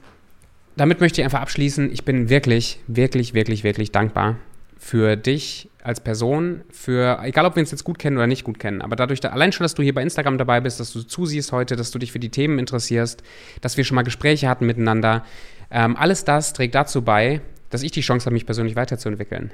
damit 0.76 1.00
möchte 1.00 1.20
ich 1.20 1.24
einfach 1.24 1.40
abschließen. 1.40 1.92
Ich 1.92 2.05
bin 2.05 2.28
wirklich, 2.28 2.81
wirklich, 2.87 3.35
wirklich, 3.35 3.64
wirklich 3.64 3.92
dankbar 3.92 4.37
für 4.78 5.16
dich 5.16 5.68
als 5.85 6.00
Person, 6.00 6.62
für, 6.70 7.20
egal 7.22 7.46
ob 7.46 7.55
wir 7.57 7.61
uns 7.61 7.70
jetzt 7.70 7.85
gut 7.85 8.00
kennen 8.00 8.16
oder 8.16 8.26
nicht 8.26 8.42
gut 8.42 8.59
kennen, 8.59 8.83
aber 8.83 8.96
dadurch, 8.96 9.20
da, 9.20 9.28
allein 9.28 9.52
schon, 9.52 9.64
dass 9.64 9.74
du 9.74 9.83
hier 9.83 9.94
bei 9.94 10.02
Instagram 10.02 10.38
dabei 10.38 10.61
bist, 10.61 10.81
dass 10.81 10.92
du 10.92 11.02
zusiehst 11.02 11.52
heute, 11.52 11.76
dass 11.76 11.92
du 11.92 12.00
dich 12.00 12.11
für 12.11 12.18
die 12.18 12.31
Themen 12.31 12.59
interessierst, 12.59 13.22
dass 13.61 13.76
wir 13.76 13.85
schon 13.85 13.94
mal 13.94 14.02
Gespräche 14.02 14.48
hatten 14.48 14.66
miteinander, 14.66 15.24
ähm, 15.70 15.96
alles 15.96 16.24
das 16.24 16.52
trägt 16.52 16.74
dazu 16.74 17.02
bei, 17.02 17.40
dass 17.70 17.85
ich 17.85 17.92
die 17.92 18.00
Chance 18.00 18.26
habe, 18.26 18.35
mich 18.35 18.44
persönlich 18.44 18.74
weiterzuentwickeln. 18.74 19.52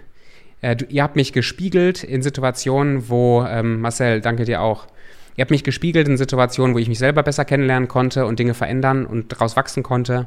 Äh, 0.61 0.77
du, 0.77 0.85
ihr 0.87 1.03
habt 1.03 1.17
mich 1.17 1.33
gespiegelt 1.33 2.05
in 2.05 2.23
Situationen, 2.23 3.09
wo, 3.09 3.45
ähm, 3.49 3.81
Marcel, 3.81 4.21
danke 4.21 4.45
dir 4.45 4.61
auch, 4.61 4.87
ihr 5.37 5.43
habt 5.43 5.51
mich 5.51 5.65
gespiegelt 5.65 6.09
in 6.09 6.17
Situationen, 6.17 6.75
wo 6.75 6.79
ich 6.79 6.89
mich 6.89 6.99
selber 6.99 7.23
besser 7.23 7.45
kennenlernen 7.45 7.89
konnte 7.89 8.27
und 8.27 8.39
Dinge 8.39 8.55
verändern 8.55 9.07
und 9.07 9.33
daraus 9.33 9.57
wachsen 9.57 9.83
konnte. 9.83 10.27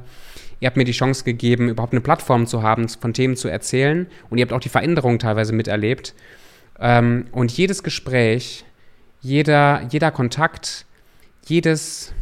Ihr 0.62 0.68
habt 0.68 0.78
mir 0.78 0.86
die 0.86 0.92
Chance 0.92 1.24
gegeben, 1.24 1.70
überhaupt 1.70 1.94
eine 1.94 2.02
Plattform 2.02 2.46
zu 2.46 2.62
haben, 2.62 2.88
von 2.88 3.14
Themen 3.14 3.36
zu 3.36 3.48
erzählen. 3.48 4.06
Und 4.30 4.38
ihr 4.38 4.44
habt 4.44 4.54
auch 4.54 4.60
die 4.60 4.70
Veränderungen 4.70 5.18
teilweise 5.18 5.54
miterlebt. 5.54 6.14
Ähm, 6.80 7.26
und 7.32 7.52
jedes 7.52 7.82
Gespräch, 7.82 8.64
jeder, 9.22 9.82
jeder 9.90 10.12
Kontakt, 10.12 10.86
jedes, 11.48 12.14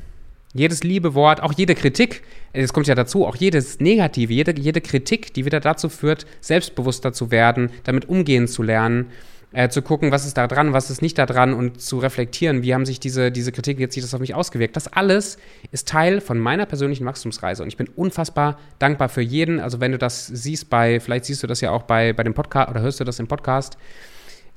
jedes 0.53 0.83
liebe 0.83 1.13
Wort, 1.13 1.41
auch 1.43 1.53
jede 1.53 1.75
Kritik, 1.75 2.23
es 2.53 2.73
kommt 2.73 2.87
ja 2.87 2.95
dazu, 2.95 3.25
auch 3.25 3.35
jedes 3.35 3.79
Negative, 3.79 4.33
jede, 4.33 4.59
jede 4.59 4.81
Kritik, 4.81 5.33
die 5.33 5.45
wieder 5.45 5.59
dazu 5.59 5.89
führt, 5.89 6.25
selbstbewusster 6.41 7.13
zu 7.13 7.31
werden, 7.31 7.69
damit 7.83 8.09
umgehen 8.09 8.47
zu 8.47 8.63
lernen, 8.63 9.11
äh, 9.51 9.69
zu 9.69 9.81
gucken, 9.81 10.11
was 10.11 10.25
ist 10.25 10.37
da 10.37 10.47
dran, 10.47 10.73
was 10.73 10.89
ist 10.89 11.01
nicht 11.01 11.17
da 11.17 11.25
dran 11.25 11.53
und 11.53 11.81
zu 11.81 11.99
reflektieren, 11.99 12.63
wie 12.63 12.73
haben 12.73 12.85
sich 12.85 12.99
diese, 12.99 13.31
diese 13.31 13.51
Kritik, 13.51 13.79
jetzt 13.79 13.93
sich 13.93 14.03
das 14.03 14.13
auf 14.13 14.19
mich 14.19 14.35
ausgewirkt. 14.35 14.75
Das 14.75 14.87
alles 14.87 15.37
ist 15.71 15.87
Teil 15.87 16.21
von 16.21 16.39
meiner 16.39 16.65
persönlichen 16.65 17.05
Wachstumsreise 17.05 17.63
und 17.63 17.69
ich 17.69 17.77
bin 17.77 17.87
unfassbar 17.87 18.59
dankbar 18.79 19.09
für 19.09 19.21
jeden. 19.21 19.59
Also 19.59 19.79
wenn 19.79 19.91
du 19.91 19.97
das 19.97 20.27
siehst 20.27 20.69
bei, 20.69 20.99
vielleicht 20.99 21.25
siehst 21.25 21.43
du 21.43 21.47
das 21.47 21.61
ja 21.61 21.71
auch 21.71 21.83
bei, 21.83 22.13
bei 22.13 22.23
dem 22.23 22.33
Podcast 22.33 22.69
oder 22.69 22.81
hörst 22.81 22.99
du 22.99 23.03
das 23.03 23.19
im 23.19 23.27
Podcast, 23.27 23.77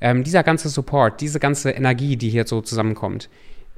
ähm, 0.01 0.25
dieser 0.25 0.43
ganze 0.43 0.69
Support, 0.69 1.21
diese 1.21 1.39
ganze 1.39 1.71
Energie, 1.71 2.17
die 2.17 2.29
hier 2.29 2.47
so 2.47 2.61
zusammenkommt, 2.61 3.29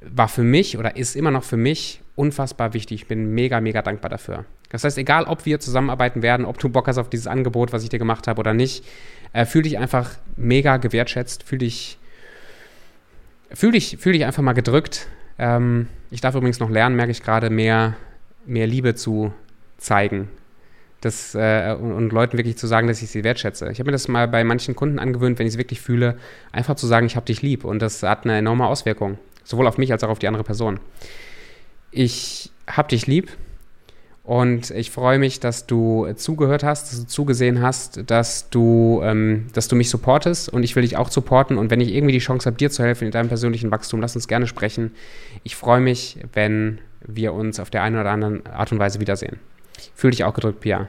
war 0.00 0.28
für 0.28 0.42
mich 0.42 0.78
oder 0.78 0.96
ist 0.96 1.16
immer 1.16 1.30
noch 1.30 1.44
für 1.44 1.56
mich 1.56 2.00
unfassbar 2.16 2.74
wichtig. 2.74 3.02
Ich 3.02 3.08
bin 3.08 3.34
mega, 3.34 3.60
mega 3.60 3.82
dankbar 3.82 4.10
dafür. 4.10 4.44
Das 4.70 4.84
heißt, 4.84 4.98
egal, 4.98 5.24
ob 5.24 5.46
wir 5.46 5.60
zusammenarbeiten 5.60 6.22
werden, 6.22 6.46
ob 6.46 6.58
du 6.58 6.68
Bock 6.68 6.88
hast 6.88 6.98
auf 6.98 7.08
dieses 7.08 7.26
Angebot, 7.26 7.72
was 7.72 7.82
ich 7.82 7.88
dir 7.88 7.98
gemacht 7.98 8.26
habe 8.26 8.40
oder 8.40 8.54
nicht, 8.54 8.84
äh, 9.32 9.44
fühl 9.46 9.62
dich 9.62 9.78
einfach 9.78 10.12
mega 10.36 10.76
gewertschätzt, 10.78 11.42
fühl 11.42 11.58
dich, 11.58 11.98
fühl 13.52 13.72
dich, 13.72 13.98
fühl 14.00 14.12
dich 14.12 14.24
einfach 14.24 14.42
mal 14.42 14.52
gedrückt. 14.52 15.08
Ähm, 15.38 15.88
ich 16.10 16.20
darf 16.20 16.34
übrigens 16.34 16.60
noch 16.60 16.70
lernen, 16.70 16.96
merke 16.96 17.12
ich 17.12 17.22
gerade, 17.22 17.50
mehr, 17.50 17.94
mehr 18.46 18.66
Liebe 18.66 18.94
zu 18.94 19.32
zeigen. 19.78 20.28
Das, 21.00 21.34
äh, 21.34 21.76
und, 21.78 21.92
und, 21.92 22.12
Leuten 22.12 22.38
wirklich 22.38 22.56
zu 22.56 22.66
sagen, 22.66 22.88
dass 22.88 23.02
ich 23.02 23.10
sie 23.10 23.24
wertschätze. 23.24 23.70
Ich 23.70 23.78
habe 23.78 23.88
mir 23.88 23.92
das 23.92 24.08
mal 24.08 24.26
bei 24.26 24.42
manchen 24.42 24.74
Kunden 24.74 24.98
angewöhnt, 24.98 25.38
wenn 25.38 25.46
ich 25.46 25.54
es 25.54 25.58
wirklich 25.58 25.82
fühle, 25.82 26.16
einfach 26.50 26.76
zu 26.76 26.86
sagen, 26.86 27.04
ich 27.04 27.14
habe 27.14 27.26
dich 27.26 27.42
lieb. 27.42 27.64
Und 27.64 27.82
das 27.82 28.02
hat 28.02 28.24
eine 28.24 28.38
enorme 28.38 28.66
Auswirkung. 28.66 29.18
Sowohl 29.42 29.66
auf 29.66 29.76
mich 29.76 29.92
als 29.92 30.02
auch 30.02 30.08
auf 30.08 30.18
die 30.18 30.28
andere 30.28 30.44
Person. 30.44 30.80
Ich 31.96 32.50
habe 32.66 32.88
dich 32.88 33.06
lieb. 33.06 33.30
Und 34.24 34.70
ich 34.70 34.90
freue 34.90 35.18
mich, 35.18 35.38
dass 35.38 35.66
du 35.66 36.10
zugehört 36.14 36.64
hast, 36.64 36.90
dass 36.90 37.00
du 37.00 37.06
zugesehen 37.06 37.60
hast, 37.60 38.10
dass 38.10 38.48
du, 38.48 39.02
ähm, 39.04 39.48
dass 39.52 39.68
du 39.68 39.76
mich 39.76 39.90
supportest 39.90 40.48
und 40.48 40.62
ich 40.62 40.74
will 40.74 40.82
dich 40.82 40.96
auch 40.96 41.10
supporten. 41.10 41.58
Und 41.58 41.70
wenn 41.70 41.82
ich 41.82 41.94
irgendwie 41.94 42.14
die 42.14 42.20
Chance 42.20 42.46
habe, 42.46 42.56
dir 42.56 42.70
zu 42.70 42.82
helfen 42.82 43.04
in 43.04 43.10
deinem 43.10 43.28
persönlichen 43.28 43.70
Wachstum, 43.70 44.00
lass 44.00 44.16
uns 44.16 44.26
gerne 44.26 44.46
sprechen. 44.46 44.92
Ich 45.42 45.56
freue 45.56 45.80
mich, 45.80 46.18
wenn 46.32 46.80
wir 47.06 47.34
uns 47.34 47.60
auf 47.60 47.68
der 47.68 47.82
einen 47.82 47.96
oder 47.98 48.10
anderen 48.10 48.46
Art 48.46 48.72
und 48.72 48.78
Weise 48.78 48.98
wiedersehen. 48.98 49.38
Fühl 49.94 50.10
dich 50.10 50.24
auch 50.24 50.32
gedrückt, 50.32 50.60
Pia. 50.60 50.88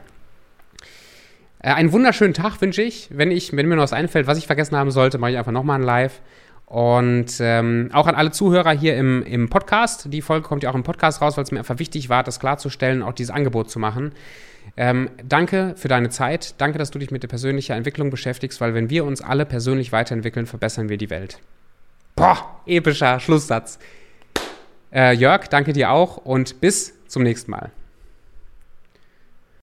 Äh, 1.59 1.73
einen 1.73 1.91
wunderschönen 1.91 2.33
Tag 2.33 2.61
wünsche 2.61 2.83
ich. 2.83 3.09
Wenn, 3.11 3.31
ich. 3.31 3.51
wenn 3.55 3.67
mir 3.67 3.75
noch 3.75 3.83
was 3.83 3.93
einfällt, 3.93 4.27
was 4.27 4.37
ich 4.37 4.47
vergessen 4.47 4.77
haben 4.77 4.91
sollte, 4.91 5.17
mache 5.17 5.31
ich 5.31 5.37
einfach 5.37 5.51
nochmal 5.51 5.81
ein 5.81 5.85
Live. 5.85 6.21
Und 6.65 7.37
ähm, 7.39 7.89
auch 7.93 8.07
an 8.07 8.15
alle 8.15 8.31
Zuhörer 8.31 8.71
hier 8.71 8.97
im, 8.97 9.23
im 9.23 9.49
Podcast. 9.49 10.11
Die 10.11 10.21
Folge 10.21 10.47
kommt 10.47 10.63
ja 10.63 10.71
auch 10.71 10.75
im 10.75 10.83
Podcast 10.83 11.21
raus, 11.21 11.37
weil 11.37 11.43
es 11.43 11.51
mir 11.51 11.59
einfach 11.59 11.79
wichtig 11.79 12.09
war, 12.09 12.23
das 12.23 12.39
klarzustellen, 12.39 13.03
auch 13.03 13.13
dieses 13.13 13.33
Angebot 13.33 13.69
zu 13.69 13.79
machen. 13.79 14.13
Ähm, 14.75 15.09
danke 15.23 15.73
für 15.77 15.87
deine 15.87 16.09
Zeit. 16.09 16.55
Danke, 16.57 16.79
dass 16.79 16.91
du 16.91 16.99
dich 16.99 17.11
mit 17.11 17.21
der 17.23 17.27
persönlichen 17.27 17.73
Entwicklung 17.73 18.09
beschäftigst, 18.09 18.59
weil 18.61 18.73
wenn 18.73 18.89
wir 18.89 19.05
uns 19.05 19.21
alle 19.21 19.45
persönlich 19.45 19.91
weiterentwickeln, 19.91 20.47
verbessern 20.47 20.89
wir 20.89 20.97
die 20.97 21.09
Welt. 21.09 21.39
Boah, 22.15 22.59
epischer 22.65 23.19
Schlusssatz. 23.19 23.77
Äh, 24.91 25.13
Jörg, 25.13 25.47
danke 25.47 25.73
dir 25.73 25.91
auch 25.91 26.17
und 26.17 26.61
bis 26.61 26.93
zum 27.07 27.23
nächsten 27.23 27.51
Mal. 27.51 27.71